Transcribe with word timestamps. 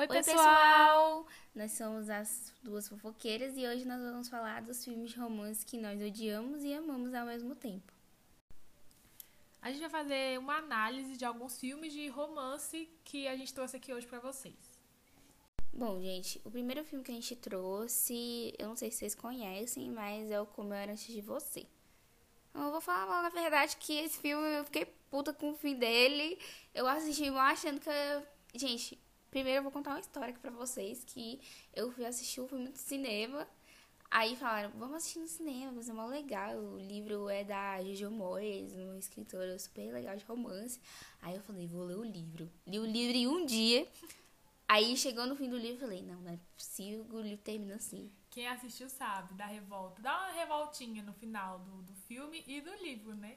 Oi, 0.00 0.06
Oi, 0.06 0.16
pessoal! 0.16 0.36
pessoal! 0.36 1.26
Nós 1.54 1.72
somos 1.72 2.08
as 2.08 2.54
duas 2.62 2.88
fofoqueiras 2.88 3.54
e 3.56 3.66
hoje 3.66 3.84
nós 3.84 4.00
vamos 4.00 4.28
falar 4.28 4.62
dos 4.62 4.82
filmes 4.84 5.10
de 5.10 5.18
romance 5.18 5.64
que 5.66 5.76
nós 5.76 6.00
odiamos 6.00 6.62
e 6.64 6.72
amamos 6.72 7.12
ao 7.12 7.26
mesmo 7.26 7.54
tempo. 7.54 7.92
A 9.60 9.70
gente 9.70 9.80
vai 9.80 9.90
fazer 9.90 10.38
uma 10.38 10.56
análise 10.56 11.16
de 11.18 11.24
alguns 11.24 11.58
filmes 11.60 11.92
de 11.92 12.08
romance 12.08 12.88
que 13.04 13.28
a 13.28 13.36
gente 13.36 13.52
trouxe 13.52 13.76
aqui 13.76 13.92
hoje 13.92 14.06
pra 14.06 14.18
vocês. 14.20 14.54
Bom, 15.72 16.00
gente, 16.00 16.40
o 16.46 16.50
primeiro 16.50 16.82
filme 16.82 17.04
que 17.04 17.10
a 17.10 17.14
gente 17.14 17.36
trouxe, 17.36 18.54
eu 18.58 18.68
não 18.68 18.76
sei 18.76 18.90
se 18.90 18.98
vocês 18.98 19.14
conhecem, 19.14 19.90
mas 19.90 20.30
é 20.30 20.40
o 20.40 20.46
Como 20.46 20.70
Eu 20.70 20.76
Era 20.78 20.92
Antes 20.92 21.06
de 21.12 21.20
Você. 21.20 21.66
Eu 22.54 22.70
vou 22.72 22.80
falar 22.80 23.04
logo 23.04 23.26
a 23.26 23.40
verdade 23.42 23.76
que 23.76 23.92
esse 23.98 24.18
filme 24.18 24.46
eu 24.58 24.64
fiquei 24.64 24.86
puta 25.10 25.32
com 25.34 25.50
o 25.50 25.54
fim 25.56 25.74
dele. 25.76 26.38
Eu 26.74 26.86
assisti 26.86 27.30
mal 27.30 27.48
achando 27.52 27.78
que. 27.80 27.88
eu- 27.90 28.26
Gente, 28.54 28.98
primeiro 29.30 29.58
eu 29.58 29.62
vou 29.62 29.72
contar 29.72 29.90
uma 29.90 30.00
história 30.00 30.30
aqui 30.30 30.40
pra 30.40 30.50
vocês 30.50 31.04
que 31.04 31.40
eu 31.74 31.90
fui 31.92 32.04
assistir 32.04 32.40
o 32.40 32.48
filme 32.48 32.68
no 32.68 32.76
cinema. 32.76 33.46
Aí 34.10 34.34
falaram, 34.34 34.72
vamos 34.74 34.96
assistir 34.96 35.20
no 35.20 35.28
cinema, 35.28 35.72
vai 35.72 35.82
ser 35.84 35.92
mó 35.92 36.06
legal. 36.06 36.56
O 36.56 36.78
livro 36.78 37.28
é 37.28 37.44
da 37.44 37.80
Jojo 37.82 38.10
Moyes, 38.10 38.72
uma 38.72 38.98
escritora 38.98 39.56
super 39.56 39.92
legal 39.92 40.16
de 40.16 40.24
romance. 40.24 40.80
Aí 41.22 41.36
eu 41.36 41.42
falei, 41.42 41.68
vou 41.68 41.84
ler 41.84 41.96
o 41.96 42.02
livro. 42.02 42.50
Li 42.66 42.80
o 42.80 42.84
livro 42.84 43.16
em 43.16 43.28
um 43.28 43.46
dia. 43.46 43.86
Aí 44.66 44.96
chegou 44.96 45.26
no 45.26 45.36
fim 45.36 45.48
do 45.48 45.56
livro, 45.56 45.76
eu 45.76 45.88
falei, 45.88 46.02
não, 46.02 46.20
não 46.20 46.32
é 46.32 46.38
possível 46.56 47.06
o 47.10 47.20
livro 47.20 47.42
termina 47.44 47.76
assim. 47.76 48.10
Quem 48.30 48.48
assistiu 48.48 48.88
sabe 48.88 49.34
da 49.34 49.46
revolta. 49.46 50.02
Dá 50.02 50.16
uma 50.16 50.32
revoltinha 50.32 51.02
no 51.02 51.12
final 51.12 51.58
do, 51.60 51.82
do 51.82 51.94
filme 51.94 52.42
e 52.46 52.60
do 52.60 52.72
livro, 52.82 53.14
né? 53.14 53.36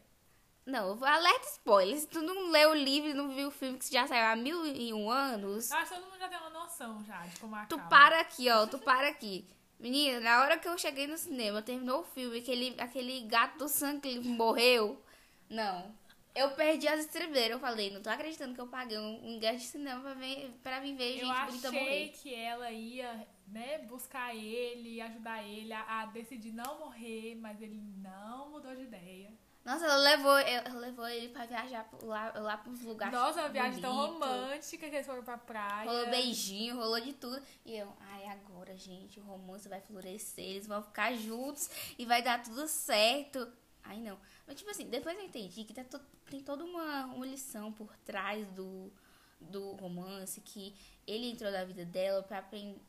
Não, 0.66 0.96
eu 0.96 1.06
alerta 1.06 1.46
spoiler. 1.50 2.00
Se 2.00 2.08
tu 2.08 2.22
não 2.22 2.50
leu 2.50 2.72
o 2.72 2.76
livro 2.76 3.10
e 3.10 3.14
não 3.14 3.30
viu 3.30 3.50
o 3.50 3.52
filme 3.52 3.78
que 3.78 3.92
já 3.92 4.08
saiu 4.08 4.26
há 4.26 4.36
mil 4.36 4.66
e 4.66 4.94
um 4.94 5.10
anos, 5.10 5.70
Eu 5.70 5.78
acho 5.78 5.90
que 5.90 5.96
todo 5.96 6.06
mundo 6.10 6.20
já 6.20 6.30
tem 6.30 6.38
uma 6.38 6.50
noção 6.50 7.04
já 7.04 7.26
de 7.26 7.40
como 7.40 7.54
tu 7.68 7.76
acaba. 7.76 7.90
para 7.90 8.20
aqui, 8.22 8.50
ó, 8.50 8.66
tu 8.66 8.80
para 8.80 9.10
aqui. 9.10 9.46
Menina, 9.80 10.22
na 10.22 10.42
hora 10.42 10.58
que 10.58 10.68
eu 10.68 10.78
cheguei 10.78 11.06
no 11.08 11.18
cinema, 11.18 11.62
terminou 11.62 12.00
o 12.02 12.06
filme, 12.06 12.40
aquele, 12.40 12.76
aquele 12.80 13.22
gato 13.22 13.58
do 13.58 13.68
sangue 13.68 14.20
morreu. 14.22 15.02
Não. 15.50 15.94
Eu 16.34 16.52
perdi 16.52 16.88
as 16.88 17.02
estribeiras. 17.02 17.52
Eu 17.52 17.60
falei, 17.60 17.92
não 17.92 18.02
tô 18.02 18.10
acreditando 18.10 18.56
que 18.56 18.62
eu 18.62 18.68
paguei 18.68 18.98
um 18.98 19.20
ingresso 19.24 19.60
de 19.60 19.66
cinema 19.66 20.00
pra, 20.02 20.14
ver, 20.14 20.50
pra 20.64 20.80
vir 20.80 20.96
ver 20.96 21.18
Eu 21.20 21.28
gente 21.28 21.46
bonita 21.46 21.68
achei 21.68 21.80
morrer. 21.82 22.10
que 22.10 22.34
ela 22.34 22.72
ia, 22.72 23.28
né, 23.48 23.80
buscar 23.80 24.34
ele, 24.34 25.02
ajudar 25.02 25.44
ele 25.44 25.74
a, 25.74 26.02
a 26.02 26.06
decidir 26.08 26.54
não 26.54 26.80
morrer, 26.80 27.36
mas 27.36 27.62
ele 27.62 27.84
não 27.98 28.50
mudou 28.50 28.74
de 28.76 28.84
ideia. 28.84 29.32
Nossa, 29.66 29.86
ela 29.86 29.96
levou, 29.96 30.38
ela 30.38 30.80
levou 30.80 31.08
ele 31.08 31.30
pra 31.30 31.46
viajar 31.46 31.88
lá, 32.02 32.34
lá 32.38 32.58
pros 32.58 32.82
lugares. 32.82 33.14
Nossa, 33.18 33.40
uma 33.42 33.50
viagem 33.50 33.80
tão 33.82 33.96
bonito. 33.96 34.14
romântica 34.26 34.90
que 34.90 34.96
eles 34.96 35.06
foram 35.08 35.24
pra 35.24 35.38
praia. 35.38 35.90
Rolou 35.90 36.10
beijinho, 36.10 36.76
rolou 36.76 37.00
de 37.00 37.14
tudo. 37.14 37.42
E 37.66 37.78
eu, 37.78 37.92
ai, 38.02 38.26
agora, 38.28 38.76
gente, 38.76 39.20
o 39.20 39.24
romance 39.24 39.70
vai 39.70 39.80
florescer, 39.80 40.44
eles 40.44 40.68
vão 40.68 40.84
ficar 40.84 41.14
juntos 41.16 41.70
e 41.98 42.06
vai 42.06 42.22
dar 42.22 42.44
tudo 42.44 42.68
certo. 42.68 43.48
Ai, 43.84 43.98
não. 44.02 44.18
Mas, 44.46 44.58
tipo 44.58 44.70
assim, 44.70 44.90
depois 44.90 45.18
eu 45.18 45.24
entendi 45.24 45.64
que 45.64 45.74
tá 45.74 45.84
to- 45.86 46.00
tem 46.30 46.42
toda 46.42 46.64
uma, 46.66 47.06
uma 47.06 47.26
lição 47.26 47.72
por 47.72 47.96
trás 48.06 48.46
do, 48.50 48.92
do 49.40 49.74
romance, 49.76 50.42
que 50.42 50.76
ele 51.08 51.30
entrou 51.32 51.52
na 51.52 51.64
vida 51.64 51.86
dela 51.86 52.22
pra, 52.24 52.44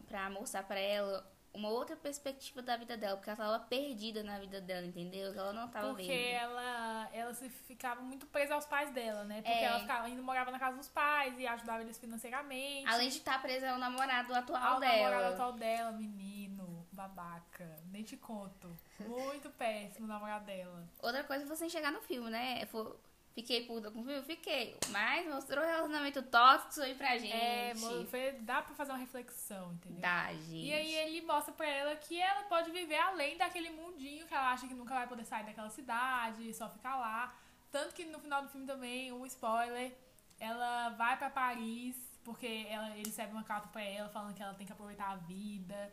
pra 0.08 0.30
mostrar 0.30 0.62
pra 0.64 0.78
ela 0.78 1.28
uma 1.54 1.68
outra 1.68 1.94
perspectiva 1.96 2.60
da 2.60 2.76
vida 2.76 2.96
dela, 2.96 3.16
porque 3.16 3.30
ela 3.30 3.36
tava 3.36 3.60
perdida 3.60 4.22
na 4.24 4.38
vida 4.38 4.60
dela, 4.60 4.84
entendeu? 4.84 5.32
Ela 5.32 5.52
não 5.52 5.68
tava 5.68 5.88
Porque 5.88 6.02
vendo. 6.06 6.34
ela, 6.36 7.08
ela 7.12 7.32
se 7.32 7.48
ficava 7.48 8.02
muito 8.02 8.26
presa 8.26 8.54
aos 8.54 8.66
pais 8.66 8.90
dela, 8.92 9.24
né? 9.24 9.36
Porque 9.36 9.50
É. 9.58 9.64
ela 9.64 9.80
ficava, 9.80 10.04
ainda 10.06 10.20
morava 10.20 10.50
na 10.50 10.58
casa 10.58 10.76
dos 10.76 10.88
pais 10.88 11.38
e 11.38 11.46
ajudava 11.46 11.82
eles 11.82 11.96
financeiramente. 11.96 12.88
Além 12.88 13.08
de 13.08 13.18
estar 13.18 13.40
presa 13.40 13.70
ao 13.70 13.78
namorado 13.78 14.34
atual 14.34 14.74
ao 14.74 14.80
dela. 14.80 15.10
namorado 15.10 15.32
atual 15.34 15.52
dela, 15.52 15.92
menino, 15.92 16.86
babaca. 16.92 17.78
Nem 17.92 18.02
te 18.02 18.16
conto. 18.16 18.76
Muito 19.00 19.48
péssimo 19.50 20.06
o 20.06 20.08
namorado 20.08 20.44
dela. 20.46 20.84
Outra 21.02 21.22
coisa 21.24 21.44
é 21.44 21.46
você 21.46 21.68
chegar 21.70 21.92
no 21.92 22.00
filme, 22.00 22.30
né? 22.30 22.66
Fo- 22.66 22.96
Fiquei 23.34 23.66
puta 23.66 23.90
com 23.90 24.00
o 24.00 24.04
filme? 24.04 24.22
Fiquei. 24.22 24.76
Mas 24.90 25.26
mostrou 25.26 25.64
relacionamento 25.64 26.22
tóxico 26.22 26.82
aí 26.82 26.94
pra 26.94 27.18
gente. 27.18 27.32
É, 27.32 27.74
foi, 28.08 28.32
dá 28.40 28.62
pra 28.62 28.76
fazer 28.76 28.92
uma 28.92 28.98
reflexão, 28.98 29.72
entendeu? 29.72 30.00
Dá, 30.00 30.32
gente. 30.32 30.66
E 30.66 30.72
aí 30.72 30.94
ele 30.94 31.26
mostra 31.26 31.52
pra 31.52 31.68
ela 31.68 31.96
que 31.96 32.20
ela 32.20 32.44
pode 32.44 32.70
viver 32.70 32.96
além 32.96 33.36
daquele 33.36 33.70
mundinho 33.70 34.24
que 34.24 34.32
ela 34.32 34.52
acha 34.52 34.68
que 34.68 34.74
nunca 34.74 34.94
vai 34.94 35.08
poder 35.08 35.24
sair 35.24 35.44
daquela 35.44 35.68
cidade, 35.68 36.54
só 36.54 36.70
ficar 36.70 36.96
lá. 36.96 37.34
Tanto 37.72 37.92
que 37.92 38.04
no 38.04 38.20
final 38.20 38.40
do 38.40 38.48
filme 38.48 38.68
também, 38.68 39.10
um 39.10 39.26
spoiler, 39.26 39.92
ela 40.38 40.90
vai 40.90 41.16
pra 41.16 41.28
Paris, 41.28 41.96
porque 42.22 42.66
ela, 42.68 42.90
ele 42.90 43.08
recebe 43.08 43.32
uma 43.32 43.42
carta 43.42 43.66
pra 43.66 43.82
ela 43.82 44.08
falando 44.10 44.32
que 44.32 44.42
ela 44.42 44.54
tem 44.54 44.64
que 44.64 44.72
aproveitar 44.72 45.10
a 45.10 45.16
vida 45.16 45.92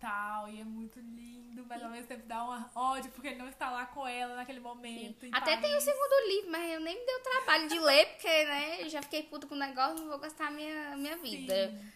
tal. 0.00 0.48
E 0.48 0.60
é 0.60 0.64
muito 0.64 0.98
lindo, 1.00 1.64
mas 1.68 1.82
ao 1.82 1.90
mesmo 1.90 2.06
tempo 2.06 2.26
dá 2.26 2.42
uma 2.44 2.70
ódio 2.74 3.10
porque 3.12 3.28
ele 3.28 3.38
não 3.38 3.48
está 3.48 3.70
lá 3.70 3.86
com 3.86 4.06
ela 4.06 4.36
naquele 4.36 4.60
momento. 4.60 5.26
Até 5.32 5.56
tem 5.56 5.70
o 5.70 5.72
Paris. 5.72 5.84
segundo 5.84 6.28
livro, 6.28 6.50
mas 6.50 6.72
eu 6.72 6.80
nem 6.80 6.98
me 6.98 7.06
deu 7.06 7.20
trabalho 7.22 7.68
de 7.68 7.78
ler, 7.78 8.06
porque, 8.12 8.44
né, 8.44 8.82
eu 8.82 8.88
já 8.88 9.02
fiquei 9.02 9.22
puta 9.24 9.46
com 9.46 9.54
o 9.54 9.58
negócio, 9.58 9.98
não 10.00 10.08
vou 10.08 10.18
gastar 10.18 10.50
minha, 10.50 10.96
minha 10.96 11.16
vida. 11.16 11.70
Sim. 11.70 11.92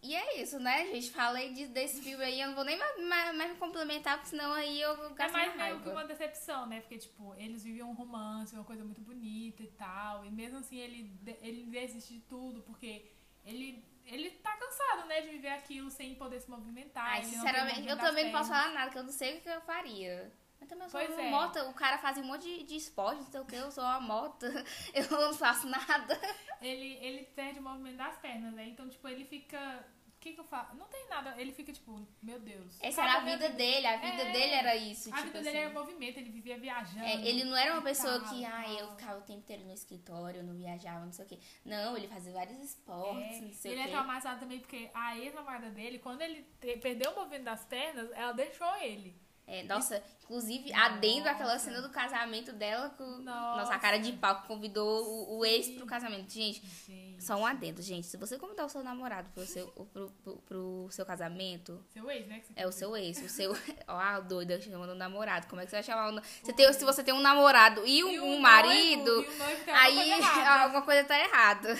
E 0.00 0.14
é 0.14 0.40
isso, 0.40 0.60
né, 0.60 0.86
gente? 0.86 1.10
Falei 1.10 1.52
de, 1.52 1.66
desse 1.66 2.00
filme 2.00 2.22
aí, 2.22 2.40
eu 2.40 2.46
não 2.48 2.54
vou 2.54 2.64
nem 2.64 2.78
mais, 2.78 3.02
mais- 3.04 3.36
mais 3.36 3.50
me 3.52 3.56
complementar, 3.58 4.14
porque 4.16 4.30
senão 4.30 4.52
aí 4.52 4.80
eu 4.80 4.92
É 4.92 5.12
gasto 5.12 5.32
mais 5.32 5.52
minha 5.56 5.64
meio 5.66 5.80
que 5.80 5.88
uma 5.88 6.04
decepção, 6.04 6.66
né? 6.66 6.80
Porque, 6.80 6.98
tipo, 6.98 7.34
eles 7.36 7.64
viviam 7.64 7.90
um 7.90 7.94
romance, 7.94 8.54
uma 8.54 8.62
coisa 8.64 8.84
muito 8.84 9.00
bonita 9.00 9.60
e 9.60 9.66
tal. 9.66 10.24
E 10.24 10.30
mesmo 10.30 10.58
assim, 10.58 10.78
ele, 10.78 11.10
ele 11.42 11.64
desiste 11.64 12.14
de 12.14 12.20
tudo, 12.20 12.62
porque 12.62 13.06
ele, 13.44 13.84
ele 14.08 14.30
tá 14.30 14.56
cansado, 14.56 15.06
né? 15.06 15.20
De 15.20 15.28
viver 15.28 15.50
aquilo 15.50 15.90
sem 15.90 16.14
poder 16.14 16.40
se 16.40 16.50
movimentar. 16.50 17.06
Ai, 17.06 17.24
sinceramente, 17.24 17.88
eu 17.88 17.96
também 17.96 18.24
não 18.24 18.32
posso 18.32 18.50
falar 18.50 18.72
nada, 18.72 18.90
que 18.90 18.98
eu 18.98 19.04
não 19.04 19.12
sei 19.12 19.38
o 19.38 19.40
que 19.40 19.48
eu 19.48 19.60
faria. 19.60 20.32
Mas 20.60 20.68
também 20.68 20.84
eu 20.84 20.90
sou 20.90 21.00
Pois 21.00 21.12
uma 21.12 21.22
é. 21.22 21.30
mota, 21.30 21.68
o 21.68 21.74
cara 21.74 21.98
fazia 21.98 22.22
um 22.22 22.26
monte 22.26 22.42
de, 22.42 22.64
de 22.64 22.76
esporte, 22.76 23.22
não 23.22 23.30
sei 23.30 23.40
o 23.40 23.44
que, 23.44 23.54
eu 23.54 23.70
sou 23.70 23.84
uma 23.84 24.00
mota, 24.00 24.46
eu 24.92 25.08
não 25.10 25.32
faço 25.32 25.68
nada. 25.68 26.20
Ele, 26.60 26.98
ele 27.00 27.24
perde 27.26 27.60
o 27.60 27.62
movimento 27.62 27.96
das 27.96 28.16
pernas, 28.18 28.52
né? 28.54 28.66
Então, 28.66 28.88
tipo, 28.88 29.06
ele 29.06 29.24
fica... 29.24 29.86
Que 30.28 30.34
que 30.34 30.40
eu 30.40 30.44
faço? 30.44 30.76
Não 30.76 30.86
tem 30.86 31.08
nada. 31.08 31.34
Ele 31.40 31.52
fica, 31.52 31.72
tipo, 31.72 32.06
meu 32.22 32.38
Deus. 32.38 32.76
Essa 32.82 33.02
era 33.02 33.14
a 33.14 33.20
vida 33.20 33.48
dele, 33.50 33.86
a 33.86 33.96
vida 33.96 34.22
É. 34.22 34.32
dele 34.32 34.52
era 34.52 34.76
isso, 34.76 35.08
A 35.08 35.16
tipo 35.16 35.26
vida 35.28 35.38
assim. 35.40 35.44
dele 35.50 35.58
era 35.64 35.72
movimento, 35.72 36.18
ele 36.18 36.30
vivia 36.30 36.58
viajando. 36.58 37.04
É, 37.04 37.14
ele 37.26 37.44
não 37.44 37.56
era 37.56 37.72
uma 37.72 37.82
pessoa 37.82 38.20
tal, 38.20 38.28
que, 38.28 38.40
e 38.40 38.44
ai, 38.44 38.74
eu 38.74 38.86
tal. 38.88 38.96
ficava 38.96 39.18
o 39.18 39.22
tempo 39.22 39.38
inteiro 39.40 39.64
no 39.64 39.72
escritório, 39.72 40.40
eu 40.40 40.44
não 40.44 40.54
viajava, 40.54 41.04
não 41.04 41.12
sei 41.12 41.24
o 41.24 41.28
quê. 41.28 41.38
Não, 41.64 41.96
ele 41.96 42.08
fazia 42.08 42.32
vários 42.32 42.58
esportes, 42.60 43.38
É, 43.38 43.40
não 43.40 43.52
sei 43.52 43.72
ele 43.72 43.80
o 43.80 43.82
é 43.82 43.86
quê. 43.86 43.90
traumatizado 43.92 44.40
também 44.40 44.60
porque 44.60 44.90
a 44.92 45.16
ex-namorada 45.18 45.70
dele, 45.70 45.98
quando 45.98 46.20
ele 46.20 46.42
perdeu 46.80 47.12
o 47.12 47.16
movimento 47.16 47.44
das 47.44 47.64
pernas, 47.64 48.10
ela 48.12 48.32
deixou 48.32 48.76
ele. 48.76 49.16
É, 49.50 49.62
nossa, 49.62 50.02
inclusive, 50.24 50.70
adendo 50.74 51.24
Nossa. 51.24 51.58
cena 51.58 51.80
do 51.80 51.88
casamento 51.88 52.52
dela 52.52 52.90
com. 52.90 53.04
Nossa. 53.04 53.62
Nossa, 53.62 53.78
cara 53.78 53.96
de 53.96 54.12
pau 54.12 54.42
que 54.42 54.46
convidou 54.46 55.02
o, 55.06 55.38
o 55.38 55.44
ex 55.44 55.70
pro 55.70 55.86
casamento. 55.86 56.30
Gente, 56.30 56.62
Gente. 56.86 57.24
só 57.24 57.34
um 57.34 57.46
adendo, 57.46 57.80
gente. 57.80 58.06
Se 58.06 58.18
você 58.18 58.36
convidar 58.36 58.66
o 58.66 58.68
seu 58.68 58.84
namorado 58.84 59.30
pro 59.30 59.46
seu, 59.46 59.66
pro, 59.68 60.10
pro, 60.22 60.36
pro 60.36 60.88
seu 60.90 61.06
casamento, 61.06 61.82
Seu 61.88 62.10
ex, 62.10 62.26
né? 62.26 62.42
É 62.54 62.66
o 62.66 62.72
seu 62.72 62.94
ex, 62.94 63.22
o 63.22 63.28
seu. 63.28 63.56
Ó, 63.88 63.96
a 63.96 64.20
doida 64.20 64.60
chamando 64.60 64.92
um 64.92 64.96
namorado. 64.96 65.46
Como 65.46 65.62
é 65.62 65.64
que 65.64 65.70
você 65.70 65.76
vai 65.76 65.82
chamar 65.82 66.12
o. 66.12 66.20
Você 66.20 66.52
tem, 66.52 66.70
se 66.70 66.84
você 66.84 67.02
tem 67.02 67.14
um 67.14 67.20
namorado 67.20 67.86
e 67.86 68.04
um, 68.04 68.10
E 68.10 68.20
um 68.20 68.26
noivo, 68.26 68.42
marido, 68.42 69.10
e 69.22 69.28
o 69.28 69.38
noivo 69.38 69.70
aí 69.72 70.12
alguma 70.62 70.82
coisa 70.82 71.04
tá 71.04 71.18
errada. 71.18 71.74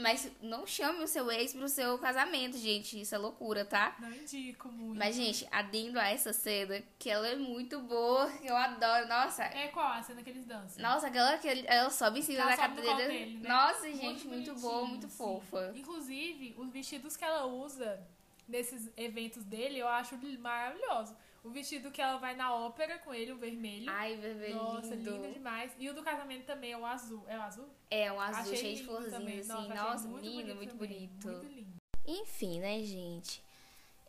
Mas 0.00 0.30
não 0.40 0.64
chame 0.64 1.02
o 1.02 1.08
seu 1.08 1.28
ex 1.30 1.52
pro 1.52 1.68
seu 1.68 1.98
casamento, 1.98 2.56
gente. 2.56 3.00
Isso 3.00 3.14
é 3.14 3.18
loucura, 3.18 3.64
tá? 3.64 3.96
Não 3.98 4.12
indico 4.12 4.68
muito. 4.68 4.96
Mas, 4.96 5.16
gente, 5.16 5.46
adendo 5.50 5.98
a 5.98 6.06
essa 6.08 6.32
cena, 6.32 6.80
que 6.98 7.10
ela 7.10 7.26
é 7.26 7.34
muito 7.34 7.80
boa, 7.80 8.30
que 8.30 8.46
eu 8.46 8.56
adoro. 8.56 9.08
Nossa, 9.08 9.42
É 9.42 9.66
qual 9.68 9.88
a 9.88 10.02
cena 10.02 10.22
que 10.22 10.30
eles 10.30 10.46
dançam? 10.46 10.80
nossa, 10.80 11.08
aquela 11.08 11.36
que 11.38 11.48
ele- 11.48 11.64
ela 11.66 11.90
sobe 11.90 12.20
em 12.20 12.22
cima 12.22 12.42
Ela 12.42 12.50
da 12.50 12.56
cadeira. 12.56 13.08
dele, 13.08 13.38
né? 13.40 13.48
Nossa, 13.48 13.92
gente, 13.92 14.26
muito, 14.28 14.54
boa, 14.54 14.86
muito 14.86 15.08
sim. 15.08 15.16
fofa. 15.16 15.72
Inclusive, 15.74 16.54
os 16.56 16.70
vestidos 16.70 17.16
que 17.16 17.24
ela 17.24 17.46
usa 17.46 18.00
nesses 18.46 18.88
eventos 18.96 19.42
dele, 19.44 19.78
eu 19.80 19.88
acho 19.88 20.16
maravilhoso. 20.38 21.14
O 21.42 21.50
vestido 21.50 21.90
que 21.90 22.02
ela 22.02 22.18
vai 22.18 22.34
na 22.34 22.54
ópera 22.54 22.98
com 22.98 23.14
ele, 23.14 23.32
o 23.32 23.36
vermelho. 23.36 23.86
Ai, 23.88 24.16
vermelho 24.16 24.56
Nossa, 24.56 24.94
lindo. 24.94 25.10
lindo 25.10 25.32
demais. 25.32 25.72
E 25.78 25.88
o 25.88 25.94
do 25.94 26.02
casamento 26.02 26.44
também 26.44 26.72
é 26.72 26.78
o 26.78 26.84
azul. 26.84 27.24
É 27.26 27.38
o 27.38 27.42
azul? 27.42 27.68
É, 27.90 28.12
um 28.12 28.20
azul 28.20 28.42
Achei 28.42 28.56
cheio 28.56 28.76
de 28.76 28.84
florzinhas, 28.84 29.50
assim. 29.50 29.68
Nossa, 29.68 30.08
Nossa, 30.08 30.26
lindo, 30.26 30.54
muito 30.54 30.74
bonito. 30.74 31.28
Muito 31.28 31.46
lindo. 31.46 31.76
Enfim, 32.06 32.60
né, 32.60 32.82
gente? 32.82 33.42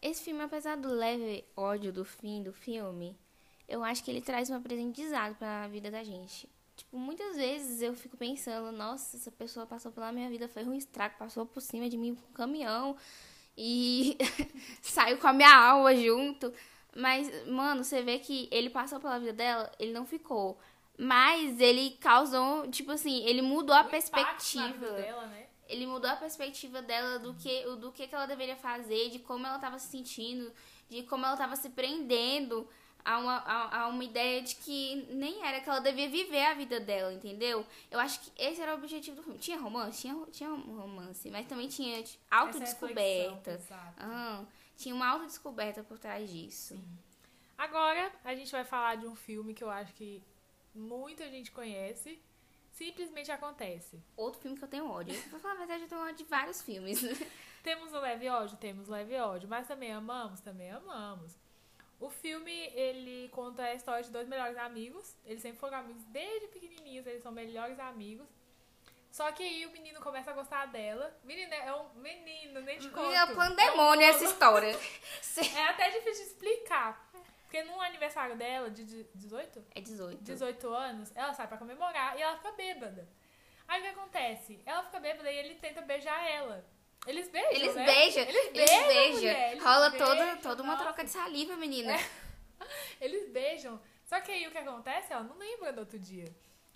Esse 0.01 0.23
filme, 0.23 0.41
apesar 0.41 0.77
do 0.77 0.89
leve 0.89 1.45
ódio 1.55 1.91
do 1.91 2.05
fim 2.05 2.41
do 2.41 2.53
filme, 2.53 3.17
eu 3.67 3.83
acho 3.83 4.03
que 4.03 4.09
ele 4.09 4.21
traz 4.21 4.49
um 4.49 4.55
aprendizado 4.55 5.35
pra 5.35 5.67
vida 5.67 5.91
da 5.91 6.03
gente. 6.03 6.49
Tipo, 6.75 6.97
muitas 6.97 7.35
vezes 7.35 7.81
eu 7.81 7.93
fico 7.93 8.15
pensando, 8.15 8.71
nossa, 8.71 9.17
essa 9.17 9.29
pessoa 9.29 9.65
passou 9.65 9.91
pela 9.91 10.13
minha 10.13 10.29
vida, 10.29 10.47
fez 10.47 10.65
um 10.65 10.73
estrago, 10.73 11.17
passou 11.19 11.45
por 11.45 11.61
cima 11.61 11.89
de 11.89 11.97
mim 11.97 12.15
com 12.15 12.29
um 12.29 12.33
caminhão 12.33 12.95
e 13.57 14.17
saiu 14.81 15.17
com 15.17 15.27
a 15.27 15.33
minha 15.33 15.53
alma 15.53 15.93
junto. 15.93 16.53
Mas, 16.95 17.47
mano, 17.47 17.83
você 17.83 18.01
vê 18.01 18.19
que 18.19 18.47
ele 18.51 18.69
passou 18.69 18.99
pela 18.99 19.19
vida 19.19 19.33
dela, 19.33 19.71
ele 19.79 19.91
não 19.93 20.05
ficou. 20.05 20.59
Mas 20.97 21.59
ele 21.59 21.91
causou, 22.01 22.69
tipo 22.69 22.91
assim, 22.91 23.23
ele 23.25 23.41
mudou 23.41 23.75
a 23.75 23.81
O 23.81 23.85
perspectiva. 23.89 24.91
dela, 24.91 25.27
né? 25.27 25.45
ele 25.69 25.85
mudou 25.85 26.09
a 26.09 26.15
perspectiva 26.15 26.81
dela 26.81 27.19
do 27.19 27.33
que, 27.35 27.63
do 27.77 27.91
que, 27.91 28.07
que 28.07 28.15
ela 28.15 28.25
deveria 28.25 28.55
fazer, 28.55 29.09
de 29.09 29.19
como 29.19 29.45
ela 29.45 29.55
estava 29.55 29.77
se 29.77 29.87
sentindo, 29.87 30.51
de 30.89 31.03
como 31.03 31.23
ela 31.23 31.35
estava 31.35 31.55
se 31.55 31.69
prendendo 31.69 32.67
a 33.05 33.17
uma, 33.17 33.35
a, 33.37 33.81
a, 33.83 33.87
uma 33.87 34.03
ideia 34.03 34.41
de 34.41 34.55
que 34.55 35.07
nem 35.11 35.45
era 35.45 35.61
que 35.61 35.69
ela 35.69 35.79
devia 35.79 36.09
viver 36.09 36.43
a 36.43 36.53
vida 36.53 36.79
dela, 36.79 37.13
entendeu? 37.13 37.65
Eu 37.89 37.99
acho 37.99 38.19
que 38.19 38.31
esse 38.35 38.59
era 38.61 38.73
o 38.73 38.77
objetivo 38.77 39.15
do 39.15 39.23
filme. 39.23 39.37
Tinha 39.39 39.57
romance? 39.59 40.01
Tinha, 40.01 40.15
tinha 40.31 40.49
romance, 40.49 41.29
mas 41.29 41.47
também 41.47 41.67
tinha 41.69 42.01
tipo, 42.03 42.21
autodescoberta. 42.29 43.59
Uhum, 44.01 44.47
tinha 44.79 44.95
uma 44.95 45.09
autodescoberta 45.09 45.83
por 45.83 45.99
trás 45.99 46.29
disso. 46.29 46.73
Sim. 46.73 46.97
Agora, 47.57 48.09
a 48.23 48.33
gente 48.33 48.49
vai 48.49 48.63
falar 48.63 48.95
de 48.95 49.05
um 49.05 49.15
filme 49.15 49.53
que 49.53 49.61
eu 49.61 49.69
acho 49.69 49.93
que 49.93 50.23
muita 50.73 51.29
gente 51.29 51.51
conhece, 51.51 52.17
simplesmente 52.71 53.29
acontece. 53.29 54.01
Outro 54.15 54.39
filme 54.39 54.57
que 54.57 54.63
eu 54.63 54.69
tenho 54.69 54.89
ódio. 54.89 55.21
Pra 55.29 55.37
falar 55.37 55.55
a 55.55 55.57
verdade, 55.57 55.83
eu 55.83 55.89
tenho 55.89 56.01
ódio 56.01 56.15
de 56.15 56.23
vários 56.23 56.61
filmes. 56.61 57.01
temos 57.61 57.91
o 57.91 57.99
leve 57.99 58.29
ódio? 58.29 58.55
Temos 58.55 58.87
o 58.87 58.91
leve 58.93 59.17
ódio. 59.17 59.49
Mas 59.49 59.67
também 59.67 59.91
amamos? 59.91 60.39
Também 60.39 60.71
amamos. 60.71 61.37
O 61.99 62.09
filme, 62.09 62.67
ele 62.67 63.27
conta 63.33 63.63
a 63.63 63.75
história 63.75 64.01
de 64.01 64.11
dois 64.11 64.29
melhores 64.29 64.55
amigos. 64.55 65.13
Eles 65.25 65.41
sempre 65.41 65.59
foram 65.59 65.79
amigos 65.79 66.05
desde 66.05 66.47
pequenininhos, 66.47 67.05
eles 67.05 67.21
são 67.21 67.33
melhores 67.33 67.77
amigos. 67.81 68.29
Só 69.11 69.31
que 69.31 69.43
aí 69.43 69.65
o 69.65 69.71
menino 69.71 69.99
começa 70.01 70.31
a 70.31 70.33
gostar 70.33 70.67
dela. 70.67 71.17
Menina, 71.23 71.55
é 71.55 71.73
um 71.73 71.89
menino, 71.95 72.61
nem 72.61 72.77
te 72.77 72.89
conto. 72.89 73.11
É 73.11 73.25
um 73.25 73.35
pandemônio 73.35 74.07
essa 74.07 74.23
história. 74.23 74.71
é 75.55 75.63
até 75.67 75.89
difícil 75.89 76.25
de 76.25 76.31
explicar. 76.31 77.09
Porque 77.43 77.63
no 77.63 77.81
aniversário 77.81 78.37
dela, 78.37 78.69
de 78.69 78.83
18? 79.15 79.65
É 79.73 79.81
18. 79.81 80.23
18 80.23 80.69
anos, 80.69 81.11
ela 81.15 81.33
sai 81.33 81.47
pra 81.47 81.57
comemorar 81.57 82.15
e 82.17 82.21
ela 82.21 82.37
fica 82.37 82.51
bêbada. 82.51 83.09
Aí 83.67 83.81
o 83.81 83.83
que 83.83 83.89
acontece? 83.89 84.61
Ela 84.65 84.83
fica 84.83 84.99
bêbada 84.99 85.31
e 85.31 85.37
ele 85.37 85.55
tenta 85.55 85.81
beijar 85.81 86.23
ela. 86.29 86.63
Eles 87.07 87.29
beijam, 87.29 87.51
Eles 87.51 87.75
né? 87.75 87.85
beijam. 87.85 88.23
Eles 88.23 88.51
beijam. 88.51 88.75
Eles 88.75 88.87
beijam. 88.87 89.41
Eles 89.41 89.63
Rola 89.63 89.89
beijam, 89.89 90.07
toda, 90.07 90.37
toda 90.37 90.63
uma 90.63 90.77
troca 90.77 91.03
de 91.03 91.09
saliva, 91.09 91.55
menina. 91.55 91.93
É. 91.93 92.09
Eles 93.01 93.31
beijam. 93.31 93.81
Só 94.05 94.19
que 94.21 94.31
aí 94.31 94.47
o 94.47 94.51
que 94.51 94.57
acontece? 94.57 95.13
Ela 95.13 95.23
não 95.23 95.37
lembra 95.37 95.71
do 95.71 95.79
outro 95.79 95.97
dia. 95.97 96.25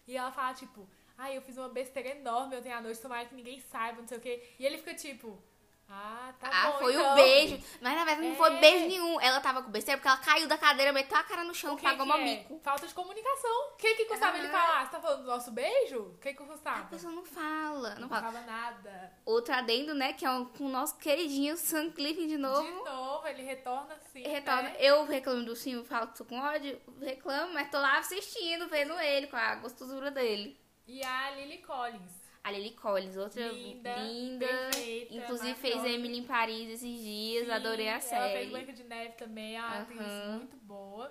E 0.08 0.16
ela 0.18 0.32
fala, 0.32 0.54
tipo, 0.54 0.88
ai, 1.18 1.38
eu 1.38 1.42
fiz 1.42 1.58
uma 1.58 1.70
besteira 1.70 2.10
enorme 2.10 2.58
ontem 2.58 2.72
à 2.72 2.82
noite, 2.82 3.02
tomara 3.02 3.26
que 3.26 3.36
ninguém 3.36 3.60
saiba, 3.60 4.02
não 4.02 4.08
sei 4.08 4.18
o 4.18 4.22
quê. 4.22 4.44
E 4.60 4.66
ele 4.66 4.78
fica 4.78 4.94
tipo, 4.94 5.42
ah, 5.90 6.34
tá 6.40 6.50
ah, 6.52 6.72
bom. 6.72 6.80
foi 6.80 6.94
então. 6.96 7.12
o 7.12 7.16
beijo. 7.16 7.64
Mas 7.80 7.94
na 7.94 8.06
verdade 8.06 8.26
é. 8.26 8.30
não 8.30 8.36
foi 8.36 8.58
beijo 8.58 8.88
nenhum. 8.88 9.22
Ela 9.22 9.40
tava 9.40 9.62
com 9.62 9.70
besteira 9.70 9.98
porque 9.98 10.08
ela 10.08 10.18
caiu 10.18 10.48
da 10.48 10.58
cadeira, 10.58 10.92
meteu 10.92 11.16
a 11.16 11.24
cara 11.24 11.44
no 11.44 11.54
chão, 11.54 11.76
que 11.76 11.84
pagou 11.84 12.06
que 12.06 12.12
é? 12.14 12.24
mico. 12.24 12.60
Falta 12.64 12.88
de 12.88 12.94
comunicação. 12.94 13.70
O 13.74 13.76
que 13.76 13.96
que 13.96 14.06
custava 14.06 14.36
ah. 14.36 14.40
ele 14.40 14.48
falar? 14.48 14.86
Você 14.86 14.92
tá 14.92 15.00
falando 15.00 15.22
do 15.22 15.28
nosso 15.28 15.52
beijo? 15.52 16.00
O 16.00 16.18
que 16.18 16.34
que 16.34 16.44
custava? 16.44 16.80
A 16.80 16.86
pessoa 16.86 17.14
não 17.14 17.24
fala. 17.24 17.96
Não, 17.96 18.02
não 18.02 18.10
fala. 18.10 18.32
fala 18.32 18.42
nada. 18.42 19.14
Outro 19.26 19.54
adendo, 19.54 19.94
né? 19.94 20.14
Que 20.14 20.26
é 20.26 20.32
um, 20.32 20.46
com 20.46 20.66
o 20.66 20.70
nosso 20.70 20.98
queridinho 20.98 21.56
Sam 21.58 21.92
Cliff 21.92 22.26
de 22.26 22.38
novo. 22.38 22.64
De 22.64 22.90
novo, 22.90 23.28
ele 23.28 23.44
retorna 23.44 23.94
assim. 23.94 24.24
Retorna. 24.24 24.64
Né? 24.64 24.76
Eu 24.80 25.06
reclamo 25.06 25.46
do 25.46 25.56
filme, 25.56 25.86
falo 25.86 26.08
que 26.08 26.18
tô 26.18 26.26
com 26.26 26.40
ódio, 26.40 26.82
reclamo, 27.02 27.54
mas 27.54 27.70
tô 27.70 27.78
lá 27.78 28.00
assistindo, 28.00 28.68
vendo 28.68 29.00
ele, 29.00 29.28
com 29.28 29.36
a 29.36 29.56
gostosura 29.56 30.10
dele. 30.10 30.60
E 30.88 31.04
a 31.04 31.32
Lily 31.32 31.60
Collins 31.60 32.24
a 32.44 32.52
Lily 32.52 32.72
Collins, 32.72 33.16
outra 33.16 33.48
linda. 33.48 33.96
linda 33.96 34.46
perfeita, 34.46 35.16
inclusive 35.16 35.56
fez 35.56 35.84
Emily 35.86 36.18
em 36.18 36.24
Paris 36.24 36.70
esses 36.72 37.00
dias, 37.00 37.46
Sim, 37.46 37.52
adorei 37.52 37.88
a 37.88 38.02
série. 38.02 38.22
Ela 38.22 38.32
fez 38.32 38.52
Branca 38.52 38.74
de 38.74 38.84
Neve 38.84 39.14
também, 39.14 39.58
a 39.58 39.82
atriz 39.82 40.02
muito 40.28 40.58
boa. 40.58 41.10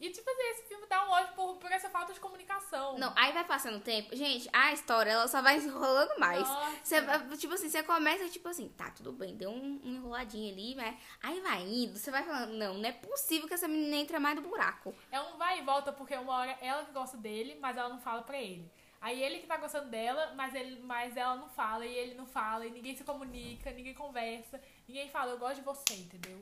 E, 0.00 0.10
tipo 0.10 0.28
assim, 0.28 0.42
esse 0.50 0.62
filme 0.64 0.86
dá 0.86 1.06
um 1.06 1.10
ódio 1.10 1.34
por, 1.34 1.56
por 1.56 1.70
essa 1.70 1.88
falta 1.88 2.12
de 2.12 2.20
comunicação. 2.20 2.98
Não, 2.98 3.12
aí 3.16 3.32
vai 3.32 3.44
passando 3.44 3.76
o 3.76 3.80
tempo. 3.80 4.14
Gente, 4.14 4.48
a 4.52 4.72
história, 4.72 5.10
ela 5.12 5.28
só 5.28 5.40
vai 5.40 5.56
enrolando 5.60 6.18
mais. 6.18 6.46
Você, 6.82 6.96
tipo 7.38 7.54
assim, 7.54 7.70
você 7.70 7.82
começa, 7.82 8.28
tipo 8.28 8.48
assim, 8.48 8.68
tá, 8.70 8.90
tudo 8.90 9.12
bem, 9.12 9.36
deu 9.36 9.50
um, 9.50 9.80
um 9.84 9.94
enroladinho 9.94 10.52
ali, 10.52 10.74
mas 10.74 10.96
aí 11.22 11.40
vai 11.40 11.62
indo, 11.62 11.98
você 11.98 12.10
vai 12.10 12.22
falando, 12.22 12.52
não, 12.52 12.74
não 12.74 12.88
é 12.88 12.92
possível 12.92 13.46
que 13.46 13.54
essa 13.54 13.68
menina 13.68 13.96
entre 13.96 14.18
mais 14.18 14.34
no 14.34 14.42
buraco. 14.42 14.94
É 15.12 15.20
um 15.20 15.36
vai 15.36 15.60
e 15.60 15.62
volta, 15.62 15.92
porque 15.92 16.14
uma 16.16 16.34
hora 16.34 16.58
ela 16.60 16.84
que 16.84 16.92
gosta 16.92 17.16
dele, 17.16 17.56
mas 17.60 17.76
ela 17.76 17.88
não 17.88 18.00
fala 18.00 18.22
pra 18.22 18.38
ele. 18.38 18.70
Aí 19.04 19.22
ele 19.22 19.40
que 19.40 19.46
tá 19.46 19.58
gostando 19.58 19.90
dela, 19.90 20.32
mas, 20.34 20.54
ele, 20.54 20.80
mas 20.80 21.14
ela 21.14 21.36
não 21.36 21.46
fala, 21.50 21.84
e 21.84 21.94
ele 21.94 22.14
não 22.14 22.24
fala, 22.24 22.64
e 22.64 22.70
ninguém 22.70 22.96
se 22.96 23.04
comunica, 23.04 23.70
ninguém 23.70 23.92
conversa, 23.92 24.58
ninguém 24.88 25.10
fala, 25.10 25.32
eu 25.32 25.38
gosto 25.38 25.56
de 25.56 25.60
você, 25.60 25.92
entendeu? 25.92 26.40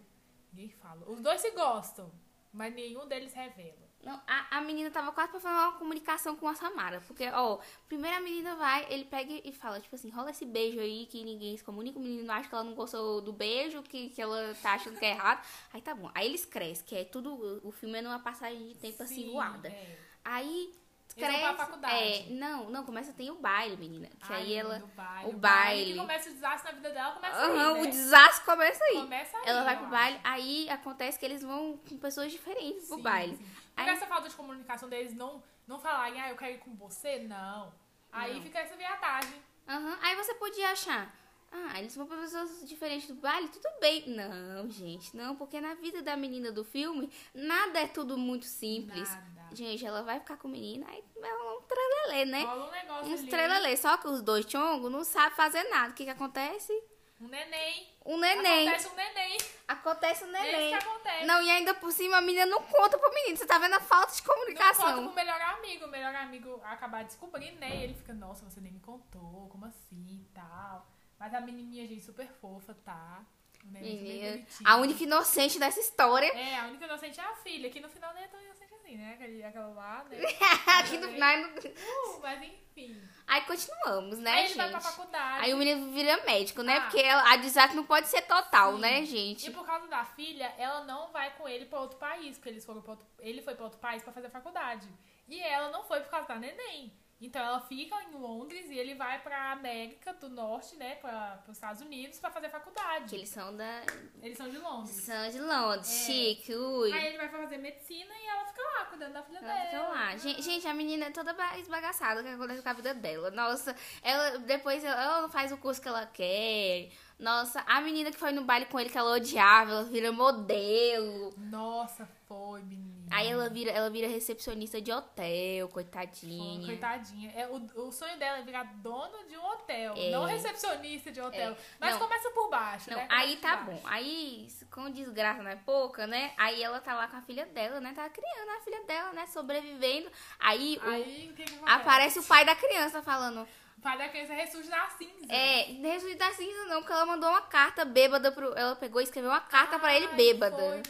Ninguém 0.53 0.69
fala. 0.69 1.05
Os 1.11 1.21
dois 1.21 1.41
se 1.41 1.51
gostam, 1.51 2.09
mas 2.53 2.73
nenhum 2.73 3.09
deles 3.09 3.35
revela. 3.35 3.91
Não, 4.01 4.15
a, 4.29 4.59
a 4.59 4.61
menina 4.61 4.93
tava 4.93 5.11
quase 5.11 5.33
pra 5.33 5.41
fazer 5.41 5.57
uma 5.57 5.73
comunicação 5.73 6.37
com 6.37 6.47
a 6.47 6.55
Samara. 6.55 7.01
Porque, 7.01 7.29
ó, 7.31 7.59
primeiro 7.89 8.17
a 8.17 8.21
menina 8.21 8.55
vai, 8.55 8.87
ele 8.93 9.07
pega 9.07 9.33
e 9.45 9.51
fala, 9.51 9.81
tipo 9.81 9.97
assim, 9.97 10.11
rola 10.11 10.31
esse 10.31 10.47
beijo 10.47 10.79
aí 10.79 11.07
que 11.07 11.25
ninguém 11.25 11.57
se 11.57 11.65
comunica, 11.65 11.99
o 11.99 12.03
menino 12.03 12.31
acha 12.31 12.49
que 12.49 12.55
ela 12.55 12.63
não 12.63 12.77
gostou 12.77 13.21
do 13.21 13.33
beijo, 13.33 13.83
que, 13.83 14.11
que 14.11 14.23
ela 14.23 14.55
tá 14.63 14.75
achando 14.75 15.01
que 15.01 15.05
é 15.05 15.11
errado. 15.11 15.45
Aí 15.73 15.83
tá 15.83 15.97
bom. 15.97 16.13
Aí 16.15 16.27
eles 16.27 16.45
crescem, 16.45 16.87
que 16.87 16.95
é 16.95 17.05
tudo. 17.05 17.61
O 17.65 17.73
filme 17.73 17.99
é 17.99 18.03
numa 18.03 18.21
passagem 18.21 18.69
de 18.69 18.75
tempo 18.77 19.03
assim, 19.03 19.15
Sim, 19.17 19.23
assim 19.23 19.33
voada. 19.33 19.69
É. 19.69 19.99
Aí 20.25 20.73
cresce. 21.13 21.43
Eles 21.43 21.57
faculdade. 21.57 21.95
É, 21.95 22.27
não, 22.31 22.71
não, 22.71 22.85
começa 22.85 23.13
tem 23.13 23.31
o 23.31 23.37
baile, 23.37 23.77
menina. 23.77 24.09
Que 24.09 24.33
Ai, 24.33 24.43
aí 24.43 24.55
ela. 24.55 24.83
Baile, 24.95 25.29
o, 25.29 25.33
baile. 25.33 25.39
baile. 25.39 25.97
começa 25.97 26.31
o 26.31 26.33
desastre 26.33 26.71
na 26.71 26.77
vida 26.77 26.91
dela, 26.91 27.13
começa 27.13 27.47
uhum, 27.47 27.53
aí. 27.53 27.75
Né? 27.75 27.81
O 27.83 27.87
desastre 27.87 28.45
começa 28.45 28.85
aí. 28.85 28.95
Começa 28.95 29.37
aí. 29.37 29.43
Ela 29.47 29.65
vai 29.65 29.77
pro 29.79 29.87
baile, 29.89 30.21
aí 30.25 30.71
acontece 30.71 31.19
que 31.19 31.25
eles 31.25 31.43
vão 31.43 31.79
com 31.89 31.99
pessoas 31.99 32.31
diferentes 32.33 32.89
pro 32.89 32.97
sim, 32.97 33.03
baile. 33.03 33.37
Sim. 33.37 33.47
Por 33.75 33.89
essa 33.89 34.07
falta 34.07 34.29
de 34.29 34.35
comunicação 34.35 34.89
deles 34.89 35.15
não, 35.15 35.43
não 35.67 35.79
falarem, 35.79 36.21
ah, 36.21 36.31
eu 36.31 36.37
quero 36.37 36.53
ir 36.53 36.59
com 36.59 36.75
você, 36.75 37.19
não. 37.21 37.73
Aí 38.11 38.35
não. 38.35 38.43
fica 38.43 38.59
essa 38.59 38.77
viadagem. 38.77 39.43
Uhum. 39.69 39.97
Aí 40.03 40.17
você 40.17 40.35
podia 40.35 40.71
achar. 40.71 41.22
Ah, 41.55 41.79
eles 41.79 41.95
pra 41.95 42.07
pessoas 42.07 42.67
diferentes 42.67 43.09
do 43.09 43.15
baile, 43.15 43.47
tudo 43.49 43.69
bem. 43.79 44.09
Não, 44.09 44.71
gente, 44.71 45.15
não, 45.15 45.37
porque 45.37 45.61
na 45.61 45.75
vida 45.75 46.01
da 46.01 46.17
menina 46.17 46.51
do 46.51 46.65
filme, 46.65 47.13
nada 47.35 47.81
é 47.81 47.87
tudo 47.87 48.17
muito 48.17 48.47
simples. 48.47 49.11
Nada. 49.11 49.33
Gente, 49.55 49.85
ela 49.85 50.03
vai 50.03 50.19
ficar 50.19 50.39
com 50.39 50.49
o 50.49 50.51
menino, 50.51 50.87
aí 50.89 51.05
é 51.23 51.35
um 51.35 51.61
trelelê, 51.63 52.25
né? 52.25 52.43
Rola 52.43 52.69
um 52.69 52.71
negócio 52.71 53.13
Uns 53.13 53.23
trelelê. 53.29 53.77
Só 53.77 53.99
que 53.99 54.09
os 54.09 54.23
dois 54.23 54.51
chongos 54.51 54.91
não 54.91 55.05
sabem 55.05 55.37
fazer 55.37 55.63
nada. 55.65 55.91
O 55.91 55.95
que 55.95 56.05
que 56.05 56.11
acontece? 56.11 56.73
Um 57.21 57.29
neném. 57.29 57.87
Um 58.05 58.19
neném. 58.19 58.69
Acontece 58.69 58.89
um 58.89 58.97
neném. 58.97 59.39
Acontece 59.69 60.25
um 60.25 60.29
neném. 60.29 60.55
É 60.55 60.71
isso 60.71 60.79
que 60.79 60.89
acontece. 60.89 61.25
Não, 61.27 61.43
e 61.43 61.51
ainda 61.51 61.75
por 61.75 61.93
cima 61.93 62.17
a 62.17 62.21
menina 62.23 62.47
não 62.47 62.63
conta 62.63 62.99
pro 62.99 63.13
menino. 63.13 63.37
Você 63.37 63.47
tá 63.47 63.59
vendo 63.59 63.75
a 63.75 63.81
falta 63.81 64.15
de 64.15 64.23
comunicação. 64.23 64.87
Não 64.87 64.95
conta 64.95 65.07
pro 65.09 65.15
melhor 65.15 65.41
amigo. 65.41 65.85
O 65.85 65.89
melhor 65.89 66.15
amigo 66.15 66.61
acabar 66.65 67.05
descobrindo, 67.05 67.61
né? 67.61 67.77
E 67.77 67.83
ele 67.85 67.95
fica, 67.95 68.15
nossa, 68.15 68.45
você 68.49 68.61
nem 68.61 68.73
me 68.73 68.81
contou, 68.81 69.49
como 69.51 69.67
assim 69.67 70.23
e 70.23 70.29
tal. 70.35 70.92
Mas 71.23 71.33
a 71.35 71.41
menininha, 71.41 71.87
gente, 71.87 72.03
super 72.05 72.27
fofa, 72.27 72.75
tá? 72.85 73.25
Menina, 73.63 74.45
a 74.65 74.77
única 74.79 75.05
inocente 75.05 75.57
dessa 75.57 75.79
história. 75.79 76.27
É, 76.27 76.59
a 76.59 76.65
única 76.65 76.85
inocente 76.85 77.21
é 77.21 77.23
a 77.23 77.33
filha, 77.37 77.71
que 77.71 77.79
no 77.79 77.89
final 77.89 78.13
nem 78.13 78.25
é 78.25 78.27
tão 78.27 78.43
inocente 78.43 78.75
assim, 78.75 78.97
né? 78.97 79.13
Aquele, 79.15 79.45
aquela 79.45 79.69
lá, 79.69 80.05
né? 80.11 80.19
Aqui 80.81 80.99
no 80.99 81.07
final. 81.07 81.39
Uh, 81.39 82.21
mas 82.21 82.43
enfim. 82.43 83.01
Aí 83.25 83.41
continuamos, 83.43 84.19
né, 84.19 84.33
Aí 84.33 84.39
ele 84.41 84.49
gente? 84.49 84.57
vai 84.57 84.71
pra 84.71 84.81
faculdade. 84.81 85.45
Aí 85.45 85.55
o 85.55 85.59
menino 85.59 85.93
vira 85.93 86.25
médico, 86.25 86.61
né? 86.65 86.79
Ah. 86.79 86.81
Porque 86.81 86.99
ela, 86.99 87.33
a 87.33 87.37
desastre 87.37 87.77
não 87.77 87.85
pode 87.85 88.09
ser 88.09 88.23
total, 88.23 88.75
Sim. 88.75 88.81
né, 88.81 89.05
gente? 89.05 89.47
E 89.47 89.53
por 89.53 89.65
causa 89.65 89.87
da 89.87 90.05
filha, 90.05 90.53
ela 90.59 90.83
não 90.83 91.13
vai 91.13 91.31
com 91.37 91.49
ele 91.49 91.67
pra 91.67 91.79
outro 91.83 91.99
país, 91.99 92.37
porque 92.37 92.49
eles 92.49 92.65
foram 92.65 92.83
pra 92.83 92.95
outro, 92.95 93.07
ele 93.21 93.41
foi 93.43 93.55
pra 93.55 93.67
outro 93.67 93.79
país 93.79 94.03
pra 94.03 94.13
fazer 94.13 94.29
faculdade. 94.29 94.89
E 95.29 95.41
ela 95.41 95.71
não 95.71 95.85
foi 95.85 96.01
por 96.01 96.11
causa 96.11 96.27
da 96.27 96.35
neném. 96.35 96.93
Então 97.23 97.41
ela 97.41 97.61
fica 97.61 97.95
em 98.03 98.17
Londres 98.17 98.67
e 98.69 98.77
ele 98.77 98.97
vai 98.97 99.23
pra 99.23 99.53
América 99.53 100.13
do 100.13 100.29
Norte, 100.29 100.75
né? 100.75 100.97
Pra, 100.97 101.41
pros 101.45 101.57
Estados 101.57 101.81
Unidos 101.81 102.19
pra 102.19 102.33
fazer 102.33 102.49
faculdade. 102.49 103.11
Que 103.11 103.15
eles 103.15 103.29
são 103.29 103.57
da. 103.57 103.83
Eles 104.21 104.37
são 104.37 104.51
de 104.51 104.59
Londres. 104.59 104.91
São 104.97 105.31
de 105.31 105.39
Londres, 105.39 105.89
é. 105.89 106.05
chique, 106.05 106.53
ui. 106.53 106.93
Aí 106.93 107.07
ele 107.07 107.19
vai 107.19 107.29
fazer 107.29 107.59
medicina 107.59 108.13
e 108.13 108.27
ela 108.27 108.45
fica 108.47 108.61
lá, 108.61 108.85
cuidando 108.87 109.13
da 109.13 109.23
filha 109.23 109.39
ela 109.39 109.47
dela. 109.47 109.65
Fica 109.65 109.89
lá. 109.89 110.17
Gente, 110.17 110.43
gente, 110.43 110.67
a 110.67 110.75
menina 110.75 111.07
é 111.07 111.11
toda 111.11 111.33
esbagaçada 111.59 112.21
o 112.21 112.25
que 112.25 112.31
acontece 112.31 112.61
com 112.61 112.69
a 112.69 112.73
vida 112.73 112.93
dela. 112.93 113.31
Nossa, 113.31 113.77
ela 114.03 114.39
depois 114.41 114.83
ela 114.83 115.23
não 115.23 115.31
faz 115.31 115.53
o 115.53 115.57
curso 115.57 115.81
que 115.81 115.87
ela 115.87 116.05
quer. 116.05 116.91
Nossa, 117.21 117.63
a 117.69 117.81
menina 117.81 118.11
que 118.11 118.19
foi 118.19 118.33
no 118.33 118.43
baile 118.43 118.67
com 118.67 118.81
ele 118.81 118.91
que 118.91 118.99
ela 118.99 119.13
odiava, 119.13 119.71
ela 119.71 119.85
vira 119.85 120.11
modelo. 120.11 121.33
Nossa, 121.39 122.05
foi, 122.27 122.63
menina. 122.63 122.92
Aí 123.13 123.29
ela 123.29 123.49
vira, 123.49 123.71
ela 123.71 123.91
vira 123.91 124.09
recepcionista 124.09 124.81
de 124.81 124.91
hotel, 124.93 125.69
coitadinha. 125.69 126.67
Coitadinha. 126.67 127.33
É, 127.35 127.47
o, 127.47 127.87
o 127.87 127.93
sonho 127.93 128.19
dela 128.19 128.39
é 128.39 128.43
virar 128.43 128.65
dona 128.77 129.25
de 129.29 129.37
um 129.37 129.45
hotel, 129.45 129.95
é. 129.97 130.11
não 130.11 130.25
recepcionista 130.25 131.13
de 131.13 131.21
hotel. 131.21 131.53
É. 131.53 131.57
Mas 131.79 131.93
não, 131.93 132.01
começa 132.01 132.31
por 132.31 132.49
baixo, 132.49 132.91
não, 132.91 132.97
né? 132.97 133.07
aí 133.11 133.37
tá 133.37 133.57
baixo. 133.57 133.71
bom. 133.71 133.81
Aí, 133.85 134.49
com 134.71 134.91
desgraça 134.91 135.43
não 135.43 135.51
é 135.51 135.57
pouca, 135.57 136.07
né? 136.07 136.33
Aí 136.37 136.63
ela 136.63 136.81
tá 136.81 136.95
lá 136.95 137.07
com 137.09 137.17
a 137.17 137.23
filha 137.23 137.47
dela, 137.47 137.81
né? 137.81 137.93
Tá 137.95 138.09
criando 138.09 138.51
a 138.51 138.61
filha 138.61 138.83
dela, 138.85 139.13
né? 139.13 139.27
Sobrevivendo. 139.27 140.11
Aí, 140.39 140.81
aí 140.83 141.35
o, 141.61 141.69
aparece 141.69 142.19
o 142.19 142.25
pai 142.25 142.45
da 142.45 142.55
criança 142.55 143.03
falando 143.03 143.47
pai 143.83 143.99
da 143.99 144.09
criança 144.09 144.33
ressurge 144.33 144.71
da 144.71 144.89
cinza. 144.97 145.27
É, 145.29 145.63
ressurge 145.83 146.15
da 146.15 146.33
cinza 146.33 146.65
não, 146.67 146.81
porque 146.81 146.93
ela 146.93 147.05
mandou 147.05 147.29
uma 147.29 147.43
carta 147.43 147.85
bêbada 147.85 148.31
pro. 148.31 148.57
Ela 148.57 148.77
pegou 148.77 149.01
e 149.01 149.05
escreveu 149.05 149.31
uma 149.31 149.41
carta 149.41 149.79
pra 149.79 149.95
ele 149.95 150.07
bêbada. 150.09 150.57
Foi, 150.57 150.83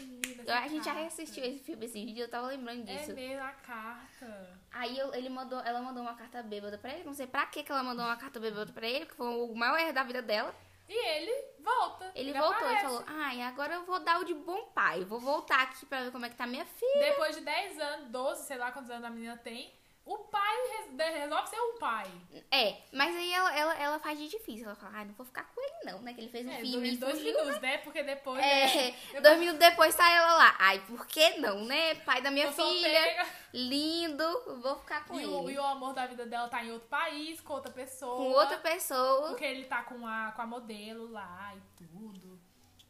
essa 0.51 0.59
a 0.65 0.69
gente 0.69 0.79
já 0.85 0.93
carta. 0.93 1.01
reassistiu 1.01 1.45
esse 1.45 1.59
filme 1.61 1.87
esses 1.87 2.07
dias, 2.07 2.19
eu 2.19 2.29
tava 2.31 2.47
lembrando 2.49 2.89
É 2.89 2.95
disso. 2.97 3.13
mesmo 3.15 3.43
a 3.43 3.53
carta. 3.53 4.59
Aí 4.73 4.99
eu- 4.99 5.15
ele 5.15 5.29
mandou, 5.29 5.61
ela 5.61 5.81
mandou 5.81 6.03
uma 6.03 6.15
carta 6.15 6.43
bêbada 6.43 6.79
pra 6.79 6.93
ele. 6.93 7.05
Não 7.05 7.15
sei 7.15 7.27
pra 7.27 7.47
que 7.47 7.63
que 7.63 7.71
ela 7.71 7.83
mandou 7.83 8.05
uma 8.05 8.17
carta 8.17 8.41
bêbada 8.41 8.73
pra 8.73 8.87
ele, 8.87 9.07
que 9.07 9.15
foi 9.15 9.27
o 9.27 9.55
maior 9.55 9.79
erro 9.79 9.93
da 9.93 10.03
vida 10.03 10.23
dela. 10.23 10.55
E 10.89 11.09
ele 11.17 11.33
volta. 11.61 12.11
Ele 12.15 12.33
voltou 12.33 12.53
e 12.61 12.65
aparece. 12.65 12.83
falou: 12.85 13.05
Ai, 13.07 13.41
agora 13.43 13.75
eu 13.75 13.85
vou 13.85 13.99
dar 14.01 14.21
o 14.21 14.25
de 14.25 14.35
bom 14.35 14.65
pai. 14.75 15.05
Vou 15.05 15.21
voltar 15.21 15.63
aqui 15.63 15.87
pra 15.87 16.03
ver 16.03 16.11
como 16.11 16.27
é 16.27 16.29
que 16.29 16.35
tá 16.37 16.47
minha 16.47 16.65
filha. 16.67 17.11
Depois 17.11 17.37
de 17.37 17.41
10 17.43 17.79
anos, 17.79 18.09
12, 18.11 18.45
sei 18.47 18.59
lá 18.59 18.71
quantos 18.73 18.91
anos 18.91 19.05
a 19.05 19.11
menina 19.11 19.37
tem, 19.39 19.73
o 20.05 20.19
pai 20.19 20.57
resolve 20.99 21.49
ser 21.49 21.61
um 21.61 21.79
pai. 21.79 22.11
É, 22.51 22.77
mas 22.93 23.15
aí 23.17 23.33
ela, 23.33 23.57
ela, 23.57 23.75
ela 23.79 23.99
faz 23.99 24.19
de 24.19 24.29
difícil. 24.29 24.67
Ela 24.67 24.75
fala: 24.75 24.93
Ai, 24.97 25.05
não 25.05 25.15
vou 25.15 25.25
ficar 25.25 25.45
com 25.55 25.61
ele 25.61 25.91
não, 25.93 26.01
né? 26.03 26.13
Que 26.13 26.21
ele 26.23 26.31
fez 26.31 26.47
um 26.47 26.51
É, 26.51 26.61
filme 26.61 26.97
dois, 26.97 27.19
fugiu. 27.19 27.33
minutos, 27.39 27.61
né? 27.61 27.79
Porque 27.79 28.03
depois. 28.03 28.39
É, 28.39 28.67
né, 28.67 28.91
depois 28.91 29.23
dois 29.23 29.39
minutos 29.39 29.59
depois 29.61 29.95
sai 29.95 30.17
ela 30.17 30.35
lá. 30.37 30.57
Ai, 30.59 30.81
por 30.87 31.07
que 31.07 31.37
não, 31.39 31.65
né? 31.65 31.95
Pai 31.97 32.21
da 32.21 32.31
minha 32.31 32.47
eu 32.47 32.53
filha, 32.53 33.27
lindo, 33.53 34.59
vou 34.61 34.77
ficar 34.81 35.05
com 35.07 35.19
E 35.21 35.27
o, 35.27 35.45
ele. 35.49 35.53
e 35.55 35.59
o 35.59 35.65
amor 35.65 35.95
da 35.95 36.07
vida 36.07 36.27
dela 36.27 36.49
tá 36.49 36.63
em 36.65 36.73
outro 36.73 36.89
país, 36.89 37.41
com 37.41 37.55
outra 37.55 37.71
pessoa. 37.73 38.17
Com 38.17 38.31
outra 38.33 38.59
pessoa. 38.59 39.29
Porque 39.29 39.45
ele 39.45 39.65
tá 39.65 39.83
com 39.83 40.07
a, 40.07 40.33
com 40.35 40.43
a 40.43 40.47
modelo 40.47 41.11
lá 41.11 41.53
e 41.57 41.61
tudo. 41.85 42.32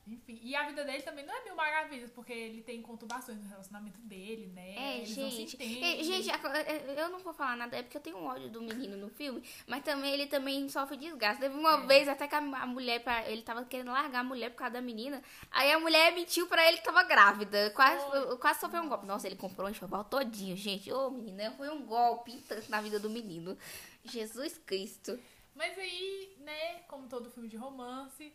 Enfim. 0.04 0.40
E 0.42 0.56
a 0.56 0.66
vida 0.66 0.84
dele 0.84 1.00
também 1.02 1.24
não 1.24 1.32
é 1.32 1.44
mil 1.44 1.54
maravilhas, 1.54 2.10
porque 2.10 2.32
ele 2.32 2.60
tem 2.60 2.82
conturbações 2.82 3.38
no 3.38 3.48
relacionamento 3.48 4.00
dele, 4.00 4.48
né? 4.48 4.74
É, 4.76 4.96
Eles 4.98 5.16
não 5.16 5.30
se 5.30 5.36
gente. 5.36 5.54
entendem. 5.54 6.00
É, 6.00 6.02
gente, 6.02 6.28
a- 6.28 6.58
é, 6.58 7.00
eu 7.04 7.08
não 7.08 7.20
vou 7.20 7.32
falar 7.32 7.56
nada, 7.56 7.76
é 7.76 7.82
porque 7.84 7.96
eu 7.98 8.00
tenho 8.00 8.16
um 8.16 8.24
ódio 8.24 8.50
do 8.50 8.60
menino 8.60 8.96
no 8.96 9.08
filme, 9.08 9.40
mas 9.64 9.84
também 9.84 10.12
ele 10.12 10.26
também 10.26 10.68
sofre 10.68 10.96
desgaste. 10.96 11.40
Teve 11.42 11.54
uma 11.56 11.84
É. 11.84 11.86
vez 11.86 12.08
até 12.08 12.26
que 12.26 12.34
a, 12.34 12.38
a 12.38 12.66
mulher, 12.66 12.98
pra, 13.04 13.30
ele 13.30 13.42
tava 13.42 13.64
querendo 13.64 13.92
largar 13.92 14.20
a 14.20 14.24
mulher 14.24 14.50
por 14.50 14.56
causa 14.56 14.72
da 14.74 14.80
menina, 14.82 15.22
aí 15.52 15.70
a 15.70 15.78
mulher 15.78 16.12
mentiu 16.12 16.48
pra 16.48 16.66
ele 16.66 16.78
que 16.78 16.84
tava 16.84 17.04
grávida. 17.04 17.70
Quase, 17.70 18.04
quase 18.38 18.58
sofreu 18.58 18.82
um 18.82 18.88
golpe. 18.88 19.06
Nossa, 19.06 19.28
ele 19.28 19.36
comprou 19.36 19.68
um 19.68 19.70
enxoval 19.70 20.02
todinho, 20.02 20.56
gente. 20.56 20.90
Ô, 20.92 21.10
menina, 21.10 21.52
foi 21.52 21.68
um 21.68 21.86
golpe 21.86 22.32
tanto 22.48 22.68
na 22.68 22.80
vida 22.80 22.98
do 22.98 23.08
menino. 23.08 23.56
Jesus 24.04 24.58
Cristo. 24.58 25.16
Mas 25.54 25.78
aí, 25.78 26.34
né, 26.40 26.80
como 26.88 27.06
todo 27.08 27.30
filme 27.30 27.48
de 27.48 27.56
romance, 27.56 28.32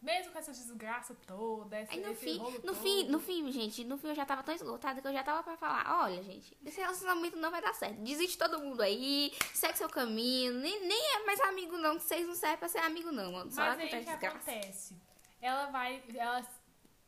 mesmo 0.00 0.32
com 0.32 0.38
essa 0.38 0.52
desgraça 0.52 1.14
toda, 1.26 1.76
essa, 1.76 1.92
Aí 1.92 2.00
no 2.00 2.14
fim, 2.14 2.38
no 2.38 2.44
todo, 2.62 2.74
fim, 2.74 3.04
no 3.04 3.20
fim, 3.20 3.52
gente, 3.52 3.84
no 3.84 3.98
fim 3.98 4.08
eu 4.08 4.14
já 4.14 4.24
tava 4.24 4.42
tão 4.42 4.54
esgotada 4.54 5.00
que 5.00 5.06
eu 5.06 5.12
já 5.12 5.22
tava 5.22 5.42
pra 5.42 5.56
falar, 5.56 6.02
olha, 6.04 6.22
gente, 6.22 6.56
esse 6.64 6.80
relacionamento 6.80 7.36
não 7.36 7.50
vai 7.50 7.60
dar 7.60 7.74
certo. 7.74 7.96
Desiste 8.00 8.38
todo 8.38 8.58
mundo 8.60 8.80
aí, 8.80 9.32
segue 9.52 9.76
seu 9.76 9.88
caminho, 9.90 10.54
nem, 10.54 10.80
nem 10.86 11.16
é 11.16 11.24
mais 11.26 11.40
amigo 11.42 11.76
não, 11.76 11.96
que 11.96 12.02
vocês 12.02 12.26
não 12.26 12.34
servem 12.34 12.58
pra 12.58 12.68
ser 12.68 12.78
amigo 12.78 13.12
não, 13.12 13.32
mano. 13.32 13.50
Só 13.50 13.60
Mas 13.60 13.78
aí 13.80 13.86
o 13.86 13.88
que 13.90 13.96
desgraça. 13.96 14.26
acontece? 14.28 14.96
Ela 15.42 15.66
vai. 15.66 16.02
Ela 16.14 16.46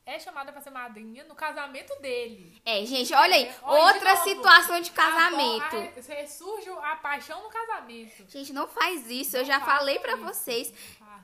é 0.04 0.18
chamada 0.18 0.50
pra 0.52 0.61
ser 0.61 0.70
madrinha 0.70 1.22
no 1.25 1.34
casamento 1.34 1.94
dele. 2.00 2.61
É, 2.64 2.84
gente, 2.84 3.14
olha 3.14 3.37
aí, 3.37 3.44
É, 3.44 3.54
olha, 3.62 3.78
de 3.92 3.94
outra 3.94 4.14
novo, 4.14 4.25
situação 4.28 4.80
de 4.80 4.90
casamento. 4.90 5.70
bo- 5.70 5.76
a- 5.99 6.02
você 6.02 6.26
surge 6.26 6.68
a 6.70 6.96
paixão 6.96 7.42
no 7.42 7.49
casamento. 7.49 8.28
Gente, 8.28 8.52
não 8.52 8.66
faz 8.66 9.08
isso, 9.08 9.37
eu 9.37 9.42
Não 9.42 9.46
já 9.46 9.61
faça 9.61 9.78
falei 9.78 9.99
pra 10.00 10.14
isso. 10.14 10.22
vocês. 10.25 10.75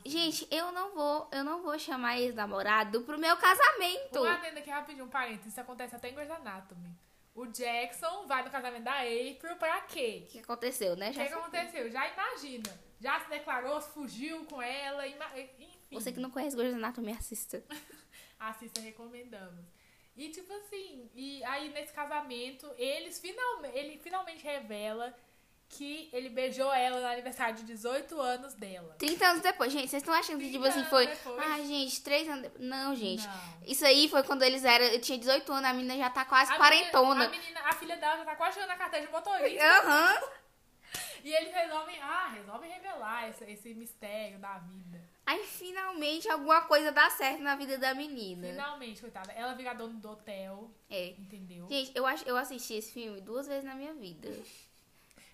Gente, 0.05 0.47
eu 0.51 0.73
não 0.73 0.95
vou, 0.95 1.29
eu 1.33 1.45
não 1.45 1.63
vou 1.63 1.79
chamar 1.79 2.19
ex-namorado 2.19 3.03
pro 3.03 3.19
meu 3.19 3.37
casamento. 3.37 4.21
Um 4.21 4.25
adendo 4.25 4.59
aqui 4.59 4.71
rapidinho, 4.71 5.05
um 5.05 5.09
parênteses. 5.09 5.53
Isso 5.53 5.61
acontece 5.61 5.95
até 5.95 6.11
em 6.11 6.15
Grey's 6.15 6.31
Anatomy. 6.31 6.97
O 7.35 7.47
Jackson 7.47 8.27
vai 8.27 8.43
no 8.43 8.51
casamento 8.51 8.83
da 8.83 9.01
April 9.01 9.57
pra 9.59 9.81
quê? 9.83 10.25
O 10.27 10.33
que 10.33 10.39
aconteceu, 10.41 10.97
né? 10.97 11.11
O 11.11 11.13
que, 11.13 11.25
que 11.25 11.33
aconteceu? 11.33 11.91
Já 11.91 12.13
imagina. 12.13 12.81
Já 13.01 13.21
se 13.21 13.29
declarou, 13.29 13.81
fugiu 13.81 14.45
com 14.47 14.61
ela, 14.61 15.07
enfim. 15.07 15.71
Você 15.93 16.11
que 16.13 16.19
não 16.19 16.31
conhece 16.31 16.57
Grey's 16.57 16.75
Anatomy, 16.75 17.13
assista. 17.13 17.63
Assista, 18.41 18.81
recomendamos. 18.81 19.65
E 20.17 20.29
tipo 20.31 20.53
assim, 20.53 21.11
e 21.15 21.43
aí 21.45 21.71
nesse 21.71 21.93
casamento, 21.93 22.69
eles 22.77 23.19
finalmente, 23.21 23.77
ele 23.77 23.99
finalmente 23.99 24.45
revela 24.45 25.13
que 25.69 26.09
ele 26.13 26.29
beijou 26.31 26.73
ela 26.73 27.01
no 27.01 27.07
aniversário 27.07 27.55
de 27.57 27.63
18 27.65 28.21
anos 28.21 28.55
dela. 28.55 28.95
30 28.99 29.27
anos 29.27 29.43
depois, 29.43 29.73
gente, 29.73 29.89
vocês 29.89 30.03
estão 30.03 30.15
achando 30.15 30.39
que, 30.41 30.51
tipo 30.51 30.63
30 30.65 30.69
assim, 30.81 30.89
foi. 30.91 31.07
depois. 31.07 31.39
Ai, 31.47 31.67
gente, 31.67 32.01
3 32.03 32.29
anos 32.29 32.43
depois. 32.43 32.65
Não, 32.65 32.97
gente. 32.97 33.27
Não. 33.27 33.63
Isso 33.67 33.85
aí 33.85 34.09
foi 34.09 34.23
quando 34.23 34.43
eles 34.43 34.65
eram. 34.65 34.87
Eu 34.87 35.01
tinha 35.01 35.19
18 35.19 35.53
anos, 35.53 35.71
a 35.71 35.73
menina 35.75 35.97
já 35.97 36.11
tá 36.11 36.25
quase 36.25 36.53
A 36.53 36.57
quarentona. 36.57 37.29
Menina, 37.29 37.37
a, 37.37 37.41
menina, 37.41 37.61
a 37.65 37.73
filha 37.75 37.97
dela 37.97 38.17
já 38.17 38.25
tá 38.25 38.37
quase 38.37 38.55
chegando 38.55 38.71
na 38.71 38.77
carteira 38.77 39.07
de 39.07 39.13
motorista. 39.13 39.65
Aham. 39.65 40.21
E 41.23 41.31
eles 41.35 41.53
resolvem, 41.53 42.01
ah, 42.01 42.29
resolvem 42.29 42.71
revelar 42.71 43.29
esse, 43.29 43.45
esse 43.45 43.75
mistério 43.75 44.39
da 44.39 44.57
vida. 44.59 44.99
Aí 45.27 45.45
finalmente 45.45 46.27
alguma 46.31 46.63
coisa 46.63 46.91
dá 46.91 47.11
certo 47.11 47.43
na 47.43 47.55
vida 47.57 47.77
da 47.77 47.93
menina. 47.93 48.49
Finalmente, 48.49 49.01
coitada. 49.01 49.33
Ela 49.33 49.53
vira 49.53 49.75
dona 49.75 49.93
do 49.95 50.11
hotel, 50.11 50.71
É. 50.89 51.09
entendeu? 51.19 51.67
Gente, 51.69 51.93
eu, 51.95 52.07
acho, 52.07 52.27
eu 52.27 52.37
assisti 52.37 52.75
esse 52.75 52.93
filme 52.93 53.21
duas 53.21 53.47
vezes 53.47 53.65
na 53.65 53.75
minha 53.75 53.93
vida. 53.93 54.31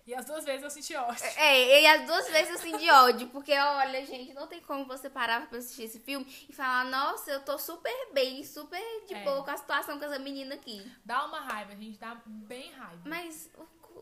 E 0.07 0.15
as 0.15 0.27
duas 0.27 0.45
vezes 0.45 0.63
eu 0.63 0.71
senti 0.71 0.95
ódio. 0.95 1.25
É, 1.37 1.83
e 1.83 1.87
as 1.87 2.07
duas 2.07 2.29
vezes 2.29 2.51
eu 2.51 2.59
senti 2.59 2.91
ódio, 2.91 3.29
porque 3.29 3.53
olha, 3.59 4.05
gente, 4.05 4.35
não 4.35 4.47
tem 4.47 4.61
como 4.61 4.85
você 4.85 5.09
parar 5.09 5.47
pra 5.49 5.59
assistir 5.59 5.85
esse 5.85 5.99
filme 5.99 6.27
e 6.49 6.53
falar, 6.53 6.85
nossa, 6.85 7.31
eu 7.31 7.41
tô 7.41 7.59
super 7.59 8.13
bem, 8.13 8.45
super 8.45 8.83
de 9.09 9.15
É. 9.15 9.25
boa 9.25 9.43
com 9.43 9.51
a 9.51 9.57
situação 9.57 9.99
com 9.99 10.05
essa 10.05 10.19
menina 10.19 10.57
aqui. 10.57 10.85
Dá 11.05 11.25
uma 11.25 11.41
raiva, 11.41 11.75
gente, 11.75 11.99
dá 11.99 12.21
bem 12.27 12.71
raiva. 12.73 13.01
Mas 13.07 13.51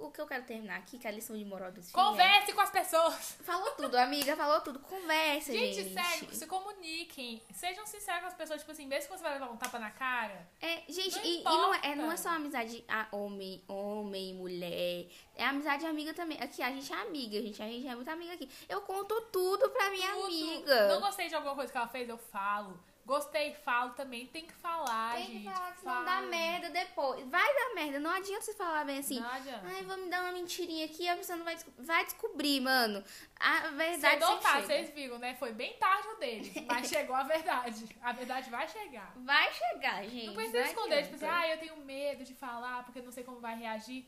o, 0.07 0.11
que 0.11 0.21
eu 0.21 0.27
quero 0.27 0.45
terminar 0.45 0.77
aqui, 0.79 0.99
que 0.99 1.07
é 1.07 1.11
a 1.11 1.13
lição 1.13 1.37
de 1.37 1.45
moral 1.45 1.71
desse 1.73 1.93
filme. 1.93 2.09
Converse 2.09 2.53
com 2.53 2.61
as 2.61 2.71
pessoas. 2.71 3.37
Falou 3.43 3.71
tudo, 3.73 3.97
amiga, 3.97 4.37
falou 4.37 4.61
tudo. 4.61 4.79
Conversa, 4.81 5.53
gente. 5.53 5.83
Gente, 5.83 5.95
sério, 5.95 6.35
se 6.35 6.47
comuniquem. 6.47 7.43
Sejam 7.55 7.87
sinceros 7.87 8.21
com 8.21 8.27
as 8.29 8.35
pessoas, 8.35 8.61
tipo 8.61 8.73
assim, 8.73 8.87
mesmo 8.87 9.11
que 9.11 9.17
você 9.19 9.23
vai 9.23 9.35
levar 9.35 9.51
um 9.51 9.57
tapa 9.57 9.79
na 9.79 9.91
cara. 9.91 10.49
É, 10.61 10.83
gente, 10.89 11.17
Não 11.17 11.25
e, 11.25 11.41
e 11.41 11.45
não, 11.45 11.75
é, 11.75 11.97
não 11.97 12.13
é 12.13 12.17
só 12.17 12.31
amizade 12.31 12.85
a 12.89 13.09
homem, 13.13 13.63
homem, 13.69 14.35
mulher. 14.35 15.07
É 15.35 15.45
amizade 15.45 15.87
amiga 15.87 16.13
também. 16.15 16.39
Aqui, 16.41 16.63
a 16.63 16.71
gente 16.71 16.93
é 16.93 16.97
amiga, 16.97 17.41
gente. 17.41 17.63
A 17.63 17.67
gente 17.67 17.87
é 17.87 17.95
muito 17.95 18.11
amiga 18.11 18.35
aqui. 18.35 18.49
Eu 18.69 18.81
conto 18.83 19.21
tudo 19.33 19.71
pra 19.71 19.91
minha 19.91 20.13
tudo. 20.13 20.27
amiga. 20.27 20.89
Não 20.89 21.01
gostei 21.01 21.29
de 21.29 21.35
alguma 21.35 21.55
coisa 21.55 21.71
que 21.71 21.79
ela 21.79 21.89
fez, 21.89 22.09
eu 22.09 22.19
falo. 22.19 22.79
Gostei, 23.05 23.53
falo 23.65 23.91
também. 23.95 24.27
Tem 24.29 24.47
que 24.47 24.53
falar, 24.55 25.17
Tem 25.17 25.27
gente. 25.27 25.39
que 25.43 25.45
falar 25.53 25.73
que 25.73 25.81
senão 25.81 26.05
dá 26.05 26.21
merda 26.23 26.71
depois. 26.71 27.29
Vai 27.29 27.55
dar 27.55 27.75
merda. 27.75 27.99
Não 27.99 28.11
adianta 28.11 28.43
você 28.43 28.55
falar 28.55 28.85
bem 28.85 28.99
assim. 28.99 29.19
Não 29.21 29.29
adianta. 29.29 29.67
Ai, 29.67 29.83
vou 29.83 29.97
me 29.97 30.09
dar 30.09 30.23
uma 30.23 30.33
mentirinha 30.33 30.87
aqui, 30.87 31.09
a 31.09 31.17
pessoa 31.17 31.37
não 31.37 31.45
vai, 31.45 31.55
desco- 31.55 31.73
vai 31.79 32.05
descobrir, 32.05 32.61
mano. 32.61 33.03
A 33.41 33.61
Cedo 33.63 33.77
verdade 33.77 34.23
ou 34.25 34.29
sempre 34.31 34.43
tarde, 34.45 34.67
vocês 34.67 34.91
viram, 34.95 35.19
né? 35.19 35.35
Foi 35.35 35.53
bem 35.53 35.75
tarde 35.79 36.09
o 36.09 36.17
deles, 36.17 36.53
mas 36.67 36.89
chegou 36.89 37.17
a 37.17 37.25
verdade. 37.25 37.87
A 38.01 38.13
verdade 38.13 38.49
vai 38.51 38.69
chegar. 38.69 39.13
Vai 39.17 39.53
chegar, 39.53 40.03
gente. 40.05 40.27
Não 40.27 40.35
precisa 40.35 40.61
esconder, 40.61 41.03
tipo 41.03 41.17
assim, 41.17 41.27
ah, 41.27 41.49
eu 41.49 41.59
tenho 41.59 41.77
medo 41.79 42.23
de 42.25 42.35
falar 42.35 42.85
porque 42.85 43.03
não 43.03 43.11
sei 43.11 43.25
como 43.25 43.41
vai 43.41 43.57
reagir. 43.59 44.07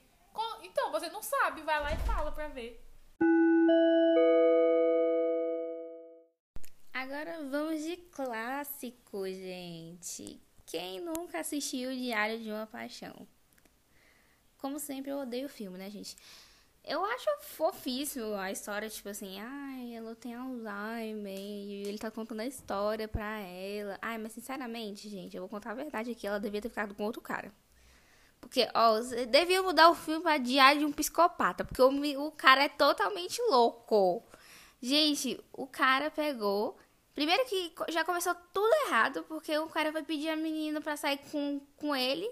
Então, 0.62 0.90
você 0.92 1.08
não 1.10 1.22
sabe, 1.22 1.62
vai 1.62 1.80
lá 1.80 1.92
e 1.92 1.96
fala 2.06 2.30
pra 2.32 2.48
ver. 2.48 2.80
Agora 7.04 7.38
vamos 7.50 7.82
de 7.82 7.98
clássico, 7.98 9.26
gente. 9.26 10.40
Quem 10.64 11.02
nunca 11.02 11.40
assistiu 11.40 11.90
o 11.90 11.94
Diário 11.94 12.40
de 12.40 12.48
uma 12.50 12.66
Paixão? 12.66 13.28
Como 14.56 14.78
sempre, 14.78 15.10
eu 15.10 15.18
odeio 15.18 15.44
o 15.44 15.50
filme, 15.50 15.76
né, 15.76 15.90
gente? 15.90 16.16
Eu 16.82 17.04
acho 17.04 17.26
fofíssimo 17.42 18.34
a 18.36 18.50
história, 18.50 18.88
tipo 18.88 19.10
assim, 19.10 19.38
ai, 19.38 19.94
ela 19.94 20.16
tem 20.16 20.34
Alzheimer 20.34 21.38
e 21.38 21.82
ele 21.86 21.98
tá 21.98 22.10
contando 22.10 22.40
a 22.40 22.46
história 22.46 23.06
pra 23.06 23.38
ela. 23.38 23.98
Ai, 24.00 24.16
mas 24.16 24.32
sinceramente, 24.32 25.06
gente, 25.06 25.36
eu 25.36 25.42
vou 25.42 25.48
contar 25.50 25.72
a 25.72 25.74
verdade 25.74 26.12
aqui, 26.12 26.26
ela 26.26 26.40
devia 26.40 26.62
ter 26.62 26.70
ficado 26.70 26.94
com 26.94 27.04
outro 27.04 27.20
cara. 27.20 27.52
Porque, 28.40 28.66
ó, 28.72 28.98
devia 29.28 29.62
mudar 29.62 29.90
o 29.90 29.94
filme 29.94 30.22
pra 30.22 30.38
Diário 30.38 30.78
de 30.78 30.86
um 30.86 30.92
Psicopata, 30.92 31.66
porque 31.66 31.82
o, 31.82 32.26
o 32.26 32.32
cara 32.32 32.64
é 32.64 32.68
totalmente 32.70 33.42
louco. 33.50 34.24
Gente, 34.80 35.38
o 35.52 35.66
cara 35.66 36.10
pegou. 36.10 36.78
Primeiro 37.14 37.44
que 37.46 37.72
já 37.90 38.04
começou 38.04 38.34
tudo 38.52 38.72
errado, 38.86 39.22
porque 39.24 39.56
o 39.58 39.68
cara 39.68 39.92
vai 39.92 40.02
pedir 40.02 40.28
a 40.30 40.36
menina 40.36 40.80
pra 40.80 40.96
sair 40.96 41.18
com, 41.30 41.60
com 41.76 41.94
ele 41.94 42.28